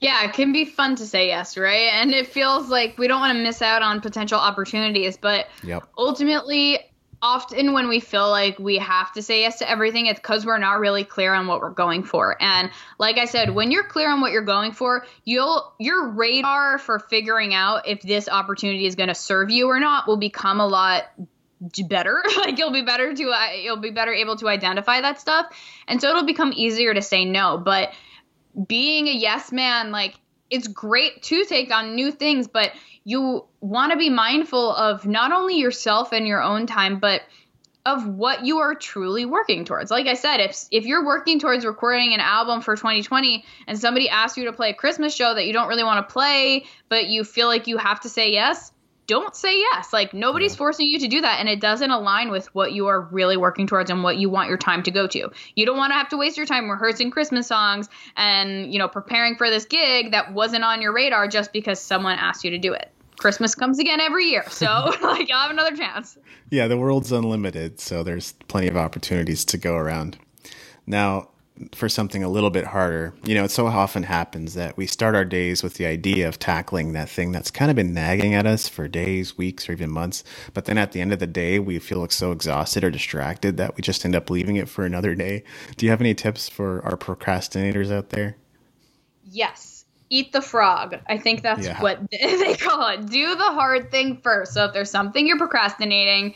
Yeah, 0.00 0.24
it 0.24 0.34
can 0.34 0.52
be 0.52 0.64
fun 0.64 0.96
to 0.96 1.06
say 1.06 1.28
yes, 1.28 1.56
right? 1.56 1.90
And 1.92 2.12
it 2.12 2.26
feels 2.26 2.68
like 2.68 2.98
we 2.98 3.08
don't 3.08 3.20
want 3.20 3.36
to 3.36 3.42
miss 3.42 3.62
out 3.62 3.82
on 3.82 4.00
potential 4.00 4.38
opportunities, 4.38 5.16
but 5.16 5.46
yep. 5.62 5.84
ultimately, 5.96 6.80
often 7.22 7.72
when 7.72 7.88
we 7.88 8.00
feel 8.00 8.28
like 8.28 8.58
we 8.58 8.78
have 8.78 9.12
to 9.12 9.22
say 9.22 9.40
yes 9.40 9.58
to 9.60 9.70
everything, 9.70 10.06
it's 10.06 10.20
because 10.20 10.44
we're 10.44 10.58
not 10.58 10.80
really 10.80 11.04
clear 11.04 11.32
on 11.32 11.46
what 11.46 11.60
we're 11.60 11.70
going 11.70 12.02
for. 12.02 12.36
And 12.40 12.70
like 12.98 13.18
I 13.18 13.24
said, 13.24 13.54
when 13.54 13.70
you're 13.70 13.84
clear 13.84 14.10
on 14.10 14.20
what 14.20 14.32
you're 14.32 14.42
going 14.42 14.72
for, 14.72 15.06
you'll 15.24 15.72
your 15.78 16.10
radar 16.10 16.78
for 16.78 16.98
figuring 16.98 17.54
out 17.54 17.88
if 17.88 18.02
this 18.02 18.28
opportunity 18.28 18.86
is 18.86 18.96
going 18.96 19.08
to 19.08 19.14
serve 19.14 19.50
you 19.50 19.68
or 19.68 19.80
not 19.80 20.06
will 20.06 20.18
become 20.18 20.60
a 20.60 20.66
lot 20.66 21.04
better 21.88 22.22
like 22.36 22.58
you'll 22.58 22.70
be 22.70 22.82
better 22.82 23.14
to 23.14 23.30
uh, 23.30 23.52
you'll 23.52 23.78
be 23.78 23.90
better 23.90 24.12
able 24.12 24.36
to 24.36 24.46
identify 24.46 25.00
that 25.00 25.18
stuff 25.18 25.46
and 25.88 26.02
so 26.02 26.10
it'll 26.10 26.26
become 26.26 26.52
easier 26.54 26.92
to 26.92 27.00
say 27.00 27.24
no 27.24 27.56
but 27.56 27.94
being 28.66 29.08
a 29.08 29.12
yes 29.12 29.52
man, 29.52 29.90
like 29.90 30.14
it's 30.50 30.68
great 30.68 31.22
to 31.24 31.44
take 31.44 31.72
on 31.72 31.94
new 31.94 32.10
things, 32.10 32.48
but 32.48 32.72
you 33.04 33.44
want 33.60 33.92
to 33.92 33.98
be 33.98 34.10
mindful 34.10 34.74
of 34.74 35.06
not 35.06 35.32
only 35.32 35.58
yourself 35.58 36.12
and 36.12 36.26
your 36.26 36.42
own 36.42 36.66
time, 36.66 36.98
but 36.98 37.22
of 37.84 38.04
what 38.04 38.44
you 38.44 38.58
are 38.58 38.74
truly 38.74 39.24
working 39.24 39.64
towards. 39.64 39.92
Like 39.92 40.08
I 40.08 40.14
said, 40.14 40.40
if 40.40 40.64
if 40.72 40.86
you're 40.86 41.04
working 41.04 41.38
towards 41.38 41.64
recording 41.64 42.14
an 42.14 42.20
album 42.20 42.60
for 42.60 42.74
2020 42.74 43.44
and 43.68 43.78
somebody 43.78 44.08
asks 44.08 44.36
you 44.36 44.46
to 44.46 44.52
play 44.52 44.70
a 44.70 44.74
Christmas 44.74 45.14
show 45.14 45.32
that 45.32 45.46
you 45.46 45.52
don't 45.52 45.68
really 45.68 45.84
want 45.84 46.06
to 46.06 46.12
play, 46.12 46.64
but 46.88 47.06
you 47.06 47.22
feel 47.22 47.46
like 47.46 47.68
you 47.68 47.76
have 47.78 48.00
to 48.00 48.08
say 48.08 48.32
yes, 48.32 48.72
don't 49.06 49.34
say 49.34 49.58
yes. 49.58 49.92
Like 49.92 50.12
nobody's 50.12 50.52
yeah. 50.52 50.58
forcing 50.58 50.88
you 50.88 50.98
to 51.00 51.08
do 51.08 51.20
that 51.20 51.40
and 51.40 51.48
it 51.48 51.60
doesn't 51.60 51.90
align 51.90 52.30
with 52.30 52.52
what 52.54 52.72
you 52.72 52.86
are 52.86 53.00
really 53.00 53.36
working 53.36 53.66
towards 53.66 53.90
and 53.90 54.02
what 54.02 54.16
you 54.16 54.28
want 54.28 54.48
your 54.48 54.58
time 54.58 54.82
to 54.84 54.90
go 54.90 55.06
to. 55.06 55.30
You 55.54 55.66
don't 55.66 55.76
want 55.76 55.90
to 55.92 55.94
have 55.94 56.08
to 56.10 56.16
waste 56.16 56.36
your 56.36 56.46
time 56.46 56.70
rehearsing 56.70 57.10
Christmas 57.10 57.46
songs 57.46 57.88
and, 58.16 58.72
you 58.72 58.78
know, 58.78 58.88
preparing 58.88 59.36
for 59.36 59.50
this 59.50 59.64
gig 59.64 60.12
that 60.12 60.32
wasn't 60.32 60.64
on 60.64 60.82
your 60.82 60.92
radar 60.92 61.28
just 61.28 61.52
because 61.52 61.80
someone 61.80 62.18
asked 62.18 62.44
you 62.44 62.50
to 62.50 62.58
do 62.58 62.72
it. 62.72 62.90
Christmas 63.18 63.54
comes 63.54 63.78
again 63.78 64.00
every 64.00 64.26
year, 64.26 64.44
so 64.48 64.66
like 65.02 65.28
you'll 65.28 65.38
have 65.38 65.50
another 65.50 65.76
chance. 65.76 66.18
Yeah, 66.50 66.68
the 66.68 66.76
world's 66.76 67.12
unlimited, 67.12 67.80
so 67.80 68.02
there's 68.02 68.32
plenty 68.48 68.68
of 68.68 68.76
opportunities 68.76 69.44
to 69.46 69.58
go 69.58 69.74
around. 69.74 70.18
Now, 70.86 71.30
for 71.72 71.88
something 71.88 72.22
a 72.22 72.28
little 72.28 72.50
bit 72.50 72.64
harder. 72.64 73.14
You 73.24 73.34
know, 73.34 73.44
it 73.44 73.50
so 73.50 73.66
often 73.66 74.02
happens 74.02 74.54
that 74.54 74.76
we 74.76 74.86
start 74.86 75.14
our 75.14 75.24
days 75.24 75.62
with 75.62 75.74
the 75.74 75.86
idea 75.86 76.28
of 76.28 76.38
tackling 76.38 76.92
that 76.92 77.08
thing 77.08 77.32
that's 77.32 77.50
kind 77.50 77.70
of 77.70 77.76
been 77.76 77.94
nagging 77.94 78.34
at 78.34 78.46
us 78.46 78.68
for 78.68 78.88
days, 78.88 79.38
weeks, 79.38 79.68
or 79.68 79.72
even 79.72 79.90
months. 79.90 80.22
But 80.52 80.66
then 80.66 80.78
at 80.78 80.92
the 80.92 81.00
end 81.00 81.12
of 81.12 81.18
the 81.18 81.26
day, 81.26 81.58
we 81.58 81.78
feel 81.78 81.98
like 82.00 82.12
so 82.12 82.32
exhausted 82.32 82.84
or 82.84 82.90
distracted 82.90 83.56
that 83.56 83.76
we 83.76 83.82
just 83.82 84.04
end 84.04 84.14
up 84.14 84.30
leaving 84.30 84.56
it 84.56 84.68
for 84.68 84.84
another 84.84 85.14
day. 85.14 85.44
Do 85.76 85.86
you 85.86 85.90
have 85.90 86.00
any 86.00 86.14
tips 86.14 86.48
for 86.48 86.84
our 86.84 86.96
procrastinators 86.96 87.90
out 87.90 88.10
there? 88.10 88.36
Yes. 89.24 89.84
Eat 90.08 90.32
the 90.32 90.42
frog. 90.42 90.98
I 91.08 91.18
think 91.18 91.42
that's 91.42 91.66
yeah. 91.66 91.82
what 91.82 92.00
they 92.10 92.54
call 92.54 92.88
it. 92.88 93.06
Do 93.06 93.34
the 93.34 93.52
hard 93.52 93.90
thing 93.90 94.18
first. 94.18 94.52
So 94.52 94.66
if 94.66 94.72
there's 94.72 94.90
something 94.90 95.26
you're 95.26 95.38
procrastinating, 95.38 96.34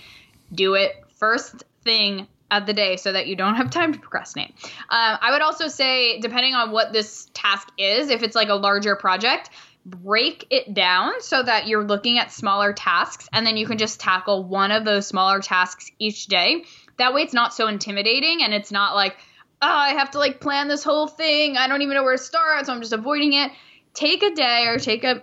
do 0.52 0.74
it 0.74 1.04
first 1.18 1.64
thing 1.84 2.26
of 2.50 2.66
the 2.66 2.72
day 2.72 2.96
so 2.96 3.12
that 3.12 3.26
you 3.26 3.36
don't 3.36 3.54
have 3.56 3.70
time 3.70 3.92
to 3.92 3.98
procrastinate. 3.98 4.54
Um, 4.88 5.18
I 5.20 5.30
would 5.32 5.42
also 5.42 5.68
say, 5.68 6.20
depending 6.20 6.54
on 6.54 6.72
what 6.72 6.92
this 6.92 7.28
task 7.34 7.68
is, 7.78 8.10
if 8.10 8.22
it's 8.22 8.34
like 8.34 8.48
a 8.48 8.54
larger 8.54 8.96
project, 8.96 9.50
break 9.86 10.46
it 10.50 10.74
down 10.74 11.20
so 11.20 11.42
that 11.42 11.66
you're 11.66 11.84
looking 11.84 12.18
at 12.18 12.32
smaller 12.32 12.72
tasks 12.72 13.28
and 13.32 13.46
then 13.46 13.56
you 13.56 13.66
can 13.66 13.78
just 13.78 13.98
tackle 13.98 14.44
one 14.44 14.70
of 14.70 14.84
those 14.84 15.06
smaller 15.06 15.40
tasks 15.40 15.90
each 15.98 16.26
day. 16.26 16.64
That 16.98 17.14
way 17.14 17.22
it's 17.22 17.32
not 17.32 17.54
so 17.54 17.66
intimidating 17.66 18.42
and 18.42 18.52
it's 18.52 18.70
not 18.70 18.94
like, 18.94 19.16
oh, 19.62 19.68
I 19.68 19.90
have 19.90 20.10
to 20.12 20.18
like 20.18 20.40
plan 20.40 20.68
this 20.68 20.84
whole 20.84 21.06
thing. 21.06 21.56
I 21.56 21.66
don't 21.66 21.82
even 21.82 21.94
know 21.94 22.02
where 22.02 22.16
to 22.16 22.22
start, 22.22 22.66
so 22.66 22.72
I'm 22.72 22.80
just 22.80 22.92
avoiding 22.92 23.32
it. 23.32 23.52
Take 23.94 24.22
a 24.22 24.34
day 24.34 24.66
or 24.66 24.78
take 24.78 25.04
a 25.04 25.22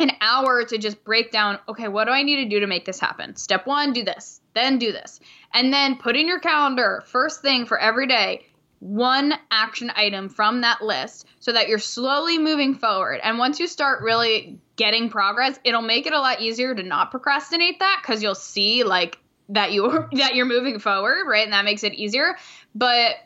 an 0.00 0.12
hour 0.20 0.64
to 0.64 0.78
just 0.78 1.02
break 1.04 1.32
down, 1.32 1.58
okay, 1.68 1.88
what 1.88 2.04
do 2.04 2.12
I 2.12 2.22
need 2.22 2.44
to 2.44 2.48
do 2.48 2.60
to 2.60 2.66
make 2.66 2.84
this 2.84 3.00
happen? 3.00 3.36
Step 3.36 3.66
1, 3.66 3.92
do 3.92 4.04
this. 4.04 4.40
Then 4.58 4.78
do 4.78 4.90
this. 4.90 5.20
And 5.54 5.72
then 5.72 5.96
put 5.96 6.16
in 6.16 6.26
your 6.26 6.40
calendar 6.40 7.04
first 7.06 7.42
thing 7.42 7.64
for 7.64 7.78
every 7.78 8.08
day 8.08 8.44
one 8.80 9.34
action 9.50 9.90
item 9.94 10.28
from 10.28 10.60
that 10.60 10.82
list 10.82 11.26
so 11.40 11.52
that 11.52 11.68
you're 11.68 11.78
slowly 11.78 12.38
moving 12.38 12.74
forward. 12.74 13.20
And 13.22 13.38
once 13.38 13.58
you 13.58 13.66
start 13.66 14.02
really 14.02 14.58
getting 14.76 15.10
progress, 15.10 15.58
it'll 15.64 15.82
make 15.82 16.06
it 16.06 16.12
a 16.12 16.20
lot 16.20 16.40
easier 16.40 16.74
to 16.74 16.82
not 16.82 17.10
procrastinate 17.10 17.80
that 17.80 18.02
cuz 18.04 18.22
you'll 18.22 18.34
see 18.34 18.84
like 18.84 19.18
that 19.48 19.72
you're 19.72 20.08
that 20.12 20.34
you're 20.34 20.46
moving 20.46 20.78
forward, 20.78 21.24
right? 21.26 21.44
And 21.44 21.52
that 21.52 21.64
makes 21.64 21.82
it 21.84 21.94
easier. 21.94 22.36
But 22.74 23.16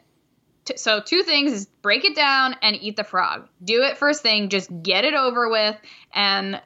t- 0.64 0.76
so 0.76 1.00
two 1.00 1.22
things 1.22 1.52
is 1.52 1.66
break 1.82 2.04
it 2.04 2.14
down 2.14 2.56
and 2.62 2.76
eat 2.76 2.96
the 2.96 3.04
frog. 3.04 3.48
Do 3.62 3.82
it 3.82 3.98
first 3.98 4.22
thing, 4.22 4.48
just 4.48 4.70
get 4.82 5.04
it 5.04 5.14
over 5.14 5.48
with 5.48 5.76
and 6.14 6.60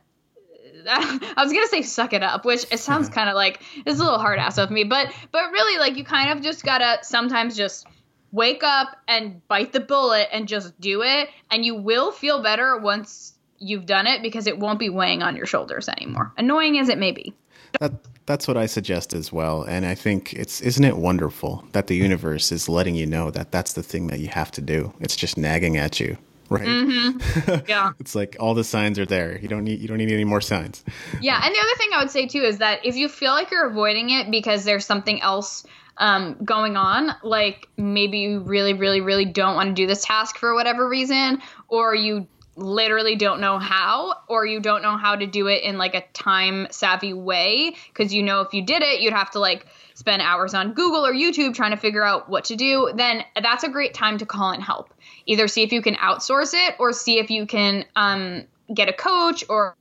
I 0.89 1.43
was 1.43 1.53
gonna 1.53 1.67
say 1.69 1.83
suck 1.83 2.13
it 2.13 2.23
up, 2.23 2.45
which 2.45 2.65
it 2.71 2.79
sounds 2.79 3.09
kind 3.17 3.29
of 3.29 3.35
like 3.35 3.63
it's 3.85 4.01
a 4.01 4.03
little 4.03 4.19
hard 4.19 4.39
ass 4.39 4.59
of 4.59 4.71
me, 4.71 4.85
but 4.85 5.13
but 5.33 5.51
really 5.53 5.79
like 5.79 5.97
you 5.97 6.05
kind 6.05 6.31
of 6.31 6.43
just 6.43 6.65
gotta 6.65 6.99
sometimes 7.03 7.57
just 7.57 7.87
wake 8.33 8.63
up 8.63 8.97
and 9.09 9.47
bite 9.49 9.73
the 9.73 9.81
bullet 9.81 10.29
and 10.33 10.49
just 10.49 10.79
do 10.81 11.03
it, 11.03 11.29
and 11.51 11.65
you 11.65 11.75
will 11.75 12.13
feel 12.13 12.43
better 12.43 12.79
once 12.79 13.35
you've 13.59 13.87
done 13.87 14.07
it 14.07 14.23
because 14.23 14.47
it 14.47 14.59
won't 14.59 14.79
be 14.79 14.91
weighing 14.91 15.23
on 15.23 15.37
your 15.37 15.47
shoulders 15.47 15.89
anymore. 15.89 16.33
Annoying 16.37 16.79
as 16.79 16.91
it 16.91 16.99
may 16.99 17.13
be. 17.13 17.33
That, 17.81 17.93
that's 18.27 18.47
what 18.47 18.59
I 18.59 18.67
suggest 18.67 19.15
as 19.15 19.33
well, 19.33 19.63
and 19.63 19.87
I 19.87 19.95
think 19.95 20.33
it's 20.35 20.61
isn't 20.61 20.85
it 20.85 20.97
wonderful 20.97 21.65
that 21.73 21.87
the 21.87 21.97
universe 21.97 22.53
is 22.53 22.69
letting 22.69 22.95
you 22.95 23.07
know 23.07 23.31
that 23.31 23.53
that's 23.53 23.73
the 23.73 23.83
thing 23.83 24.09
that 24.09 24.21
you 24.21 24.29
have 24.29 24.51
to 24.53 24.61
do. 24.61 24.93
It's 25.01 25.17
just 25.17 25.37
nagging 25.37 25.77
at 25.77 26.01
you 26.01 26.17
right? 26.51 26.67
Mm-hmm. 26.67 27.67
Yeah. 27.69 27.93
it's 27.99 28.15
like 28.15 28.37
all 28.39 28.55
the 28.55 28.65
signs 28.65 28.99
are 28.99 29.07
there. 29.07 29.39
You 29.39 29.49
don't 29.49 29.65
need 29.65 29.81
you 29.81 29.89
don't 29.89 29.99
need 29.99 30.13
any 30.13 30.25
more 30.25 30.41
signs. 30.41 30.85
Yeah, 31.21 31.41
and 31.45 31.55
the 31.55 31.59
other 31.59 31.77
thing 31.79 31.89
I 31.95 31.99
would 32.01 32.11
say 32.11 32.27
too 32.27 32.43
is 32.43 32.59
that 32.59 32.85
if 32.85 32.97
you 32.97 33.09
feel 33.09 33.33
like 33.33 33.51
you're 33.51 33.69
avoiding 33.69 34.11
it 34.11 34.31
because 34.31 34.65
there's 34.65 34.85
something 34.87 35.21
else 35.23 35.65
um, 35.99 36.37
going 36.45 36.77
on, 36.77 37.15
like 37.23 37.69
maybe 37.77 38.19
you 38.19 38.41
really, 38.41 38.75
really, 38.75 39.01
really 39.01 39.25
don't 39.25 39.55
want 39.55 39.69
to 39.71 39.75
do 39.75 39.87
this 39.87 40.05
task 40.05 40.39
for 40.39 40.55
whatever 40.55 40.89
reason, 40.89 41.41
or 41.69 41.95
you 41.95 42.29
literally 42.57 43.17
don't 43.17 43.41
know 43.41 43.59
how 43.59 44.15
or 44.29 44.47
you 44.47 44.61
don't 44.61 44.83
know 44.83 44.97
how 44.97 45.15
to 45.15 45.27
do 45.27 45.47
it 45.47 45.63
in 45.63 45.77
like 45.77 45.95
a 45.95 46.03
time 46.13 46.67
savvy 46.71 47.13
way. 47.13 47.75
Because 47.89 48.13
you 48.13 48.23
know 48.23 48.41
if 48.41 48.55
you 48.55 48.63
did 48.65 48.83
it 48.83 49.01
you'd 49.01 49.13
have 49.13 49.31
to 49.33 49.39
like 49.39 49.67
spend 49.95 50.23
hours 50.23 50.55
on 50.55 50.73
Google 50.73 51.07
or 51.07 51.13
YouTube 51.13 51.55
trying 51.55 51.73
to 51.73 51.77
figure 51.77 52.05
out 52.05 52.29
what 52.29 52.47
to 52.47 52.57
do 52.57 52.91
then 52.95 53.23
that's 53.41 53.65
a 53.65 53.69
great 53.69 53.95
time 53.95 54.19
to 54.19 54.27
call 54.27 54.53
in 54.53 54.61
help. 54.61 54.93
Either 55.27 55.49
see 55.49 55.63
if 55.63 55.73
you 55.73 55.83
can 55.83 55.95
outsource 55.97 56.55
it 56.55 56.75
or 56.79 56.93
see 56.93 57.19
if 57.19 57.31
you 57.31 57.47
can 57.47 57.85
um, 57.95 58.45
get 58.73 58.89
a 58.89 58.93
coach 58.93 59.45
or 59.49 59.77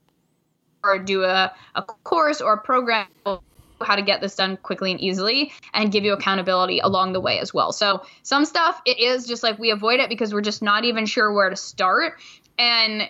or 0.84 0.98
do 0.98 1.24
a, 1.24 1.52
a 1.74 1.82
course 1.82 2.40
or 2.40 2.52
a 2.52 2.58
program 2.58 3.06
how 3.80 3.96
to 3.96 4.02
get 4.02 4.20
this 4.20 4.36
done 4.36 4.56
quickly 4.56 4.90
and 4.90 5.00
easily 5.00 5.52
and 5.74 5.92
give 5.92 6.04
you 6.04 6.12
accountability 6.12 6.78
along 6.78 7.12
the 7.12 7.20
way 7.20 7.38
as 7.38 7.52
well. 7.52 7.72
So 7.72 8.04
some 8.22 8.44
stuff 8.44 8.80
it 8.86 8.98
is 8.98 9.26
just 9.26 9.42
like 9.42 9.58
we 9.58 9.70
avoid 9.70 10.00
it 10.00 10.08
because 10.08 10.32
we're 10.32 10.40
just 10.40 10.62
not 10.62 10.84
even 10.84 11.06
sure 11.06 11.32
where 11.32 11.50
to 11.50 11.56
start 11.56 12.14
and 12.58 13.08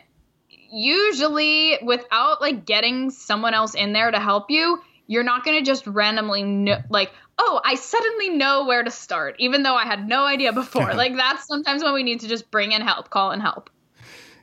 usually 0.71 1.79
without 1.83 2.41
like 2.41 2.65
getting 2.65 3.11
someone 3.11 3.55
else 3.55 3.75
in 3.75 3.93
there 3.93 4.11
to 4.11 4.21
help 4.21 4.51
you, 4.51 4.81
you're 5.07 5.23
not 5.23 5.45
going 5.45 5.59
to 5.59 5.65
just 5.65 5.87
randomly 5.87 6.43
know, 6.43 6.79
like, 6.91 7.13
oh, 7.39 7.61
I 7.65 7.75
suddenly 7.75 8.31
know 8.31 8.67
where 8.67 8.83
to 8.83 8.91
start, 8.91 9.37
even 9.39 9.63
though 9.63 9.75
I 9.75 9.85
had 9.85 10.09
no 10.09 10.25
idea 10.25 10.53
before. 10.53 10.95
like, 10.95 11.17
that's 11.17 11.47
sometimes 11.47 11.83
when 11.83 11.95
we 11.95 12.03
need 12.03 12.21
to 12.21 12.29
just 12.29 12.51
bring 12.51 12.73
in 12.73 12.83
help, 12.83 13.11
call 13.11 13.33
in 13.33 13.41
help. 13.41 13.71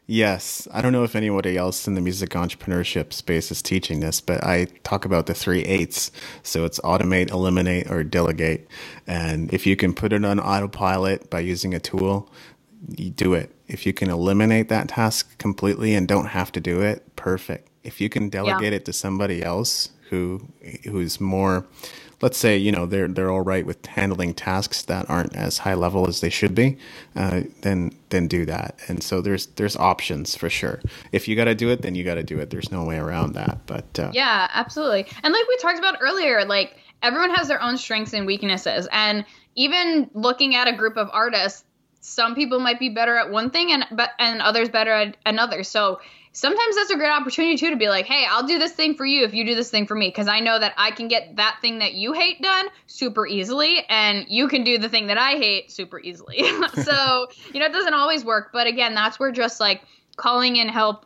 Yes. 0.05 0.67
I 0.73 0.81
don't 0.81 0.91
know 0.91 1.05
if 1.05 1.15
anybody 1.15 1.55
else 1.55 1.87
in 1.87 1.93
the 1.93 2.01
music 2.01 2.31
entrepreneurship 2.31 3.13
space 3.13 3.51
is 3.51 3.61
teaching 3.61 4.01
this, 4.01 4.19
but 4.19 4.43
I 4.43 4.65
talk 4.83 5.05
about 5.05 5.27
the 5.27 5.33
three 5.33 5.61
eights. 5.61 6.11
So 6.43 6.65
it's 6.65 6.77
automate, 6.81 7.31
eliminate, 7.31 7.89
or 7.89 8.03
delegate. 8.03 8.67
And 9.07 9.53
if 9.53 9.65
you 9.65 9.77
can 9.77 9.93
put 9.93 10.11
it 10.11 10.25
on 10.25 10.41
autopilot 10.41 11.29
by 11.29 11.39
using 11.39 11.73
a 11.73 11.79
tool, 11.79 12.29
you 12.89 13.09
do 13.09 13.33
it. 13.33 13.53
If 13.67 13.85
you 13.85 13.93
can 13.93 14.09
eliminate 14.09 14.69
that 14.69 14.89
task 14.89 15.37
completely 15.37 15.93
and 15.95 16.07
don't 16.07 16.27
have 16.27 16.51
to 16.53 16.59
do 16.59 16.81
it, 16.81 17.15
perfect. 17.15 17.69
If 17.83 17.99
you 17.99 18.09
can 18.09 18.29
delegate 18.29 18.71
yeah. 18.71 18.77
it 18.77 18.85
to 18.85 18.93
somebody 18.93 19.43
else 19.43 19.89
who 20.09 20.47
who's 20.83 21.19
more 21.19 21.65
let's 22.23 22.37
say 22.37 22.57
you 22.57 22.71
know 22.71 22.85
they're 22.85 23.09
they're 23.09 23.29
all 23.29 23.41
right 23.41 23.65
with 23.65 23.85
handling 23.85 24.33
tasks 24.33 24.83
that 24.83 25.07
aren't 25.09 25.35
as 25.35 25.59
high 25.59 25.73
level 25.73 26.07
as 26.07 26.21
they 26.21 26.29
should 26.29 26.55
be, 26.55 26.77
uh, 27.15 27.41
then 27.61 27.91
then 28.09 28.27
do 28.27 28.45
that. 28.45 28.79
And 28.87 29.03
so 29.03 29.21
there's 29.21 29.47
there's 29.47 29.75
options 29.75 30.35
for 30.35 30.49
sure. 30.49 30.81
If 31.11 31.27
you 31.27 31.35
got 31.35 31.45
to 31.45 31.53
do 31.53 31.69
it, 31.69 31.81
then 31.81 31.95
you 31.95 32.03
got 32.03 32.15
to 32.15 32.23
do 32.23 32.39
it. 32.39 32.49
There's 32.49 32.71
no 32.71 32.85
way 32.85 32.97
around 32.97 33.33
that. 33.33 33.59
But 33.67 33.99
uh, 33.99 34.11
yeah, 34.13 34.47
absolutely. 34.53 35.05
And 35.21 35.33
like 35.33 35.47
we 35.47 35.57
talked 35.57 35.77
about 35.77 35.97
earlier, 35.99 36.45
like 36.45 36.77
everyone 37.01 37.31
has 37.35 37.49
their 37.49 37.61
own 37.61 37.77
strengths 37.77 38.13
and 38.13 38.25
weaknesses, 38.25 38.87
and 38.93 39.25
even 39.55 40.09
looking 40.13 40.55
at 40.55 40.69
a 40.69 40.73
group 40.73 40.95
of 40.95 41.09
artists 41.11 41.65
some 42.03 42.35
people 42.35 42.59
might 42.59 42.79
be 42.79 42.89
better 42.89 43.15
at 43.15 43.31
one 43.31 43.49
thing 43.49 43.71
and 43.71 43.85
but 43.91 44.11
and 44.19 44.41
others 44.41 44.67
better 44.67 44.91
at 44.91 45.17
another. 45.25 45.63
So 45.63 46.01
sometimes 46.33 46.75
that's 46.75 46.91
a 46.91 46.97
great 46.97 47.09
opportunity 47.09 47.55
too 47.55 47.69
to 47.69 47.77
be 47.77 47.87
like, 47.87 48.05
hey, 48.05 48.25
I'll 48.29 48.45
do 48.45 48.59
this 48.59 48.73
thing 48.73 48.95
for 48.95 49.05
you 49.05 49.23
if 49.23 49.33
you 49.33 49.45
do 49.45 49.55
this 49.55 49.69
thing 49.69 49.87
for 49.87 49.95
me 49.95 50.09
because 50.09 50.27
I 50.27 50.41
know 50.41 50.59
that 50.59 50.73
I 50.75 50.91
can 50.91 51.07
get 51.07 51.37
that 51.37 51.59
thing 51.61 51.79
that 51.79 51.93
you 51.93 52.11
hate 52.11 52.41
done 52.41 52.67
super 52.87 53.25
easily 53.25 53.85
and 53.87 54.25
you 54.27 54.49
can 54.49 54.65
do 54.65 54.77
the 54.77 54.89
thing 54.89 55.07
that 55.07 55.17
I 55.17 55.37
hate 55.37 55.71
super 55.71 55.97
easily. 55.97 56.43
so, 56.83 57.27
you 57.53 57.61
know, 57.61 57.67
it 57.67 57.71
doesn't 57.71 57.93
always 57.93 58.25
work, 58.25 58.49
but 58.51 58.67
again, 58.67 58.93
that's 58.95 59.17
where 59.17 59.31
just 59.31 59.61
like 59.61 59.81
calling 60.17 60.57
in 60.57 60.67
help 60.67 61.05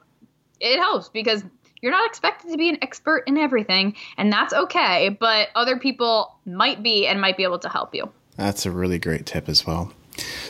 it 0.59 0.79
helps 0.79 1.09
because 1.09 1.43
you're 1.79 1.91
not 1.91 2.07
expected 2.07 2.49
to 2.49 2.57
be 2.57 2.69
an 2.69 2.79
expert 2.81 3.23
in 3.27 3.37
everything 3.37 3.95
and 4.17 4.33
that's 4.33 4.51
okay, 4.51 5.09
but 5.09 5.49
other 5.53 5.77
people 5.77 6.35
might 6.47 6.81
be 6.81 7.05
and 7.05 7.21
might 7.21 7.37
be 7.37 7.43
able 7.43 7.59
to 7.59 7.69
help 7.69 7.93
you. 7.93 8.11
That's 8.35 8.65
a 8.65 8.71
really 8.71 8.97
great 8.97 9.27
tip 9.27 9.47
as 9.47 9.67
well. 9.67 9.93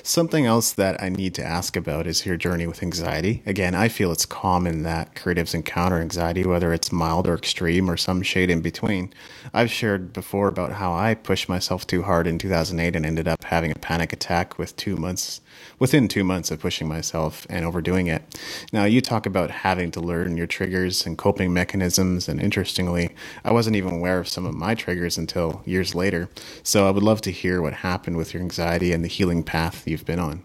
Something 0.03 0.45
else 0.45 0.71
that 0.71 1.01
I 1.01 1.09
need 1.09 1.33
to 1.35 1.43
ask 1.43 1.75
about 1.75 2.07
is 2.07 2.25
your 2.25 2.37
journey 2.37 2.67
with 2.67 2.81
anxiety. 2.81 3.43
Again, 3.45 3.75
I 3.75 3.89
feel 3.89 4.11
it's 4.11 4.25
common 4.25 4.83
that 4.83 5.15
creatives 5.15 5.53
encounter 5.53 5.99
anxiety, 5.99 6.45
whether 6.45 6.73
it's 6.73 6.91
mild 6.91 7.27
or 7.27 7.35
extreme 7.35 7.89
or 7.89 7.97
some 7.97 8.21
shade 8.21 8.49
in 8.49 8.61
between. 8.61 9.13
I've 9.53 9.71
shared 9.71 10.13
before 10.13 10.47
about 10.47 10.73
how 10.73 10.93
I 10.93 11.13
pushed 11.13 11.49
myself 11.49 11.85
too 11.85 12.03
hard 12.03 12.27
in 12.27 12.39
2008 12.39 12.95
and 12.95 13.05
ended 13.05 13.27
up 13.27 13.43
having 13.43 13.71
a 13.71 13.75
panic 13.75 14.13
attack 14.13 14.57
with 14.57 14.75
two 14.75 14.95
months 14.95 15.41
within 15.79 16.07
two 16.07 16.23
months 16.23 16.51
of 16.51 16.59
pushing 16.59 16.87
myself 16.87 17.45
and 17.49 17.65
overdoing 17.65 18.07
it. 18.07 18.39
Now, 18.71 18.85
you 18.85 19.01
talk 19.01 19.25
about 19.25 19.51
having 19.51 19.91
to 19.91 19.99
learn 19.99 20.37
your 20.37 20.47
triggers 20.47 21.05
and 21.05 21.17
coping 21.17 21.53
mechanisms, 21.53 22.27
and 22.27 22.41
interestingly, 22.41 23.15
I 23.43 23.51
wasn't 23.51 23.75
even 23.75 23.93
aware 23.93 24.19
of 24.19 24.27
some 24.27 24.45
of 24.45 24.55
my 24.55 24.75
triggers 24.75 25.17
until 25.17 25.61
years 25.65 25.93
later. 25.93 26.29
So 26.63 26.87
I 26.87 26.91
would 26.91 27.03
love 27.03 27.21
to 27.21 27.31
hear 27.31 27.61
what 27.61 27.73
happened 27.73 28.17
with 28.17 28.33
your 28.33 28.41
anxiety 28.43 28.91
and 28.91 29.03
the 29.03 29.09
healing 29.09 29.43
path 29.43 29.87
you've 29.87 30.05
been 30.05 30.19
on. 30.19 30.43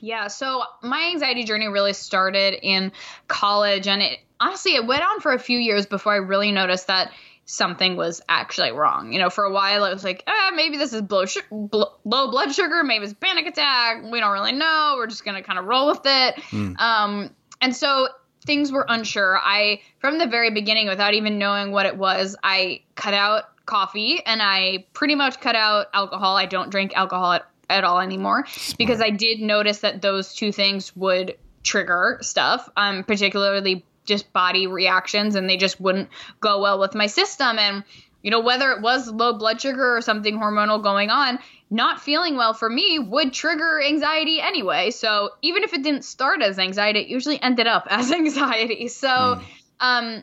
Yeah, 0.00 0.28
so 0.28 0.62
my 0.82 1.10
anxiety 1.12 1.44
journey 1.44 1.68
really 1.68 1.92
started 1.92 2.54
in 2.62 2.92
college, 3.28 3.86
and 3.86 4.02
it 4.02 4.18
honestly 4.38 4.74
it 4.74 4.86
went 4.86 5.02
on 5.02 5.20
for 5.20 5.32
a 5.32 5.38
few 5.38 5.58
years 5.58 5.86
before 5.86 6.12
I 6.12 6.16
really 6.16 6.52
noticed 6.52 6.86
that 6.86 7.12
something 7.44 7.96
was 7.96 8.22
actually 8.28 8.72
wrong. 8.72 9.12
You 9.12 9.18
know, 9.18 9.30
for 9.30 9.44
a 9.44 9.52
while 9.52 9.84
it 9.84 9.92
was 9.92 10.04
like, 10.04 10.22
ah, 10.26 10.52
maybe 10.54 10.76
this 10.76 10.92
is 10.92 11.02
blow 11.02 11.26
sh- 11.26 11.38
bl- 11.50 11.82
low 12.04 12.30
blood 12.30 12.52
sugar, 12.52 12.82
maybe 12.84 13.04
it's 13.04 13.14
panic 13.14 13.46
attack. 13.46 14.02
We 14.10 14.20
don't 14.20 14.32
really 14.32 14.52
know. 14.52 14.94
We're 14.96 15.08
just 15.08 15.24
gonna 15.24 15.42
kind 15.42 15.58
of 15.58 15.64
roll 15.64 15.88
with 15.88 16.02
it. 16.04 16.34
Mm. 16.50 16.80
Um, 16.80 17.30
and 17.60 17.74
so 17.74 18.08
things 18.46 18.72
were 18.72 18.86
unsure. 18.88 19.38
I, 19.38 19.80
from 19.98 20.18
the 20.18 20.26
very 20.26 20.50
beginning, 20.50 20.88
without 20.88 21.14
even 21.14 21.38
knowing 21.38 21.72
what 21.72 21.86
it 21.86 21.96
was, 21.96 22.36
I 22.42 22.82
cut 22.94 23.14
out 23.14 23.44
coffee 23.66 24.20
and 24.24 24.40
I 24.42 24.86
pretty 24.92 25.14
much 25.14 25.40
cut 25.40 25.54
out 25.54 25.86
alcohol. 25.92 26.36
I 26.36 26.46
don't 26.46 26.70
drink 26.70 26.92
alcohol 26.96 27.32
at, 27.32 27.49
at 27.70 27.84
all 27.84 28.00
anymore 28.00 28.44
Smart. 28.46 28.78
because 28.78 29.00
I 29.00 29.10
did 29.10 29.40
notice 29.40 29.80
that 29.80 30.02
those 30.02 30.34
two 30.34 30.52
things 30.52 30.94
would 30.96 31.36
trigger 31.62 32.18
stuff, 32.22 32.68
um, 32.76 33.04
particularly 33.04 33.84
just 34.04 34.32
body 34.32 34.66
reactions 34.66 35.34
and 35.34 35.48
they 35.48 35.56
just 35.56 35.80
wouldn't 35.80 36.08
go 36.40 36.60
well 36.60 36.78
with 36.78 36.94
my 36.94 37.06
system 37.06 37.58
and 37.58 37.84
you 38.22 38.30
know 38.30 38.40
whether 38.40 38.72
it 38.72 38.82
was 38.82 39.08
low 39.08 39.32
blood 39.32 39.60
sugar 39.60 39.96
or 39.96 40.00
something 40.00 40.38
hormonal 40.38 40.82
going 40.82 41.10
on 41.10 41.38
not 41.70 42.00
feeling 42.00 42.36
well 42.36 42.52
for 42.52 42.68
me 42.68 42.98
would 42.98 43.32
trigger 43.32 43.80
anxiety 43.80 44.40
anyway 44.40 44.90
so 44.90 45.30
even 45.42 45.62
if 45.62 45.72
it 45.72 45.82
didn't 45.82 46.04
start 46.04 46.42
as 46.42 46.58
anxiety 46.58 47.00
it 47.00 47.08
usually 47.08 47.40
ended 47.40 47.66
up 47.66 47.86
as 47.90 48.10
anxiety 48.10 48.88
so 48.88 49.08
mm. 49.08 49.42
um 49.80 50.22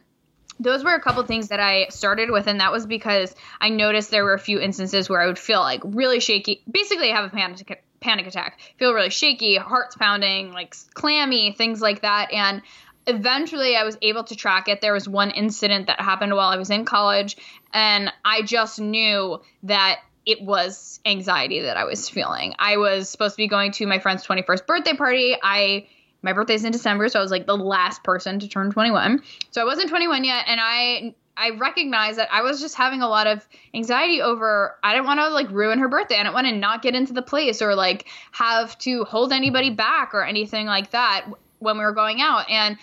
those 0.59 0.83
were 0.83 0.93
a 0.93 1.01
couple 1.01 1.23
things 1.23 1.49
that 1.49 1.59
I 1.59 1.87
started 1.89 2.31
with, 2.31 2.47
and 2.47 2.59
that 2.59 2.71
was 2.71 2.85
because 2.85 3.35
I 3.59 3.69
noticed 3.69 4.11
there 4.11 4.23
were 4.23 4.33
a 4.33 4.39
few 4.39 4.59
instances 4.59 5.09
where 5.09 5.21
I 5.21 5.27
would 5.27 5.39
feel 5.39 5.59
like 5.59 5.81
really 5.83 6.19
shaky. 6.19 6.61
Basically, 6.69 7.11
I 7.11 7.15
have 7.15 7.25
a 7.25 7.35
panic 7.35 7.83
panic 7.99 8.27
attack, 8.27 8.59
feel 8.77 8.93
really 8.93 9.09
shaky, 9.09 9.57
heart's 9.57 9.95
pounding, 9.95 10.53
like 10.53 10.75
clammy, 10.93 11.51
things 11.51 11.81
like 11.81 12.01
that. 12.01 12.31
And 12.31 12.61
eventually 13.07 13.75
I 13.75 13.83
was 13.83 13.97
able 14.01 14.23
to 14.25 14.35
track 14.35 14.67
it. 14.67 14.81
There 14.81 14.93
was 14.93 15.09
one 15.09 15.31
incident 15.31 15.87
that 15.87 15.99
happened 15.99 16.33
while 16.33 16.49
I 16.49 16.57
was 16.57 16.69
in 16.69 16.85
college, 16.85 17.37
and 17.73 18.11
I 18.23 18.43
just 18.43 18.79
knew 18.79 19.41
that 19.63 19.99
it 20.25 20.41
was 20.41 20.99
anxiety 21.05 21.61
that 21.61 21.77
I 21.77 21.85
was 21.85 22.09
feeling. 22.09 22.53
I 22.59 22.77
was 22.77 23.09
supposed 23.09 23.35
to 23.35 23.37
be 23.37 23.47
going 23.47 23.71
to 23.73 23.87
my 23.87 23.99
friend's 23.99 24.27
21st 24.27 24.67
birthday 24.67 24.93
party. 24.93 25.37
I 25.41 25.87
my 26.22 26.34
birthday's 26.34 26.63
in 26.63 26.72
December, 26.72 27.09
so 27.09 27.20
I 27.20 27.22
was 27.22 27.32
like 27.32 27.45
the 27.45 27.57
last 27.57 28.03
person 28.03 28.39
to 28.39 28.47
turn 28.47 28.72
21. 28.72 29.22
So 29.51 29.61
I 29.61 29.65
wasn't 29.65 29.89
21 29.89 30.24
yet, 30.24 30.45
and 30.47 30.59
I 30.61 31.13
I 31.39 31.51
recognized 31.51 32.18
that 32.18 32.30
I 32.32 32.41
was 32.41 32.59
just 32.59 32.76
having 32.76 33.03
a 33.03 33.07
lot 33.07 33.28
of 33.28 33.47
anxiety 33.74 34.22
over 34.22 34.76
I 34.84 34.93
didn't 34.93 35.05
want 35.05 35.20
to 35.20 35.30
like 35.30 35.51
ruin 35.51 35.80
her 35.80 35.88
birthday. 35.88 36.15
I 36.15 36.24
didn't 36.24 36.34
want 36.34 36.47
to 36.47 36.55
not 36.55 36.82
get 36.82 36.95
into 36.95 37.13
the 37.13 37.22
place 37.22 37.61
or 37.61 37.76
like 37.76 38.07
have 38.32 38.78
to 38.80 39.03
hold 39.03 39.32
anybody 39.32 39.70
back 39.70 40.15
or 40.15 40.26
anything 40.26 40.65
like 40.65 40.91
that 40.91 41.28
when 41.59 41.78
we 41.78 41.84
were 41.84 41.93
going 41.93 42.22
out. 42.22 42.49
And 42.49 42.78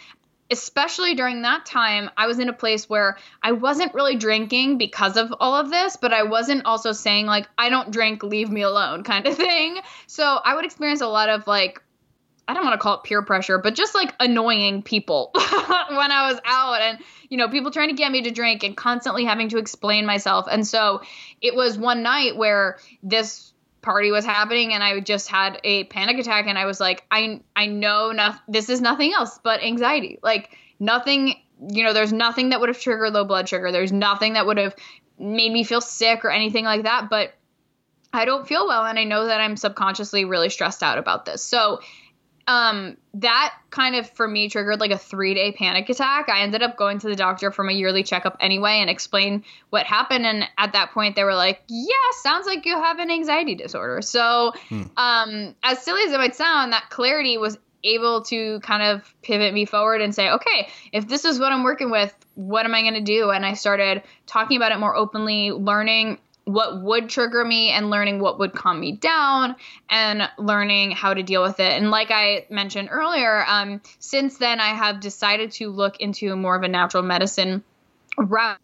especially 0.51 1.14
during 1.14 1.43
that 1.43 1.66
time, 1.66 2.11
I 2.16 2.26
was 2.26 2.39
in 2.39 2.49
a 2.49 2.53
place 2.53 2.89
where 2.89 3.16
I 3.43 3.53
wasn't 3.53 3.95
really 3.95 4.16
drinking 4.16 4.78
because 4.78 5.16
of 5.16 5.35
all 5.41 5.55
of 5.55 5.70
this, 5.70 5.97
but 5.97 6.12
I 6.12 6.24
wasn't 6.24 6.66
also 6.66 6.93
saying, 6.93 7.26
like, 7.26 7.49
I 7.57 7.70
don't 7.70 7.91
drink, 7.91 8.22
leave 8.22 8.51
me 8.51 8.62
alone 8.62 9.05
kind 9.05 9.26
of 9.26 9.37
thing. 9.37 9.78
So 10.07 10.22
I 10.22 10.55
would 10.55 10.64
experience 10.64 11.01
a 11.01 11.09
lot 11.09 11.28
of 11.28 11.47
like, 11.47 11.82
I 12.47 12.55
don't 12.55 12.64
want 12.64 12.74
to 12.74 12.78
call 12.78 12.97
it 12.97 13.05
peer 13.05 13.22
pressure, 13.22 13.59
but 13.59 13.74
just 13.74 13.95
like 13.95 14.14
annoying 14.20 14.82
people 14.82 15.30
when 15.34 16.11
I 16.11 16.30
was 16.30 16.40
out 16.45 16.80
and, 16.80 16.99
you 17.30 17.38
know, 17.38 17.49
people 17.49 17.70
trying 17.70 17.88
to 17.88 17.95
get 17.95 18.12
me 18.12 18.22
to 18.22 18.30
drink 18.30 18.62
and 18.62 18.76
constantly 18.76 19.24
having 19.24 19.49
to 19.51 19.59
explain 19.59 20.05
myself. 20.05 20.47
And 20.51 20.66
so 20.66 21.03
it 21.40 21.55
was 21.55 21.78
one 21.78 22.03
night 22.03 22.36
where 22.36 22.78
this 23.03 23.55
party 23.84 24.11
was 24.11 24.24
happening 24.24 24.72
and 24.72 24.82
I 24.82 24.99
just 25.01 25.28
had 25.28 25.61
a 25.62 25.84
panic 25.84 26.18
attack 26.18 26.47
and 26.47 26.59
I 26.59 26.64
was 26.64 26.80
like 26.80 27.05
I 27.11 27.40
I 27.55 27.66
know 27.66 28.12
no, 28.12 28.34
this 28.49 28.70
is 28.70 28.80
nothing 28.80 29.12
else 29.12 29.38
but 29.42 29.62
anxiety. 29.62 30.18
Like 30.22 30.57
nothing, 30.80 31.34
you 31.68 31.84
know, 31.84 31.92
there's 31.92 32.12
nothing 32.12 32.49
that 32.49 32.61
would 32.61 32.70
have 32.70 32.80
triggered 32.80 33.12
low 33.12 33.24
blood 33.24 33.49
sugar. 33.49 33.70
There's 33.70 33.92
nothing 33.92 34.32
that 34.32 34.47
would 34.47 34.59
have 34.59 34.74
made 35.18 35.53
me 35.53 35.64
feel 35.64 35.82
sick 35.82 36.24
or 36.24 36.30
anything 36.30 36.64
like 36.64 36.84
that, 36.84 37.09
but 37.11 37.34
I 38.12 38.24
don't 38.24 38.49
feel 38.49 38.66
well 38.66 38.86
and 38.86 38.99
I 38.99 39.05
know 39.05 39.26
that 39.26 39.40
I'm 39.40 39.57
subconsciously 39.57 40.24
really 40.24 40.49
stressed 40.49 40.82
out 40.82 40.99
about 40.99 41.26
this. 41.26 41.42
So 41.42 41.80
um 42.47 42.97
that 43.14 43.55
kind 43.70 43.97
of 43.97 44.09
for 44.11 44.26
me 44.26 44.49
triggered 44.49 44.80
like 44.80 44.90
a 44.90 44.99
three 44.99 45.34
day 45.34 45.53
panic 45.53 45.88
attack. 45.88 46.28
I 46.28 46.42
ended 46.42 46.62
up 46.62 46.76
going 46.76 46.99
to 47.01 47.09
the 47.09 47.16
doctor 47.16 47.51
for 47.51 47.64
my 47.64 47.72
yearly 47.72 48.03
checkup 48.03 48.36
anyway 48.40 48.78
and 48.80 48.90
explain 48.90 49.45
what 49.70 49.86
happened 49.86 50.26
and 50.26 50.45
at 50.59 50.72
that 50.72 50.92
point 50.92 51.16
they 51.16 51.24
were 51.24 51.34
like 51.34 51.62
yeah 51.68 51.92
sounds 52.22 52.47
like 52.47 52.66
you 52.66 52.74
have 52.74 52.99
an 52.99 53.11
anxiety 53.11 53.55
disorder. 53.55 54.03
So 54.03 54.53
hmm. 54.68 54.82
um 54.97 55.55
as 55.62 55.82
silly 55.82 56.03
as 56.03 56.12
it 56.12 56.18
might 56.18 56.34
sound 56.34 56.72
that 56.72 56.90
clarity 56.90 57.38
was 57.38 57.59
able 57.86 58.22
to 58.22 58.61
kind 58.61 58.82
of 58.82 59.14
pivot 59.22 59.53
me 59.53 59.66
forward 59.66 60.01
and 60.01 60.14
say 60.14 60.30
okay 60.30 60.68
if 60.90 61.07
this 61.07 61.26
is 61.26 61.38
what 61.38 61.53
i'm 61.53 61.64
working 61.64 61.90
with 61.90 62.14
what 62.34 62.64
am 62.64 62.74
i 62.74 62.82
going 62.82 62.95
to 62.95 63.01
do? 63.01 63.30
And 63.30 63.45
i 63.47 63.55
started 63.55 64.03
talking 64.26 64.57
about 64.57 64.72
it 64.72 64.78
more 64.78 64.95
openly 64.95 65.51
learning 65.53 66.18
what 66.45 66.82
would 66.82 67.09
trigger 67.09 67.45
me 67.45 67.70
and 67.70 67.90
learning 67.90 68.20
what 68.20 68.38
would 68.38 68.53
calm 68.53 68.78
me 68.78 68.92
down 68.92 69.57
and 69.88 70.28
learning 70.38 70.90
how 70.90 71.14
to 71.14 71.22
deal 71.22 71.42
with 71.42 71.59
it. 71.59 71.72
And 71.72 71.90
like 71.90 72.11
I 72.11 72.47
mentioned 72.51 72.88
earlier, 72.90 73.45
um, 73.47 73.80
since 73.99 74.36
then 74.38 74.61
I 74.61 74.68
have 74.68 75.01
decided 75.01 75.53
to 75.53 75.70
look 75.70 76.01
into 76.01 76.36
more 76.36 76.55
of 76.55 76.62
a 76.62 76.68
natural 76.68 77.03
medicine 77.03 77.64
route 78.18 78.59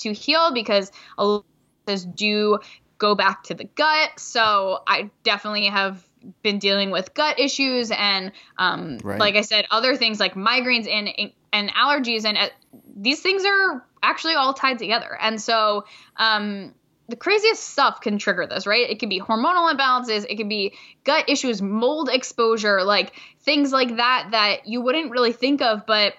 to 0.00 0.12
heal 0.12 0.52
because 0.52 0.92
a 1.16 1.24
lot 1.24 1.38
of 1.38 1.44
this 1.86 2.04
do 2.04 2.58
go 2.98 3.14
back 3.14 3.44
to 3.44 3.54
the 3.54 3.64
gut. 3.64 4.18
So 4.18 4.82
I 4.86 5.10
definitely 5.22 5.66
have 5.66 6.06
been 6.42 6.58
dealing 6.58 6.90
with 6.90 7.14
gut 7.14 7.38
issues 7.38 7.90
and 7.90 8.32
um, 8.58 8.98
right. 9.02 9.18
like 9.18 9.36
I 9.36 9.42
said, 9.42 9.66
other 9.70 9.96
things 9.96 10.20
like 10.20 10.34
migraines 10.34 10.88
and 10.90 11.08
and 11.52 11.70
allergies 11.72 12.24
and 12.24 12.36
uh, 12.36 12.48
these 12.96 13.20
things 13.20 13.44
are 13.44 13.84
actually 14.02 14.34
all 14.34 14.52
tied 14.52 14.78
together. 14.78 15.16
And 15.18 15.40
so 15.40 15.84
um, 16.16 16.74
the 17.08 17.16
craziest 17.16 17.62
stuff 17.62 18.00
can 18.00 18.18
trigger 18.18 18.46
this, 18.46 18.66
right? 18.66 18.88
It 18.88 18.98
could 18.98 19.10
be 19.10 19.20
hormonal 19.20 19.72
imbalances, 19.72 20.24
it 20.28 20.36
could 20.36 20.48
be 20.48 20.74
gut 21.04 21.28
issues, 21.28 21.60
mold 21.60 22.08
exposure, 22.10 22.82
like 22.82 23.12
things 23.40 23.72
like 23.72 23.96
that 23.96 24.28
that 24.30 24.66
you 24.66 24.80
wouldn't 24.80 25.10
really 25.10 25.32
think 25.32 25.60
of, 25.60 25.84
but 25.86 26.14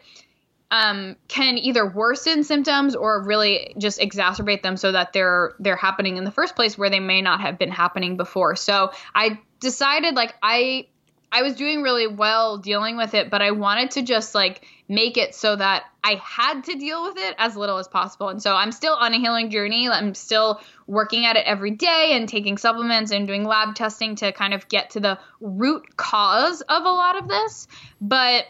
um, 0.71 1.15
can 1.27 1.57
either 1.57 1.87
worsen 1.87 2.43
symptoms 2.43 2.95
or 2.95 3.23
really 3.23 3.73
just 3.77 3.99
exacerbate 3.99 4.61
them 4.61 4.77
so 4.77 4.91
that 4.91 5.13
they're 5.13 5.53
they're 5.59 5.75
happening 5.75 6.17
in 6.17 6.23
the 6.23 6.31
first 6.31 6.55
place 6.55 6.77
where 6.77 6.89
they 6.89 6.99
may 6.99 7.21
not 7.21 7.41
have 7.41 7.57
been 7.57 7.71
happening 7.71 8.17
before. 8.17 8.55
So 8.55 8.91
I 9.13 9.39
decided 9.59 10.15
like 10.15 10.33
I 10.41 10.87
I 11.31 11.41
was 11.41 11.55
doing 11.55 11.81
really 11.81 12.07
well 12.07 12.57
dealing 12.57 12.97
with 12.97 13.13
it, 13.13 13.29
but 13.29 13.41
I 13.41 13.51
wanted 13.51 13.91
to 13.91 14.01
just 14.01 14.33
like 14.33 14.65
make 14.87 15.17
it 15.17 15.35
so 15.35 15.55
that 15.55 15.83
I 16.03 16.21
had 16.23 16.63
to 16.65 16.75
deal 16.75 17.03
with 17.03 17.17
it 17.17 17.35
as 17.37 17.55
little 17.55 17.77
as 17.77 17.87
possible. 17.87 18.29
And 18.29 18.41
so 18.41 18.53
I'm 18.53 18.71
still 18.71 18.93
on 18.93 19.13
a 19.13 19.17
healing 19.17 19.49
journey. 19.49 19.89
I'm 19.89 20.13
still 20.13 20.61
working 20.87 21.25
at 21.25 21.35
it 21.35 21.45
every 21.45 21.71
day 21.71 22.11
and 22.13 22.29
taking 22.29 22.57
supplements 22.57 23.11
and 23.11 23.27
doing 23.27 23.43
lab 23.43 23.75
testing 23.75 24.15
to 24.17 24.31
kind 24.31 24.53
of 24.53 24.67
get 24.67 24.91
to 24.91 24.99
the 24.99 25.19
root 25.41 25.97
cause 25.97 26.61
of 26.61 26.83
a 26.83 26.89
lot 26.89 27.17
of 27.17 27.27
this. 27.27 27.67
But 27.99 28.45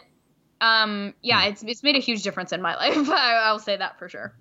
um, 0.60 1.14
yeah, 1.22 1.46
it's 1.46 1.62
it's 1.62 1.82
made 1.82 1.96
a 1.96 2.00
huge 2.00 2.22
difference 2.22 2.52
in 2.52 2.62
my 2.62 2.76
life. 2.76 3.08
I, 3.08 3.34
I'll 3.44 3.58
say 3.58 3.76
that 3.76 3.98
for 3.98 4.08
sure. 4.08 4.34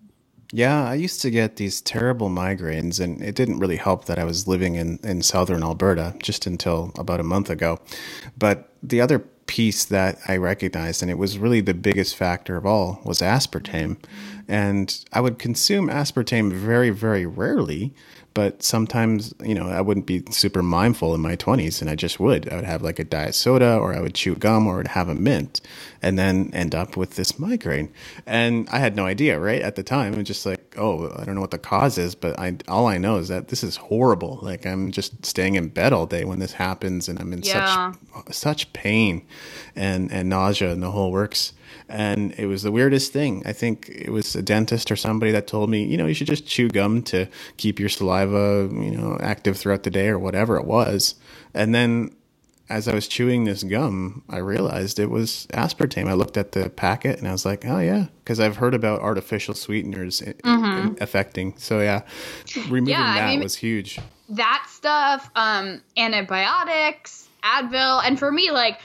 Yeah, 0.56 0.88
I 0.88 0.94
used 0.94 1.22
to 1.22 1.30
get 1.30 1.58
these 1.58 1.82
terrible 1.82 2.30
migraines, 2.30 3.02
and 3.02 3.22
it 3.22 3.36
didn't 3.36 3.60
really 3.60 3.76
help 3.76 4.06
that 4.06 4.18
I 4.18 4.24
was 4.24 4.48
living 4.48 4.76
in, 4.76 5.00
in 5.04 5.22
southern 5.22 5.64
Alberta 5.64 6.16
just 6.24 6.48
until 6.48 6.94
about 6.98 7.20
a 7.20 7.24
month 7.24 7.50
ago. 7.50 7.78
But 8.38 8.70
the 8.82 9.02
other 9.02 9.20
piece 9.48 9.84
that 9.84 10.18
I 10.30 10.38
recognized, 10.38 11.02
and 11.02 11.12
it 11.12 11.18
was 11.18 11.38
really 11.38 11.60
the 11.60 11.74
biggest 11.74 12.16
factor 12.16 12.56
of 12.56 12.66
all, 12.66 13.02
was 13.04 13.20
aspartame. 13.20 13.98
Mm-hmm. 13.98 14.40
And 14.48 15.06
I 15.12 15.20
would 15.20 15.40
consume 15.40 15.90
aspartame 15.90 16.54
very, 16.54 16.90
very 16.90 17.26
rarely, 17.26 17.94
but 18.36 18.62
sometimes, 18.62 19.34
you 19.42 19.56
know, 19.56 19.70
I 19.70 19.80
wouldn't 19.80 20.06
be 20.06 20.22
super 20.30 20.62
mindful 20.62 21.16
in 21.16 21.22
my 21.22 21.38
20s, 21.38 21.82
and 21.82 21.90
I 21.90 21.96
just 21.96 22.20
would. 22.20 22.52
I 22.52 22.58
would 22.58 22.66
have 22.66 22.82
like 22.82 23.00
a 23.00 23.06
diet 23.06 23.34
soda, 23.34 23.78
or 23.78 23.96
I 23.96 24.02
would 24.02 24.14
chew 24.14 24.36
gum, 24.36 24.68
or 24.68 24.82
I'd 24.82 24.90
have 24.90 25.08
a 25.08 25.16
mint, 25.16 25.62
and 26.02 26.20
then 26.20 26.52
end 26.54 26.76
up 26.76 26.98
with 26.98 27.16
this 27.16 27.40
migraine. 27.40 27.94
And 28.26 28.68
I 28.70 28.80
had 28.80 28.94
no 28.94 29.06
idea, 29.06 29.40
right? 29.40 29.62
At 29.62 29.78
the 29.78 29.84
time, 29.84 30.14
I'm 30.14 30.26
just 30.26 30.46
like, 30.46 30.76
oh, 30.78 31.16
I 31.18 31.24
don't 31.24 31.36
know 31.36 31.42
what 31.42 31.52
the 31.52 31.58
cause 31.58 31.98
is, 31.98 32.14
but 32.14 32.38
I 32.38 32.58
all 32.68 32.88
I 32.88 32.98
know 32.98 33.18
is 33.18 33.30
that 33.30 33.48
this 33.48 33.64
is 33.64 33.78
horrible. 33.78 34.40
Like 34.42 34.66
I'm 34.66 34.92
just 34.92 35.26
staying 35.26 35.56
in 35.56 35.70
bed 35.70 35.94
all 35.94 36.06
day 36.06 36.26
when 36.26 36.40
this 36.40 36.54
happens, 36.54 37.08
and 37.08 37.18
I'm 37.20 37.32
in 37.32 37.42
yeah. 37.42 37.94
such 37.94 38.36
such 38.36 38.74
pain 38.74 39.26
and 39.78 40.12
and 40.12 40.30
nausea 40.30 40.72
and 40.72 40.84
the 40.84 40.92
whole 40.92 41.12
works 41.12 41.54
and 41.90 42.34
it 42.38 42.48
was 42.48 42.64
the 42.64 42.72
weirdest 42.72 43.14
thing. 43.14 43.44
I 43.46 43.54
think 43.54 43.90
it 43.90 44.10
was 44.10 44.36
a 44.36 44.42
dentist 44.42 44.92
or 44.92 44.96
somebody 44.96 45.32
that 45.32 45.48
told 45.48 45.70
me, 45.70 45.84
you 45.84 45.98
know, 45.98 46.06
you 46.06 46.14
should 46.14 46.28
just 46.28 46.48
chew 46.48 46.70
gum 46.70 47.02
to 47.04 47.28
keep 47.58 47.80
your 47.80 47.90
saliva, 47.90 48.70
you 48.72 48.92
know, 48.92 49.18
active 49.22 49.58
throughout 49.58 49.84
the 49.84 49.92
day 49.92 50.08
or 50.08 50.20
whatever 50.20 50.58
it 50.58 50.66
was. 50.66 51.16
And 51.54 51.74
then 51.74 52.16
as 52.70 52.88
I 52.88 52.96
was 52.96 53.08
chewing 53.08 53.44
this 53.44 53.64
gum, 53.64 54.24
I 54.30 54.38
realized 54.38 55.00
it 55.00 55.12
was 55.12 55.48
aspartame. 55.54 56.08
I 56.08 56.14
looked 56.14 56.38
at 56.38 56.54
the 56.54 56.70
packet 56.70 57.20
and 57.20 57.28
I 57.28 57.32
was 57.32 57.46
like, 57.46 57.64
oh, 57.66 57.80
yeah, 57.80 58.08
because 58.24 58.40
I've 58.40 58.58
heard 58.58 58.74
about 58.74 59.02
artificial 59.02 59.54
sweeteners 59.54 60.22
mm-hmm. 60.22 60.96
affecting. 61.02 61.56
So, 61.58 61.82
yeah, 61.82 62.02
removing 62.56 62.88
yeah, 62.88 63.14
that 63.16 63.24
I 63.24 63.32
mean, 63.32 63.42
was 63.42 63.56
huge. 63.56 64.00
That 64.30 64.66
stuff, 64.70 65.30
um, 65.36 65.84
antibiotics, 65.96 67.30
Advil. 67.44 68.02
And 68.04 68.18
for 68.18 68.32
me, 68.32 68.50
like, 68.50 68.80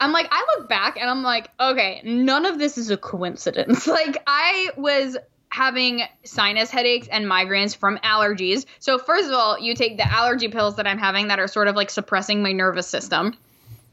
I'm 0.00 0.12
like, 0.12 0.28
I 0.30 0.44
look 0.56 0.68
back 0.68 0.96
and 0.98 1.08
I'm 1.08 1.22
like, 1.22 1.50
okay, 1.58 2.00
none 2.04 2.46
of 2.46 2.58
this 2.58 2.78
is 2.78 2.90
a 2.90 2.96
coincidence. 2.96 3.86
Like, 3.94 4.22
I 4.26 4.70
was 4.76 5.16
having 5.54 6.02
sinus 6.24 6.68
headaches 6.68 7.06
and 7.06 7.26
migraines 7.26 7.76
from 7.76 7.96
allergies. 7.98 8.66
So, 8.80 8.98
first 8.98 9.28
of 9.28 9.34
all, 9.34 9.56
you 9.56 9.74
take 9.76 9.96
the 9.96 10.12
allergy 10.12 10.48
pills 10.48 10.76
that 10.76 10.86
I'm 10.86 10.98
having 10.98 11.28
that 11.28 11.38
are 11.38 11.46
sort 11.46 11.68
of 11.68 11.76
like 11.76 11.90
suppressing 11.90 12.42
my 12.42 12.50
nervous 12.50 12.88
system. 12.88 13.36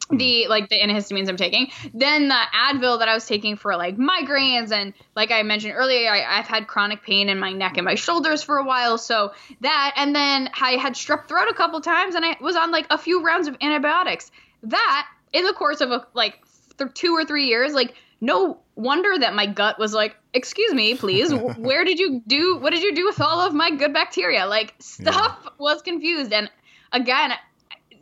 The 0.09 0.47
like 0.47 0.69
the 0.69 0.79
antihistamines 0.79 1.29
I'm 1.29 1.37
taking, 1.37 1.71
then 1.93 2.27
the 2.27 2.41
Advil 2.53 2.99
that 2.99 3.07
I 3.07 3.13
was 3.13 3.25
taking 3.27 3.55
for 3.55 3.77
like 3.77 3.95
migraines, 3.95 4.71
and 4.71 4.93
like 5.15 5.31
I 5.31 5.43
mentioned 5.43 5.73
earlier, 5.75 6.09
I, 6.11 6.39
I've 6.39 6.47
had 6.47 6.67
chronic 6.67 7.03
pain 7.03 7.29
in 7.29 7.39
my 7.39 7.53
neck 7.53 7.77
and 7.77 7.85
my 7.85 7.95
shoulders 7.95 8.43
for 8.43 8.57
a 8.57 8.65
while. 8.65 8.97
So 8.97 9.31
that, 9.61 9.93
and 9.95 10.13
then 10.13 10.49
I 10.59 10.71
had 10.71 10.95
strep 10.95 11.27
throat 11.27 11.47
a 11.49 11.53
couple 11.53 11.79
times, 11.79 12.15
and 12.15 12.25
I 12.25 12.35
was 12.41 12.55
on 12.55 12.71
like 12.71 12.87
a 12.89 12.97
few 12.97 13.23
rounds 13.23 13.47
of 13.47 13.55
antibiotics. 13.61 14.31
That 14.63 15.07
in 15.33 15.45
the 15.45 15.53
course 15.53 15.81
of 15.81 15.91
a, 15.91 16.05
like 16.13 16.39
th- 16.77 16.93
two 16.93 17.13
or 17.13 17.25
three 17.25 17.47
years, 17.47 17.73
like 17.73 17.95
no 18.19 18.59
wonder 18.75 19.17
that 19.17 19.33
my 19.33 19.45
gut 19.47 19.79
was 19.79 19.93
like, 19.93 20.15
"Excuse 20.33 20.73
me, 20.73 20.95
please, 20.95 21.33
where 21.57 21.83
did 21.83 21.99
you 21.99 22.21
do? 22.25 22.57
What 22.57 22.71
did 22.71 22.83
you 22.83 22.95
do 22.95 23.05
with 23.05 23.19
all 23.21 23.41
of 23.41 23.53
my 23.53 23.71
good 23.71 23.93
bacteria?" 23.93 24.45
Like 24.45 24.75
stuff 24.79 25.39
yeah. 25.43 25.49
was 25.57 25.81
confused, 25.81 26.31
and 26.31 26.49
again, 26.91 27.33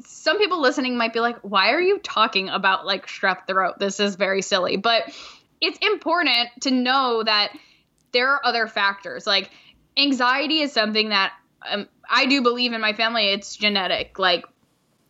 some 0.06 0.38
people 0.38 0.62
listening 0.62 0.98
might 0.98 1.14
be 1.14 1.20
like, 1.20 1.38
"Why 1.42 1.72
are 1.72 1.82
you 1.82 2.00
talking 2.00 2.50
about 2.50 2.86
like 2.86 3.08
strep 3.08 3.48
throat? 3.48 3.80
This 3.80 4.00
is 4.00 4.16
very 4.16 4.42
silly." 4.42 4.78
But 4.78 5.04
it's 5.62 5.80
important 5.80 6.50
to 6.62 6.72
know 6.72 7.24
that 7.24 7.52
there 8.12 8.30
are 8.30 8.46
other 8.46 8.68
factors. 8.68 9.28
Like 9.28 9.50
anxiety 9.98 10.62
is 10.62 10.72
something 10.72 11.10
that 11.10 11.34
um, 11.70 11.88
I 12.10 12.26
do 12.26 12.42
believe 12.42 12.74
in 12.74 12.82
my 12.82 12.94
family. 12.94 13.28
It's 13.28 13.56
genetic. 13.56 14.18
Like 14.20 14.46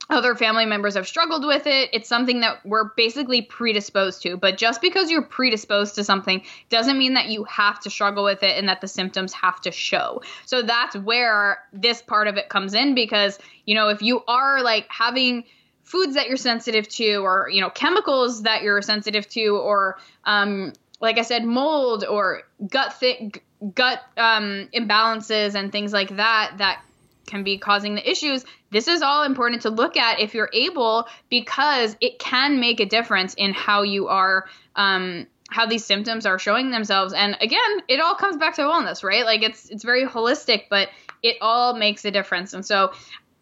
other 0.09 0.33
family 0.33 0.65
members 0.65 0.95
have 0.95 1.07
struggled 1.07 1.45
with 1.45 1.67
it. 1.67 1.89
It's 1.93 2.09
something 2.09 2.39
that 2.39 2.65
we're 2.65 2.89
basically 2.95 3.43
predisposed 3.43 4.23
to. 4.23 4.37
But 4.37 4.57
just 4.57 4.81
because 4.81 5.11
you're 5.11 5.21
predisposed 5.21 5.95
to 5.95 6.03
something 6.03 6.43
doesn't 6.69 6.97
mean 6.97 7.13
that 7.13 7.29
you 7.29 7.43
have 7.43 7.79
to 7.81 7.89
struggle 7.89 8.23
with 8.23 8.41
it 8.41 8.57
and 8.57 8.67
that 8.69 8.81
the 8.81 8.87
symptoms 8.87 9.33
have 9.33 9.61
to 9.61 9.71
show. 9.71 10.21
So 10.45 10.63
that's 10.63 10.95
where 10.95 11.59
this 11.73 12.01
part 12.01 12.27
of 12.27 12.37
it 12.37 12.49
comes 12.49 12.73
in 12.73 12.95
because, 12.95 13.37
you 13.65 13.75
know, 13.75 13.89
if 13.89 14.01
you 14.01 14.23
are 14.27 14.63
like 14.63 14.87
having 14.89 15.43
foods 15.83 16.15
that 16.15 16.27
you're 16.27 16.37
sensitive 16.37 16.87
to 16.87 17.17
or, 17.17 17.47
you 17.51 17.61
know, 17.61 17.69
chemicals 17.69 18.43
that 18.43 18.63
you're 18.63 18.81
sensitive 18.81 19.29
to 19.29 19.57
or, 19.57 19.99
um, 20.23 20.73
like 21.01 21.19
I 21.19 21.23
said, 21.23 21.45
mold 21.45 22.03
or 22.03 22.43
gut 22.67 22.93
thick 22.93 23.43
gut 23.75 24.01
um, 24.17 24.69
imbalances 24.73 25.53
and 25.53 25.71
things 25.71 25.91
like 25.91 26.15
that 26.15 26.53
that 26.57 26.81
can 27.29 27.43
be 27.43 27.57
causing 27.57 27.95
the 27.95 28.09
issues. 28.09 28.43
This 28.71 28.87
is 28.87 29.01
all 29.01 29.23
important 29.23 29.61
to 29.61 29.69
look 29.69 29.95
at 29.95 30.19
if 30.19 30.33
you're 30.33 30.49
able, 30.51 31.07
because 31.29 31.95
it 32.01 32.19
can 32.19 32.59
make 32.59 32.81
a 32.81 32.85
difference 32.85 33.33
in 33.35 33.53
how 33.53 33.83
you 33.83 34.07
are, 34.07 34.47
um, 34.75 35.27
how 35.49 35.65
these 35.65 35.85
symptoms 35.85 36.25
are 36.25 36.37
showing 36.37 36.71
themselves. 36.71 37.13
And 37.13 37.37
again, 37.39 37.81
it 37.87 37.99
all 37.99 38.15
comes 38.15 38.37
back 38.37 38.55
to 38.55 38.63
wellness, 38.63 39.03
right? 39.03 39.23
Like 39.25 39.43
it's 39.43 39.69
it's 39.69 39.83
very 39.83 40.05
holistic, 40.05 40.63
but 40.69 40.89
it 41.23 41.37
all 41.41 41.75
makes 41.75 42.05
a 42.05 42.11
difference. 42.11 42.53
And 42.53 42.65
so 42.65 42.91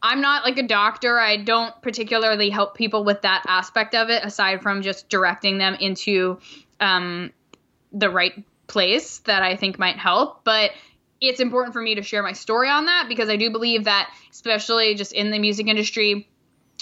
I'm 0.02 0.22
not 0.22 0.44
like 0.44 0.58
a 0.58 0.68
doctor. 0.68 1.20
I 1.20 1.38
don't 1.38 1.74
particularly 1.82 2.50
help 2.50 2.76
people 2.76 3.04
with 3.04 3.24
that 3.24 3.44
aspect 3.48 3.96
of 3.96 4.10
it, 4.10 4.24
aside 4.24 4.62
from 4.62 4.84
just 4.84 5.10
directing 5.10 5.58
them 5.58 5.76
into 5.76 6.40
um, 6.80 7.32
the 7.92 8.10
right 8.10 8.44
place 8.68 9.20
that 9.20 9.42
I 9.42 9.56
think 9.56 9.80
might 9.80 9.98
help. 9.98 10.44
But 10.44 10.72
it's 11.20 11.40
important 11.40 11.74
for 11.74 11.82
me 11.82 11.96
to 11.96 12.02
share 12.02 12.24
my 12.24 12.34
story 12.34 12.70
on 12.70 12.86
that 12.86 13.06
because 13.08 13.30
I 13.30 13.36
do 13.36 13.50
believe 13.50 13.86
that, 13.86 14.12
especially 14.32 14.96
just 14.96 15.14
in 15.14 15.32
the 15.32 15.40
music 15.40 15.68
industry, 15.68 16.30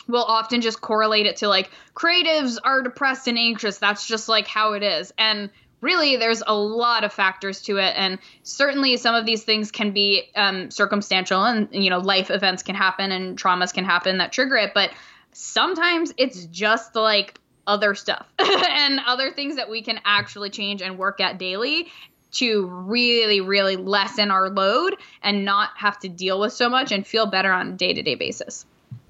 we'll 0.08 0.24
often 0.24 0.62
just 0.62 0.82
correlate 0.82 1.26
it 1.26 1.38
to 1.38 1.48
like 1.48 1.70
creatives 1.94 2.58
are 2.64 2.82
depressed 2.82 3.28
and 3.28 3.38
anxious. 3.38 3.78
That's 3.78 4.08
just 4.08 4.28
like 4.28 4.48
how 4.48 4.74
it 4.74 4.84
is. 4.84 5.14
And 5.18 5.50
really, 5.82 6.18
there's 6.18 6.44
a 6.46 6.56
lot 6.56 7.04
of 7.04 7.14
factors 7.14 7.62
to 7.64 7.78
it. 7.78 7.94
And 7.96 8.20
certainly, 8.44 8.98
some 8.98 9.16
of 9.16 9.26
these 9.26 9.44
things 9.44 9.72
can 9.72 9.92
be 9.92 10.30
um, 10.36 10.72
circumstantial 10.72 11.44
and, 11.44 11.70
you 11.72 11.90
know, 11.90 12.00
life 12.00 12.30
events 12.30 12.64
can 12.64 12.76
happen 12.76 13.12
and 13.12 13.38
traumas 13.40 13.74
can 13.74 13.86
happen 13.86 14.18
that 14.18 14.32
trigger 14.32 14.58
it. 14.58 14.72
But 14.74 14.92
sometimes 15.32 16.14
it's 16.18 16.46
just 16.46 16.96
like 16.96 17.40
other 17.68 17.96
stuff 17.96 18.28
and 18.40 19.00
other 19.06 19.32
things 19.32 19.56
that 19.56 19.70
we 19.70 19.82
can 19.82 20.00
actually 20.06 20.50
change 20.50 20.82
and 20.82 20.98
work 20.98 21.20
at 21.20 21.38
daily 21.38 21.88
to 22.36 22.68
really, 22.68 23.42
really 23.42 23.76
lessen 23.76 24.32
our 24.32 24.50
load 24.50 24.96
and 25.22 25.46
not 25.46 25.72
have 25.76 26.00
to 26.00 26.10
deal 26.10 26.40
with 26.40 26.54
so 26.54 26.70
much 26.70 26.92
and 26.92 27.06
feel 27.06 27.26
better 27.26 27.52
on 27.52 27.70
a 27.70 27.72
day 27.74 27.94
to 27.94 28.02
day 28.02 28.16
basis. 28.16 28.66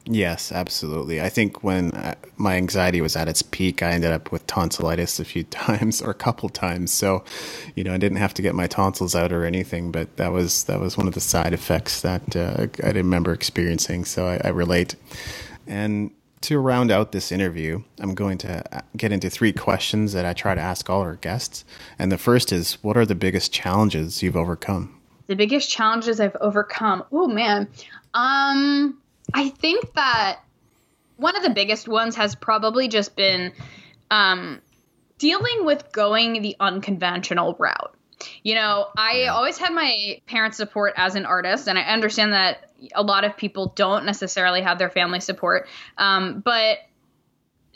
Yes, 0.08 0.52
absolutely. 0.52 1.20
I 1.20 1.30
think 1.30 1.64
when 1.64 1.92
uh, 1.92 2.14
my 2.38 2.58
anxiety 2.58 3.02
was 3.02 3.16
at 3.16 3.28
its 3.28 3.42
peak, 3.42 3.82
I 3.82 3.92
ended 3.92 4.12
up 4.12 4.32
with 4.32 4.46
tonsillitis 4.46 5.20
a 5.20 5.26
few 5.26 5.44
times 5.66 6.00
or 6.00 6.12
a 6.12 6.16
couple 6.16 6.48
times. 6.50 6.94
So, 6.94 7.24
you 7.76 7.84
know, 7.84 7.94
I 7.94 7.98
didn't 7.98 8.18
have 8.18 8.34
to 8.36 8.44
get 8.44 8.54
my 8.54 8.68
tonsils 8.68 9.16
out 9.16 9.32
or 9.32 9.46
anything, 9.46 9.92
but 9.92 10.18
that 10.18 10.32
was 10.32 10.66
that 10.66 10.80
was 10.80 10.96
one 10.96 11.08
of 11.08 11.16
the 11.16 11.22
side 11.22 11.54
effects 11.54 12.02
that 12.02 12.36
uh, 12.36 12.68
I 12.84 12.92
remember 12.92 13.34
experiencing. 13.34 14.06
So 14.06 14.28
I, 14.28 14.42
I 14.44 14.50
relate. 14.50 14.96
And 15.66 16.12
to 16.46 16.60
round 16.60 16.92
out 16.92 17.12
this 17.12 17.32
interview, 17.32 17.84
I'm 18.00 18.14
going 18.14 18.38
to 18.40 18.78
uh, 18.78 18.82
get 18.96 19.12
into 19.12 19.30
three 19.30 19.52
questions 19.52 20.14
that 20.14 20.26
I 20.26 20.34
try 20.34 20.54
to 20.54 20.62
ask 20.62 20.90
all 20.90 21.02
our 21.02 21.16
guests. 21.16 21.66
And 21.98 22.12
the 22.12 22.18
first 22.18 22.52
is 22.52 22.82
What 22.84 22.98
are 22.98 23.06
the 23.06 23.16
biggest 23.16 23.52
challenges 23.52 24.22
you've 24.22 24.36
overcome? 24.36 25.00
The 25.28 25.36
biggest 25.36 25.70
challenges 25.70 26.20
I've 26.20 26.36
overcome. 26.40 27.04
Oh, 27.12 27.28
man. 27.28 27.68
Um, 28.14 29.00
I 29.34 29.50
think 29.50 29.94
that 29.96 30.40
one 31.18 31.36
of 31.36 31.44
the 31.44 31.50
biggest 31.50 31.88
ones 31.88 32.16
has 32.16 32.36
probably 32.36 32.88
just 32.88 33.16
been 33.16 33.52
um, 34.12 34.62
dealing 35.18 35.66
with 35.66 35.92
going 35.92 36.42
the 36.42 36.56
unconventional 36.60 37.56
route. 37.58 37.96
You 38.44 38.56
know, 38.56 38.88
I 38.98 39.24
yeah. 39.24 39.34
always 39.34 39.58
had 39.58 39.74
my 39.74 40.22
parents' 40.26 40.58
support 40.58 40.94
as 40.98 41.16
an 41.16 41.26
artist, 41.26 41.68
and 41.68 41.78
I 41.78 41.84
understand 41.84 42.34
that 42.34 42.72
a 42.94 43.04
lot 43.04 43.24
of 43.24 43.38
people 43.38 43.74
don't 43.76 44.06
necessarily 44.06 44.62
have 44.62 44.78
their 44.78 44.90
family 44.90 45.20
support. 45.20 45.68
Um, 45.98 46.42
but 46.44 46.80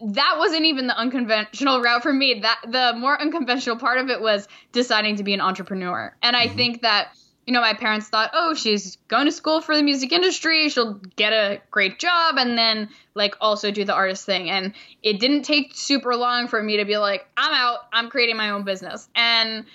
that 0.02 0.36
wasn't 0.38 0.66
even 0.66 0.88
the 0.88 0.98
unconventional 0.98 1.82
route 1.82 2.04
for 2.04 2.14
me. 2.14 2.40
That 2.42 2.60
the 2.68 2.94
more 2.98 3.20
unconventional 3.20 3.78
part 3.78 4.00
of 4.00 4.10
it 4.10 4.22
was 4.22 4.48
deciding 4.72 5.18
to 5.18 5.24
be 5.24 5.34
an 5.34 5.42
entrepreneur. 5.42 6.16
And 6.22 6.36
I 6.36 6.48
mm-hmm. 6.48 6.56
think 6.56 6.82
that 6.82 7.10
you 7.46 7.54
know 7.54 7.62
my 7.62 7.74
parents 7.74 8.08
thought, 8.08 8.32
"Oh, 8.34 8.54
she's 8.54 8.98
going 9.08 9.26
to 9.26 9.32
school 9.32 9.62
for 9.62 9.76
the 9.76 9.84
music 9.84 10.12
industry. 10.12 10.70
She'll 10.70 10.94
get 11.16 11.34
a 11.34 11.62
great 11.72 12.00
job 12.00 12.36
and 12.38 12.58
then 12.58 12.90
like 13.14 13.36
also 13.42 13.72
do 13.72 13.84
the 13.84 13.94
artist 13.94 14.26
thing." 14.26 14.50
And 14.50 14.74
it 15.04 15.20
didn't 15.20 15.44
take 15.44 15.72
super 15.76 16.16
long 16.16 16.48
for 16.48 16.62
me 16.62 16.78
to 16.78 16.86
be 16.86 16.98
like, 16.98 17.28
"I'm 17.36 17.54
out. 17.54 17.80
I'm 17.92 18.10
creating 18.10 18.38
my 18.38 18.52
own 18.52 18.64
business." 18.64 19.10
And 19.16 19.66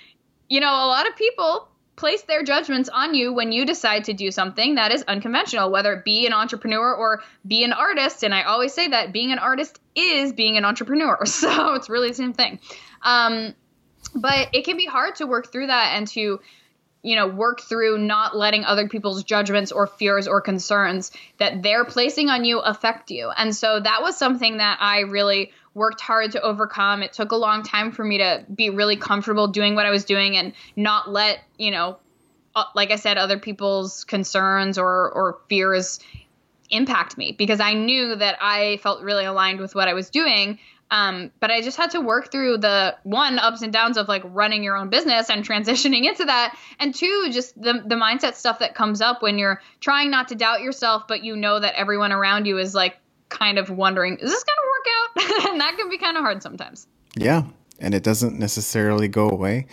you 0.49 0.61
know, 0.61 0.71
a 0.71 0.89
lot 0.89 1.09
of 1.09 1.17
people 1.17 1.69
place 1.97 2.23
their 2.23 2.43
judgments 2.43 2.89
on 2.89 3.15
you 3.15 3.33
when 3.33 3.53
you 3.53 3.65
decide 3.65 4.05
to 4.05 4.13
do 4.13 4.31
something 4.31 4.75
that 4.75 4.93
is 4.93 5.03
unconventional, 5.05 5.71
whether 5.71 5.93
it 5.93 6.05
be 6.05 6.27
an 6.27 6.33
entrepreneur 6.33 6.93
or 6.93 7.23
be 7.47 7.63
an 7.65 7.73
artist. 7.73 8.25
And 8.25 8.35
I 8.35 8.43
always 8.43 8.73
say 8.75 8.89
that 8.89 9.13
being 9.13 9.31
an 9.31 9.39
artist 9.39 9.81
is 9.95 10.33
being 10.33 10.57
an 10.57 10.65
entrepreneur. 10.65 11.25
So 11.27 11.75
it's 11.75 11.91
really 11.91 12.09
the 12.09 12.15
same 12.15 12.33
thing. 12.33 12.59
Um, 13.03 13.55
but 14.15 14.49
it 14.53 14.65
can 14.65 14.77
be 14.77 14.87
hard 14.87 15.17
to 15.17 15.27
work 15.27 15.53
through 15.53 15.67
that 15.67 15.95
and 15.97 16.07
to 16.09 16.41
you 17.03 17.17
know 17.17 17.29
work 17.29 17.61
through 17.61 17.99
not 17.99 18.37
letting 18.37 18.65
other 18.65 18.89
people's 18.89 19.25
judgments 19.25 19.73
or 19.73 19.87
fears 19.87 20.27
or 20.27 20.41
concerns 20.41 21.11
that 21.39 21.63
they're 21.63 21.85
placing 21.85 22.31
on 22.31 22.45
you 22.45 22.61
affect 22.61 23.11
you 23.11 23.31
and 23.37 23.55
so 23.55 23.79
that 23.79 24.01
was 24.01 24.17
something 24.17 24.57
that 24.57 24.79
i 24.81 25.01
really 25.01 25.53
worked 25.75 26.01
hard 26.01 26.33
to 26.33 26.41
overcome. 26.41 27.03
It 27.03 27.13
took 27.13 27.33
a 27.33 27.37
long 27.37 27.63
time 27.63 27.93
for 27.93 28.05
me 28.05 28.19
to 28.19 28.45
be 28.55 28.71
really 28.71 28.97
comfortable 28.97 29.49
doing 29.49 29.75
what 29.75 29.87
I 29.87 29.91
was 29.91 30.05
doing 30.05 30.37
and 30.37 30.53
not 30.77 31.11
let, 31.11 31.41
you 31.59 31.71
know, 31.71 31.99
uh, 32.55 32.65
like 32.75 32.91
I 32.91 32.97
said, 32.97 33.19
other 33.19 33.39
people's 33.39 34.05
concerns 34.05 34.79
or, 34.79 35.11
or 35.11 35.39
fears 35.49 35.99
impact 36.71 37.19
me 37.19 37.33
because 37.33 37.61
I 37.61 37.75
knew 37.75 38.17
that 38.17 38.39
I 38.41 38.79
felt 38.79 39.03
really 39.03 39.25
aligned 39.25 39.61
with 39.61 39.75
what 39.75 39.89
I 39.89 39.95
was 39.95 40.11
doing. 40.11 40.59
Um, 40.91 41.33
but 41.41 41.51
I 41.51 41.61
just 41.63 41.77
had 41.77 41.91
to 41.93 42.01
work 42.01 42.31
through 42.31 42.59
the 42.59 42.97
one 43.03 43.39
ups 43.39 43.63
and 43.63 43.73
downs 43.73 43.97
of 43.97 44.07
like 44.07 44.23
running 44.25 44.63
your 44.63 44.77
own 44.77 44.91
business 44.91 45.31
and 45.31 45.45
transitioning 45.49 46.07
into 46.07 46.27
that, 46.27 46.57
and 46.79 46.95
two, 46.95 47.31
just 47.33 47.61
the 47.61 47.83
the 47.85 47.95
mindset 47.95 48.35
stuff 48.35 48.59
that 48.59 48.75
comes 48.75 49.01
up 49.01 49.23
when 49.23 49.39
you're 49.39 49.61
trying 49.81 50.11
not 50.11 50.29
to 50.29 50.35
doubt 50.35 50.61
yourself, 50.61 51.09
but 51.09 51.25
you 51.25 51.37
know 51.37 51.59
that 51.59 51.75
everyone 51.75 52.13
around 52.13 52.47
you 52.47 52.59
is 52.59 52.75
like 52.75 52.99
kind 53.29 53.59
of 53.59 53.71
wondering, 53.71 54.19
is 54.19 54.31
this 54.31 54.45
gonna 54.45 54.64
work 54.85 55.27
out? 55.27 55.51
and 55.51 55.61
that 55.61 55.77
can 55.77 55.89
be 55.89 55.99
kind 55.99 56.17
of 56.17 56.23
hard 56.23 56.43
sometimes. 56.43 56.87
Yeah. 57.17 57.45
And 57.81 57.95
it 57.95 58.03
doesn't 58.03 58.39
necessarily 58.39 59.09
go 59.09 59.29
away. 59.29 59.67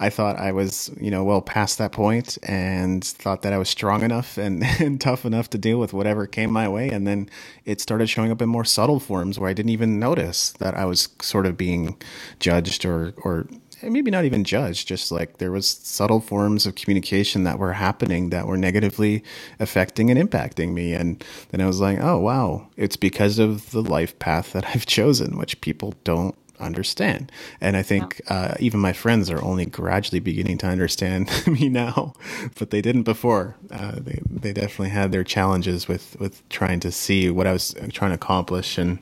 I 0.00 0.10
thought 0.10 0.38
I 0.38 0.52
was, 0.52 0.92
you 1.00 1.10
know, 1.10 1.24
well 1.24 1.42
past 1.42 1.78
that 1.78 1.90
point 1.90 2.38
and 2.44 3.04
thought 3.04 3.42
that 3.42 3.52
I 3.52 3.58
was 3.58 3.68
strong 3.68 4.02
enough 4.02 4.38
and, 4.38 4.62
and, 4.80 5.00
tough 5.00 5.24
enough 5.24 5.50
to 5.50 5.58
deal 5.58 5.80
with 5.80 5.92
whatever 5.92 6.26
came 6.26 6.52
my 6.52 6.68
way. 6.68 6.88
And 6.88 7.06
then 7.06 7.28
it 7.64 7.80
started 7.80 8.08
showing 8.08 8.30
up 8.30 8.40
in 8.40 8.48
more 8.48 8.64
subtle 8.64 9.00
forms 9.00 9.38
where 9.40 9.50
I 9.50 9.54
didn't 9.54 9.70
even 9.70 9.98
notice 9.98 10.50
that 10.52 10.74
I 10.74 10.84
was 10.84 11.08
sort 11.20 11.46
of 11.46 11.56
being 11.56 12.00
judged 12.38 12.84
or, 12.84 13.12
or 13.16 13.48
maybe 13.82 14.10
not 14.10 14.24
even 14.24 14.44
judge 14.44 14.86
just 14.86 15.12
like 15.12 15.38
there 15.38 15.50
was 15.52 15.68
subtle 15.68 16.20
forms 16.20 16.66
of 16.66 16.74
communication 16.74 17.44
that 17.44 17.58
were 17.58 17.74
happening 17.74 18.30
that 18.30 18.46
were 18.46 18.56
negatively 18.56 19.22
affecting 19.60 20.10
and 20.10 20.18
impacting 20.30 20.72
me. 20.72 20.94
And 20.94 21.24
then 21.50 21.60
I 21.60 21.66
was 21.66 21.80
like, 21.80 21.98
oh, 22.00 22.18
wow, 22.18 22.68
it's 22.76 22.96
because 22.96 23.38
of 23.38 23.70
the 23.70 23.82
life 23.82 24.18
path 24.18 24.52
that 24.52 24.66
I've 24.74 24.86
chosen, 24.86 25.38
which 25.38 25.60
people 25.60 25.94
don't 26.04 26.34
understand. 26.60 27.30
And 27.60 27.76
I 27.76 27.82
think 27.82 28.20
uh, 28.28 28.54
even 28.58 28.80
my 28.80 28.92
friends 28.92 29.30
are 29.30 29.42
only 29.42 29.66
gradually 29.66 30.20
beginning 30.20 30.58
to 30.58 30.66
understand 30.66 31.30
me 31.46 31.68
now, 31.68 32.14
but 32.58 32.70
they 32.70 32.82
didn't 32.82 33.04
before. 33.04 33.56
Uh, 33.70 33.92
they 33.96 34.20
they 34.28 34.52
definitely 34.52 34.90
had 34.90 35.12
their 35.12 35.24
challenges 35.24 35.88
with 35.88 36.16
with 36.18 36.46
trying 36.48 36.80
to 36.80 36.92
see 36.92 37.30
what 37.30 37.46
I 37.46 37.52
was 37.52 37.74
trying 37.92 38.10
to 38.10 38.16
accomplish, 38.16 38.78
and 38.78 38.98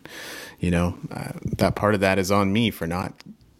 you 0.61 0.71
know 0.71 0.99
uh, 1.11 1.33
that 1.57 1.77
part 1.77 1.95
of 1.95 2.01
that 2.01 2.19
is 2.19 2.31
on 2.31 2.53
me 2.53 2.71
for 2.71 2.87
not 2.87 3.15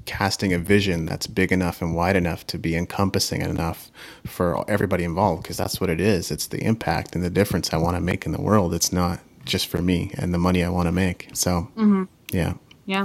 casting 0.07 0.53
a 0.53 0.59
vision 0.59 1.05
that's 1.05 1.27
big 1.27 1.53
enough 1.53 1.83
and 1.83 1.95
wide 1.95 2.17
enough 2.17 2.47
to 2.49 2.59
be 2.59 2.77
encompassing 2.77 3.43
enough 3.43 3.91
for 4.25 4.69
everybody 4.71 5.05
involved 5.05 5.43
because 5.43 5.57
that's 5.57 5.81
what 5.81 5.91
it 5.91 6.01
is. 6.01 6.31
It's 6.31 6.47
the 6.47 6.63
impact 6.63 7.15
and 7.15 7.25
the 7.25 7.31
difference 7.31 7.73
i 7.73 7.77
want 7.77 7.97
to 7.97 8.01
make 8.01 8.25
in 8.25 8.33
the 8.33 8.41
world. 8.41 8.73
It's 8.73 8.93
not 8.93 9.21
just 9.45 9.67
for 9.67 9.83
me 9.83 10.11
and 10.15 10.33
the 10.33 10.39
money 10.39 10.65
i 10.65 10.69
want 10.69 10.87
to 10.87 10.93
make. 10.93 11.29
So 11.35 11.69
mm-hmm. 11.77 12.05
yeah. 12.33 12.55
Yeah. 12.87 13.05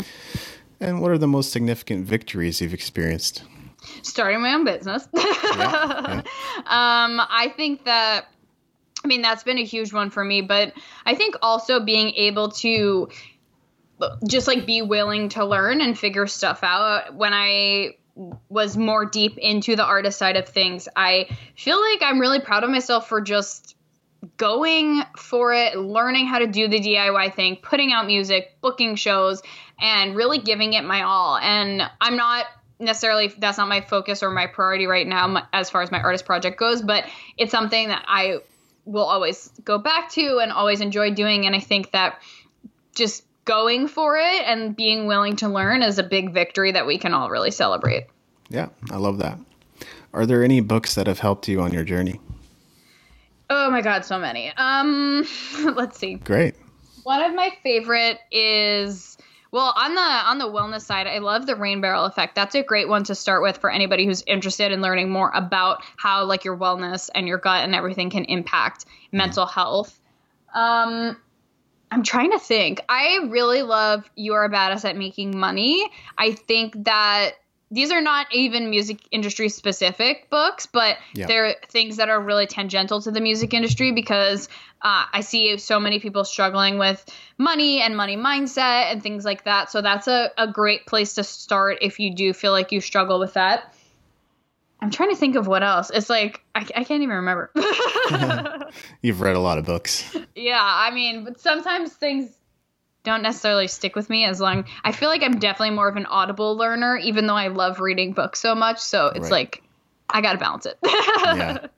And 0.79 1.01
what 1.01 1.11
are 1.11 1.17
the 1.17 1.27
most 1.27 1.51
significant 1.51 2.05
victories 2.05 2.61
you've 2.61 2.73
experienced? 2.73 3.43
Starting 4.03 4.41
my 4.41 4.53
own 4.53 4.63
business. 4.63 5.07
Yeah, 5.13 5.23
yeah. 5.43 6.17
um 6.57 7.19
i 7.29 7.51
think 7.55 7.85
that 7.85 8.27
I 9.03 9.07
mean, 9.07 9.23
that's 9.23 9.43
been 9.43 9.57
a 9.57 9.63
huge 9.63 9.93
one 9.93 10.11
for 10.11 10.23
me, 10.23 10.41
but 10.41 10.73
I 11.05 11.15
think 11.15 11.35
also 11.41 11.79
being 11.79 12.11
able 12.11 12.49
to 12.51 13.09
just 14.27 14.47
like 14.47 14.65
be 14.65 14.81
willing 14.81 15.29
to 15.29 15.45
learn 15.45 15.81
and 15.81 15.97
figure 15.97 16.27
stuff 16.27 16.63
out. 16.63 17.15
When 17.15 17.33
I 17.33 17.95
was 18.49 18.77
more 18.77 19.05
deep 19.05 19.37
into 19.37 19.75
the 19.75 19.85
artist 19.85 20.17
side 20.17 20.35
of 20.35 20.47
things, 20.47 20.87
I 20.95 21.29
feel 21.55 21.79
like 21.79 22.01
I'm 22.01 22.19
really 22.19 22.39
proud 22.39 22.63
of 22.63 22.69
myself 22.69 23.07
for 23.07 23.21
just 23.21 23.75
going 24.37 25.01
for 25.17 25.53
it, 25.53 25.77
learning 25.77 26.27
how 26.27 26.39
to 26.39 26.47
do 26.47 26.67
the 26.67 26.79
DIY 26.79 27.33
thing, 27.33 27.55
putting 27.55 27.91
out 27.91 28.05
music, 28.05 28.57
booking 28.61 28.95
shows, 28.95 29.41
and 29.79 30.15
really 30.15 30.37
giving 30.39 30.73
it 30.73 30.83
my 30.83 31.01
all. 31.03 31.37
And 31.37 31.81
I'm 31.99 32.17
not 32.17 32.45
necessarily 32.79 33.27
that's 33.37 33.57
not 33.57 33.67
my 33.67 33.81
focus 33.81 34.23
or 34.23 34.31
my 34.31 34.47
priority 34.47 34.87
right 34.87 35.07
now 35.07 35.47
as 35.53 35.69
far 35.69 35.81
as 35.81 35.91
my 35.91 36.01
artist 36.01 36.25
project 36.25 36.59
goes, 36.59 36.81
but 36.81 37.05
it's 37.37 37.51
something 37.51 37.87
that 37.87 38.03
I 38.07 38.39
will 38.85 39.05
always 39.05 39.49
go 39.63 39.77
back 39.77 40.11
to 40.11 40.39
and 40.39 40.51
always 40.51 40.81
enjoy 40.81 41.11
doing. 41.13 41.45
And 41.45 41.55
I 41.55 41.59
think 41.59 41.91
that 41.91 42.21
just 42.95 43.23
going 43.45 43.87
for 43.87 44.17
it 44.17 44.43
and 44.45 44.75
being 44.75 45.07
willing 45.07 45.35
to 45.37 45.47
learn 45.47 45.81
is 45.81 45.97
a 45.97 46.03
big 46.03 46.33
victory 46.33 46.71
that 46.71 46.85
we 46.85 46.97
can 46.97 47.13
all 47.13 47.29
really 47.29 47.51
celebrate. 47.51 48.07
Yeah, 48.49 48.69
I 48.91 48.97
love 48.97 49.17
that. 49.19 49.39
Are 50.13 50.25
there 50.25 50.43
any 50.43 50.59
books 50.59 50.95
that 50.95 51.07
have 51.07 51.19
helped 51.19 51.47
you 51.47 51.61
on 51.61 51.73
your 51.73 51.83
journey? 51.83 52.19
Oh 53.49 53.69
my 53.69 53.81
god, 53.81 54.05
so 54.05 54.19
many. 54.19 54.51
Um 54.55 55.25
let's 55.75 55.97
see. 55.97 56.15
Great. 56.15 56.55
One 57.03 57.21
of 57.21 57.33
my 57.33 57.51
favorite 57.63 58.19
is 58.31 59.17
well, 59.51 59.73
on 59.75 59.95
the 59.95 60.01
on 60.01 60.37
the 60.37 60.45
wellness 60.45 60.81
side, 60.81 61.07
I 61.07 61.17
love 61.17 61.45
the 61.45 61.55
rain 61.55 61.81
barrel 61.81 62.05
effect. 62.05 62.35
That's 62.35 62.55
a 62.55 62.63
great 62.63 62.87
one 62.87 63.03
to 63.05 63.15
start 63.15 63.41
with 63.41 63.57
for 63.57 63.69
anybody 63.69 64.05
who's 64.05 64.23
interested 64.25 64.71
in 64.71 64.81
learning 64.81 65.09
more 65.09 65.29
about 65.33 65.83
how 65.97 66.23
like 66.23 66.45
your 66.45 66.57
wellness 66.57 67.09
and 67.13 67.27
your 67.27 67.37
gut 67.37 67.63
and 67.63 67.75
everything 67.75 68.09
can 68.09 68.23
impact 68.25 68.85
mental 69.11 69.45
health. 69.45 69.99
Um 70.53 71.17
I'm 71.91 72.03
trying 72.03 72.31
to 72.31 72.39
think. 72.39 72.81
I 72.87 73.27
really 73.29 73.63
love 73.63 74.09
You're 74.15 74.45
a 74.45 74.49
Badass 74.49 74.85
at 74.85 74.95
Making 74.95 75.37
Money. 75.37 75.89
I 76.17 76.31
think 76.31 76.85
that 76.85 77.33
these 77.69 77.91
are 77.91 78.01
not 78.01 78.27
even 78.33 78.69
music 78.69 78.99
industry 79.11 79.47
specific 79.47 80.29
books, 80.29 80.67
but 80.67 80.97
yeah. 81.13 81.27
they're 81.27 81.55
things 81.69 81.97
that 81.97 82.09
are 82.09 82.21
really 82.21 82.45
tangential 82.45 83.01
to 83.01 83.11
the 83.11 83.21
music 83.21 83.53
industry 83.53 83.93
because 83.93 84.49
uh, 84.81 85.05
I 85.13 85.21
see 85.21 85.57
so 85.57 85.79
many 85.79 85.99
people 85.99 86.25
struggling 86.25 86.77
with 86.77 87.03
money 87.37 87.81
and 87.81 87.95
money 87.95 88.17
mindset 88.17 88.91
and 88.91 89.01
things 89.01 89.23
like 89.23 89.45
that. 89.45 89.71
So 89.71 89.81
that's 89.81 90.07
a, 90.07 90.31
a 90.37 90.47
great 90.47 90.85
place 90.85 91.13
to 91.13 91.23
start 91.23 91.77
if 91.81 91.99
you 91.99 92.13
do 92.13 92.33
feel 92.33 92.51
like 92.51 92.73
you 92.73 92.81
struggle 92.81 93.19
with 93.19 93.35
that. 93.35 93.73
I'm 94.81 94.89
trying 94.89 95.09
to 95.09 95.15
think 95.15 95.35
of 95.35 95.47
what 95.47 95.63
else. 95.63 95.91
It's 95.93 96.09
like 96.09 96.43
I, 96.55 96.59
I 96.75 96.83
can't 96.83 97.03
even 97.03 97.15
remember. 97.17 97.51
You've 99.01 99.21
read 99.21 99.35
a 99.35 99.39
lot 99.39 99.57
of 99.57 99.65
books. 99.65 100.15
Yeah, 100.35 100.59
I 100.61 100.91
mean, 100.91 101.23
but 101.23 101.39
sometimes 101.39 101.93
things 101.93 102.35
don't 103.03 103.21
necessarily 103.21 103.67
stick 103.67 103.95
with 103.95 104.09
me 104.09 104.25
as 104.25 104.39
long 104.39 104.65
I 104.83 104.91
feel 104.91 105.09
like 105.09 105.23
I'm 105.23 105.39
definitely 105.39 105.75
more 105.75 105.87
of 105.87 105.97
an 105.97 106.05
audible 106.05 106.55
learner 106.55 106.97
even 106.97 107.25
though 107.25 107.35
I 107.35 107.47
love 107.47 107.79
reading 107.79 108.13
books 108.13 108.39
so 108.39 108.53
much 108.53 108.77
so 108.77 109.07
it's 109.07 109.23
right. 109.23 109.31
like 109.31 109.63
I 110.11 110.21
got 110.21 110.33
to 110.33 110.37
balance 110.37 110.65
it. 110.65 110.77
yeah. 110.83 111.67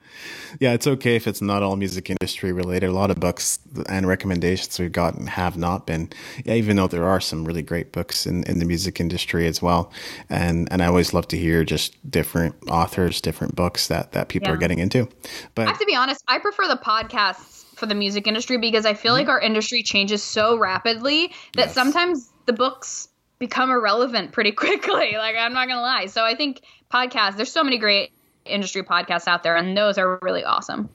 Yeah, 0.60 0.74
it's 0.74 0.86
okay 0.86 1.16
if 1.16 1.28
it's 1.28 1.42
not 1.42 1.64
all 1.64 1.76
music 1.76 2.10
industry 2.10 2.52
related. 2.52 2.88
A 2.88 2.94
lot 2.94 3.10
of 3.10 3.20
books 3.20 3.60
and 3.90 4.08
recommendations 4.08 4.78
we've 4.80 4.92
gotten 4.92 5.28
have 5.28 5.58
not 5.58 5.88
been. 5.88 6.10
Yeah, 6.46 6.54
even 6.54 6.76
though 6.76 6.88
there 6.88 7.06
are 7.06 7.20
some 7.20 7.46
really 7.46 7.62
great 7.62 7.92
books 7.92 8.26
in, 8.26 8.44
in 8.44 8.60
the 8.60 8.66
music 8.66 9.00
industry 9.00 9.48
as 9.48 9.62
well. 9.62 9.92
And 10.30 10.72
and 10.72 10.84
I 10.84 10.88
always 10.88 11.14
love 11.14 11.28
to 11.30 11.38
hear 11.38 11.64
just 11.64 11.96
different 12.10 12.56
authors, 12.70 13.22
different 13.22 13.56
books 13.56 13.88
that 13.88 14.12
that 14.12 14.30
people 14.30 14.50
yeah. 14.50 14.54
are 14.54 14.58
getting 14.58 14.80
into. 14.80 15.10
But 15.56 15.68
I 15.68 15.72
have 15.72 15.80
to 15.80 15.86
be 15.86 15.96
honest, 15.96 16.24
I 16.28 16.40
prefer 16.40 16.68
the 16.68 16.78
podcasts 16.78 17.66
for 17.76 17.86
the 17.86 17.96
music 17.96 18.28
industry 18.28 18.58
because 18.58 18.86
I 18.86 18.94
feel 18.94 19.14
mm-hmm. 19.14 19.22
like 19.22 19.30
our 19.30 19.42
industry 19.42 19.84
changes 19.84 20.22
so 20.24 20.58
rapidly 20.58 21.28
that 21.56 21.68
yes. 21.68 21.74
sometimes 21.74 22.32
the 22.46 22.54
books 22.54 23.10
become 23.40 23.72
irrelevant 23.72 24.32
pretty 24.32 24.52
quickly. 24.64 25.16
Like 25.18 25.36
I'm 25.38 25.54
not 25.54 25.68
gonna 25.68 25.82
lie. 25.82 26.06
So 26.06 26.24
I 26.24 26.36
think 26.36 26.62
podcasts. 26.94 27.36
There's 27.36 27.52
so 27.52 27.64
many 27.64 27.78
great 27.78 28.12
industry 28.46 28.84
podcasts 28.84 29.28
out 29.28 29.44
there, 29.44 29.56
and 29.56 29.78
those 29.78 29.98
are 29.98 30.20
really 30.22 30.44
awesome. 30.44 30.90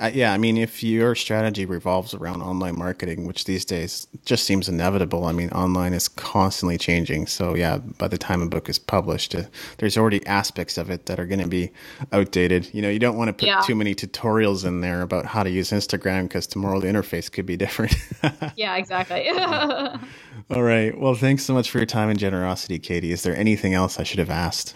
Uh, 0.00 0.10
yeah, 0.12 0.32
I 0.32 0.38
mean, 0.38 0.56
if 0.56 0.82
your 0.82 1.14
strategy 1.14 1.66
revolves 1.66 2.14
around 2.14 2.42
online 2.42 2.78
marketing, 2.78 3.26
which 3.26 3.44
these 3.44 3.64
days 3.64 4.06
just 4.24 4.44
seems 4.44 4.68
inevitable, 4.68 5.24
I 5.24 5.32
mean, 5.32 5.50
online 5.50 5.92
is 5.92 6.08
constantly 6.08 6.78
changing. 6.78 7.26
So, 7.26 7.54
yeah, 7.54 7.78
by 7.78 8.08
the 8.08 8.18
time 8.18 8.42
a 8.42 8.46
book 8.46 8.68
is 8.68 8.78
published, 8.78 9.34
uh, 9.34 9.44
there's 9.78 9.96
already 9.96 10.24
aspects 10.26 10.78
of 10.78 10.90
it 10.90 11.06
that 11.06 11.18
are 11.18 11.26
going 11.26 11.40
to 11.40 11.48
be 11.48 11.70
outdated. 12.12 12.72
You 12.72 12.82
know, 12.82 12.90
you 12.90 12.98
don't 12.98 13.16
want 13.16 13.28
to 13.28 13.32
put 13.32 13.48
yeah. 13.48 13.60
too 13.60 13.74
many 13.74 13.94
tutorials 13.94 14.64
in 14.64 14.80
there 14.80 15.02
about 15.02 15.26
how 15.26 15.42
to 15.42 15.50
use 15.50 15.70
Instagram 15.70 16.24
because 16.24 16.46
tomorrow 16.46 16.80
the 16.80 16.88
interface 16.88 17.30
could 17.30 17.46
be 17.46 17.56
different. 17.56 17.94
yeah, 18.56 18.76
exactly. 18.76 19.28
All 20.50 20.62
right. 20.62 20.96
Well, 20.98 21.14
thanks 21.14 21.44
so 21.44 21.54
much 21.54 21.70
for 21.70 21.78
your 21.78 21.86
time 21.86 22.10
and 22.10 22.18
generosity, 22.18 22.78
Katie. 22.78 23.12
Is 23.12 23.22
there 23.22 23.36
anything 23.36 23.74
else 23.74 23.98
I 23.98 24.02
should 24.02 24.18
have 24.18 24.30
asked? 24.30 24.74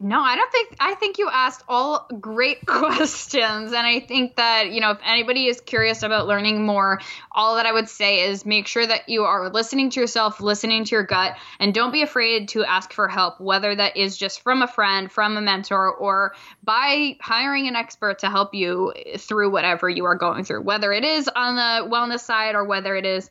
No, 0.00 0.20
I 0.20 0.36
don't 0.36 0.52
think 0.52 0.76
I 0.78 0.94
think 0.94 1.18
you 1.18 1.28
asked 1.28 1.64
all 1.68 2.06
great 2.20 2.64
questions 2.66 3.72
and 3.72 3.84
I 3.84 3.98
think 3.98 4.36
that, 4.36 4.70
you 4.70 4.80
know, 4.80 4.92
if 4.92 4.98
anybody 5.04 5.46
is 5.46 5.60
curious 5.60 6.04
about 6.04 6.28
learning 6.28 6.64
more, 6.64 7.00
all 7.32 7.56
that 7.56 7.66
I 7.66 7.72
would 7.72 7.88
say 7.88 8.28
is 8.28 8.46
make 8.46 8.68
sure 8.68 8.86
that 8.86 9.08
you 9.08 9.24
are 9.24 9.50
listening 9.50 9.90
to 9.90 10.00
yourself, 10.00 10.40
listening 10.40 10.84
to 10.84 10.94
your 10.94 11.02
gut 11.02 11.36
and 11.58 11.74
don't 11.74 11.90
be 11.90 12.02
afraid 12.02 12.50
to 12.50 12.64
ask 12.64 12.92
for 12.92 13.08
help, 13.08 13.40
whether 13.40 13.74
that 13.74 13.96
is 13.96 14.16
just 14.16 14.40
from 14.42 14.62
a 14.62 14.68
friend, 14.68 15.10
from 15.10 15.36
a 15.36 15.40
mentor 15.40 15.92
or 15.92 16.32
by 16.62 17.16
hiring 17.20 17.66
an 17.66 17.74
expert 17.74 18.20
to 18.20 18.30
help 18.30 18.54
you 18.54 18.94
through 19.16 19.50
whatever 19.50 19.88
you 19.88 20.04
are 20.04 20.14
going 20.14 20.44
through, 20.44 20.62
whether 20.62 20.92
it 20.92 21.02
is 21.02 21.28
on 21.28 21.56
the 21.56 21.90
wellness 21.92 22.20
side 22.20 22.54
or 22.54 22.64
whether 22.64 22.94
it 22.94 23.04
is 23.04 23.30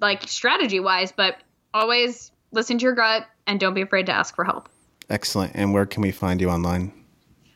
like 0.00 0.24
strategy 0.24 0.80
wise, 0.80 1.12
but 1.12 1.36
always 1.72 2.32
listen 2.50 2.78
to 2.78 2.82
your 2.82 2.96
gut 2.96 3.24
and 3.46 3.60
don't 3.60 3.74
be 3.74 3.82
afraid 3.82 4.06
to 4.06 4.12
ask 4.12 4.34
for 4.34 4.44
help. 4.44 4.68
Excellent. 5.10 5.52
And 5.54 5.74
where 5.74 5.86
can 5.86 6.02
we 6.02 6.12
find 6.12 6.40
you 6.40 6.48
online? 6.48 6.92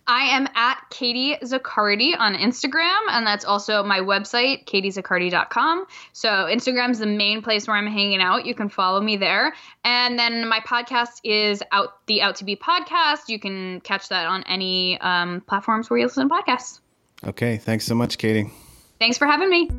I 0.07 0.37
am 0.37 0.47
at 0.55 0.81
Katie 0.91 1.37
Zaccardi 1.43 2.13
on 2.19 2.35
Instagram, 2.35 3.01
and 3.09 3.27
that's 3.27 3.45
also 3.45 3.83
my 3.83 4.01
website, 4.01 4.67
katiezaccardi.com. 4.67 5.87
So 6.13 6.29
Instagram 6.29 6.91
is 6.91 6.99
the 6.99 7.07
main 7.07 7.41
place 7.41 7.67
where 7.67 7.77
I'm 7.77 7.87
hanging 7.87 8.21
out. 8.21 8.45
You 8.45 8.55
can 8.55 8.69
follow 8.69 9.01
me 9.01 9.17
there. 9.17 9.55
And 9.83 10.19
then 10.19 10.47
my 10.47 10.61
podcast 10.61 11.21
is 11.25 11.63
out 11.73 12.07
the 12.07 12.21
Out 12.21 12.37
to 12.37 12.45
Be 12.45 12.55
podcast. 12.55 13.29
You 13.29 13.39
can 13.39 13.81
catch 13.81 14.11
that 14.11 14.27
on 14.27 14.43
any 14.43 15.01
um, 15.01 15.41
platforms 15.47 15.89
where 15.89 15.99
you 15.99 16.05
listen 16.05 16.29
to 16.29 16.35
podcasts. 16.35 16.81
Okay. 17.25 17.57
Thanks 17.57 17.87
so 17.87 17.95
much, 17.95 18.19
Katie. 18.19 18.51
Thanks 18.99 19.17
for 19.17 19.27
having 19.27 19.49
me. 19.49 19.71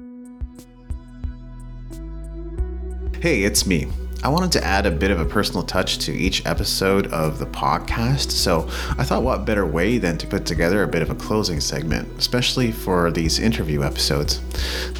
Hey, 3.21 3.43
it's 3.43 3.67
me. 3.67 3.87
I 4.25 4.27
wanted 4.27 4.51
to 4.53 4.63
add 4.63 4.87
a 4.87 4.91
bit 4.91 5.11
of 5.11 5.19
a 5.19 5.25
personal 5.25 5.61
touch 5.61 5.99
to 5.99 6.11
each 6.11 6.43
episode 6.47 7.13
of 7.13 7.37
the 7.37 7.45
podcast, 7.45 8.31
so 8.31 8.67
I 8.97 9.03
thought 9.03 9.21
what 9.21 9.45
better 9.45 9.67
way 9.67 9.99
than 9.99 10.17
to 10.17 10.25
put 10.25 10.47
together 10.47 10.81
a 10.81 10.87
bit 10.87 11.03
of 11.03 11.11
a 11.11 11.15
closing 11.15 11.59
segment, 11.59 12.09
especially 12.17 12.71
for 12.71 13.11
these 13.11 13.37
interview 13.37 13.83
episodes. 13.83 14.41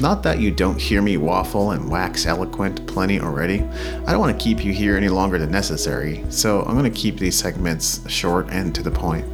Not 0.00 0.22
that 0.22 0.38
you 0.38 0.52
don't 0.52 0.80
hear 0.80 1.02
me 1.02 1.16
waffle 1.16 1.72
and 1.72 1.90
wax 1.90 2.24
eloquent 2.24 2.86
plenty 2.86 3.18
already, 3.18 3.64
I 4.06 4.12
don't 4.12 4.20
want 4.20 4.38
to 4.38 4.44
keep 4.44 4.64
you 4.64 4.72
here 4.72 4.96
any 4.96 5.08
longer 5.08 5.40
than 5.40 5.50
necessary, 5.50 6.24
so 6.28 6.60
I'm 6.62 6.78
going 6.78 6.84
to 6.84 6.96
keep 6.96 7.18
these 7.18 7.36
segments 7.36 8.08
short 8.08 8.46
and 8.50 8.72
to 8.76 8.82
the 8.84 8.92
point. 8.92 9.26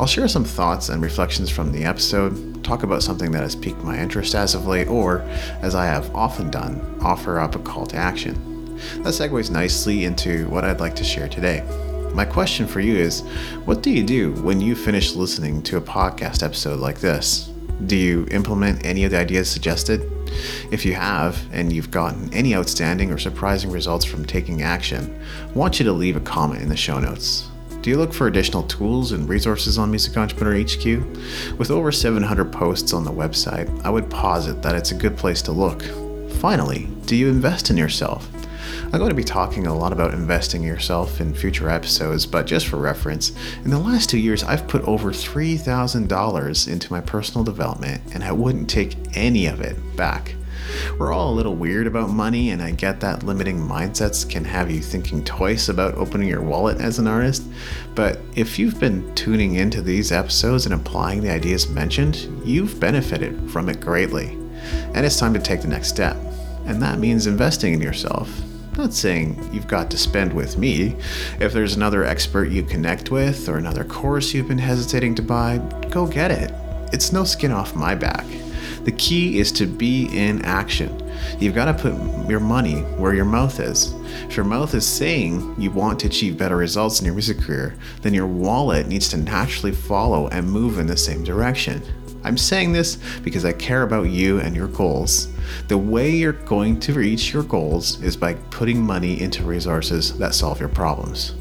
I'll 0.00 0.06
share 0.06 0.28
some 0.28 0.44
thoughts 0.44 0.88
and 0.88 1.02
reflections 1.02 1.50
from 1.50 1.72
the 1.72 1.84
episode, 1.84 2.64
talk 2.64 2.84
about 2.84 3.02
something 3.02 3.32
that 3.32 3.42
has 3.42 3.54
piqued 3.54 3.84
my 3.84 3.98
interest 3.98 4.34
as 4.34 4.54
of 4.54 4.66
late, 4.66 4.88
or, 4.88 5.20
as 5.60 5.74
I 5.74 5.84
have 5.84 6.14
often 6.14 6.50
done, 6.50 6.80
offer 7.02 7.38
up 7.38 7.54
a 7.54 7.58
call 7.58 7.84
to 7.88 7.96
action. 7.96 8.55
That 8.98 9.14
segues 9.14 9.50
nicely 9.50 10.04
into 10.04 10.48
what 10.48 10.64
I'd 10.64 10.80
like 10.80 10.96
to 10.96 11.04
share 11.04 11.28
today. 11.28 11.62
My 12.14 12.24
question 12.24 12.66
for 12.66 12.80
you 12.80 12.96
is 12.96 13.20
what 13.64 13.82
do 13.82 13.90
you 13.90 14.02
do 14.02 14.32
when 14.42 14.60
you 14.60 14.74
finish 14.74 15.14
listening 15.14 15.62
to 15.64 15.76
a 15.76 15.82
podcast 15.82 16.42
episode 16.42 16.80
like 16.80 17.00
this? 17.00 17.50
Do 17.84 17.96
you 17.96 18.26
implement 18.30 18.86
any 18.86 19.04
of 19.04 19.10
the 19.10 19.18
ideas 19.18 19.50
suggested? 19.50 20.10
If 20.70 20.86
you 20.86 20.94
have, 20.94 21.38
and 21.52 21.72
you've 21.72 21.90
gotten 21.90 22.32
any 22.32 22.54
outstanding 22.54 23.12
or 23.12 23.18
surprising 23.18 23.70
results 23.70 24.04
from 24.04 24.24
taking 24.24 24.62
action, 24.62 25.20
I 25.42 25.52
want 25.52 25.78
you 25.78 25.84
to 25.84 25.92
leave 25.92 26.16
a 26.16 26.20
comment 26.20 26.62
in 26.62 26.68
the 26.68 26.76
show 26.76 26.98
notes. 26.98 27.48
Do 27.82 27.90
you 27.90 27.98
look 27.98 28.12
for 28.12 28.26
additional 28.26 28.64
tools 28.64 29.12
and 29.12 29.28
resources 29.28 29.78
on 29.78 29.90
Music 29.90 30.16
Entrepreneur 30.16 30.60
HQ? 30.60 31.58
With 31.58 31.70
over 31.70 31.92
700 31.92 32.50
posts 32.50 32.92
on 32.92 33.04
the 33.04 33.12
website, 33.12 33.68
I 33.84 33.90
would 33.90 34.10
posit 34.10 34.62
that 34.62 34.74
it's 34.74 34.90
a 34.90 34.96
good 34.96 35.16
place 35.16 35.40
to 35.42 35.52
look. 35.52 35.84
Finally, 36.40 36.88
do 37.04 37.14
you 37.14 37.28
invest 37.28 37.70
in 37.70 37.76
yourself? 37.76 38.28
I'm 38.92 39.00
going 39.00 39.10
to 39.10 39.16
be 39.16 39.24
talking 39.24 39.66
a 39.66 39.76
lot 39.76 39.92
about 39.92 40.14
investing 40.14 40.62
in 40.62 40.68
yourself 40.68 41.20
in 41.20 41.34
future 41.34 41.68
episodes, 41.68 42.24
but 42.24 42.46
just 42.46 42.68
for 42.68 42.76
reference, 42.76 43.32
in 43.64 43.70
the 43.70 43.78
last 43.78 44.08
two 44.08 44.18
years, 44.18 44.44
I've 44.44 44.68
put 44.68 44.82
over 44.84 45.10
$3,000 45.10 46.68
into 46.68 46.92
my 46.92 47.00
personal 47.00 47.44
development, 47.44 48.00
and 48.14 48.22
I 48.22 48.30
wouldn't 48.30 48.70
take 48.70 48.96
any 49.14 49.46
of 49.46 49.60
it 49.60 49.76
back. 49.96 50.34
We're 50.98 51.12
all 51.12 51.32
a 51.32 51.34
little 51.34 51.56
weird 51.56 51.88
about 51.88 52.10
money, 52.10 52.50
and 52.50 52.62
I 52.62 52.70
get 52.70 53.00
that 53.00 53.24
limiting 53.24 53.58
mindsets 53.58 54.28
can 54.28 54.44
have 54.44 54.70
you 54.70 54.80
thinking 54.80 55.24
twice 55.24 55.68
about 55.68 55.94
opening 55.94 56.28
your 56.28 56.42
wallet 56.42 56.80
as 56.80 57.00
an 57.00 57.08
artist. 57.08 57.42
But 57.96 58.20
if 58.36 58.56
you've 58.56 58.78
been 58.78 59.14
tuning 59.16 59.56
into 59.56 59.82
these 59.82 60.12
episodes 60.12 60.64
and 60.64 60.74
applying 60.74 61.22
the 61.22 61.30
ideas 61.30 61.68
mentioned, 61.68 62.28
you've 62.44 62.78
benefited 62.78 63.50
from 63.50 63.68
it 63.68 63.80
greatly. 63.80 64.28
And 64.94 65.04
it's 65.04 65.18
time 65.18 65.34
to 65.34 65.40
take 65.40 65.60
the 65.60 65.68
next 65.68 65.88
step. 65.88 66.16
And 66.66 66.80
that 66.82 66.98
means 67.00 67.26
investing 67.26 67.74
in 67.74 67.82
yourself. 67.82 68.30
Not 68.76 68.92
saying 68.92 69.50
you've 69.54 69.66
got 69.66 69.90
to 69.90 69.96
spend 69.96 70.34
with 70.34 70.58
me. 70.58 70.96
If 71.40 71.54
there's 71.54 71.76
another 71.76 72.04
expert 72.04 72.50
you 72.50 72.62
connect 72.62 73.10
with 73.10 73.48
or 73.48 73.56
another 73.56 73.84
course 73.84 74.34
you've 74.34 74.48
been 74.48 74.58
hesitating 74.58 75.14
to 75.14 75.22
buy, 75.22 75.58
go 75.90 76.06
get 76.06 76.30
it. 76.30 76.52
it's 76.92 77.10
no 77.10 77.24
skin 77.24 77.52
off 77.52 77.74
my 77.74 77.94
back. 77.94 78.26
The 78.84 78.92
key 78.92 79.38
is 79.38 79.50
to 79.52 79.66
be 79.66 80.06
in 80.16 80.44
action. 80.44 81.02
You've 81.40 81.54
got 81.54 81.64
to 81.64 81.74
put 81.74 82.28
your 82.28 82.38
money 82.38 82.82
where 82.98 83.14
your 83.14 83.24
mouth 83.24 83.58
is. 83.60 83.94
If 84.28 84.36
your 84.36 84.44
mouth 84.44 84.74
is 84.74 84.86
saying 84.86 85.56
you 85.58 85.70
want 85.70 85.98
to 86.00 86.06
achieve 86.06 86.36
better 86.38 86.56
results 86.56 87.00
in 87.00 87.06
your 87.06 87.14
music 87.14 87.40
career, 87.40 87.76
then 88.02 88.14
your 88.14 88.26
wallet 88.26 88.86
needs 88.86 89.08
to 89.08 89.16
naturally 89.16 89.72
follow 89.72 90.28
and 90.28 90.48
move 90.48 90.78
in 90.78 90.86
the 90.86 90.96
same 90.96 91.24
direction. 91.24 91.82
I'm 92.26 92.36
saying 92.36 92.72
this 92.72 92.98
because 93.22 93.44
I 93.44 93.52
care 93.52 93.84
about 93.84 94.10
you 94.10 94.40
and 94.40 94.56
your 94.56 94.66
goals. 94.66 95.28
The 95.68 95.78
way 95.78 96.10
you're 96.10 96.32
going 96.32 96.80
to 96.80 96.92
reach 96.92 97.32
your 97.32 97.44
goals 97.44 98.02
is 98.02 98.16
by 98.16 98.34
putting 98.50 98.82
money 98.82 99.20
into 99.20 99.44
resources 99.44 100.18
that 100.18 100.34
solve 100.34 100.58
your 100.58 100.68
problems. 100.68 101.36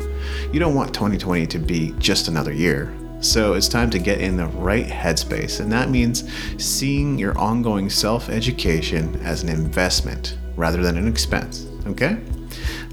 You 0.54 0.60
don't 0.60 0.76
want 0.76 0.94
2020 0.94 1.48
to 1.48 1.58
be 1.58 1.96
just 1.98 2.28
another 2.28 2.54
year. 2.54 2.96
So 3.20 3.54
it's 3.54 3.68
time 3.68 3.90
to 3.90 4.00
get 4.00 4.22
in 4.22 4.38
the 4.38 4.46
right 4.46 4.86
headspace, 4.86 5.60
and 5.60 5.72
that 5.72 5.90
means 5.90 6.32
seeing 6.64 7.18
your 7.18 7.36
ongoing 7.36 7.90
self 7.90 8.30
education 8.30 9.20
as 9.24 9.42
an 9.42 9.50
investment 9.50 10.38
rather 10.56 10.84
than 10.84 10.98
an 10.98 11.08
expense. 11.08 11.66
Okay? 11.88 12.20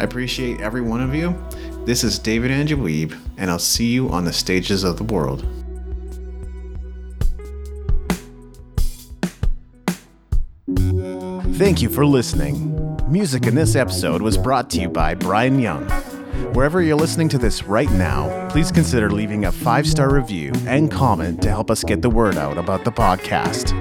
I 0.00 0.04
appreciate 0.04 0.62
every 0.62 0.80
one 0.80 1.02
of 1.02 1.14
you. 1.14 1.36
This 1.84 2.04
is 2.04 2.18
David 2.18 2.50
Andrew 2.50 2.78
Wiebe, 2.78 3.18
and 3.36 3.50
I'll 3.50 3.58
see 3.58 3.92
you 3.92 4.08
on 4.08 4.24
the 4.24 4.32
stages 4.32 4.82
of 4.82 4.96
the 4.96 5.04
world. 5.04 5.44
Thank 11.54 11.82
you 11.82 11.90
for 11.90 12.06
listening. 12.06 12.70
Music 13.08 13.46
in 13.46 13.54
this 13.54 13.76
episode 13.76 14.22
was 14.22 14.38
brought 14.38 14.70
to 14.70 14.80
you 14.80 14.88
by 14.88 15.14
Brian 15.14 15.58
Young. 15.58 15.86
Wherever 16.54 16.80
you're 16.80 16.96
listening 16.96 17.28
to 17.28 17.38
this 17.38 17.64
right 17.64 17.90
now, 17.92 18.48
please 18.48 18.72
consider 18.72 19.10
leaving 19.10 19.44
a 19.44 19.52
five 19.52 19.86
star 19.86 20.12
review 20.12 20.50
and 20.66 20.90
comment 20.90 21.42
to 21.42 21.50
help 21.50 21.70
us 21.70 21.84
get 21.84 22.00
the 22.00 22.10
word 22.10 22.36
out 22.36 22.56
about 22.56 22.84
the 22.84 22.90
podcast. 22.90 23.72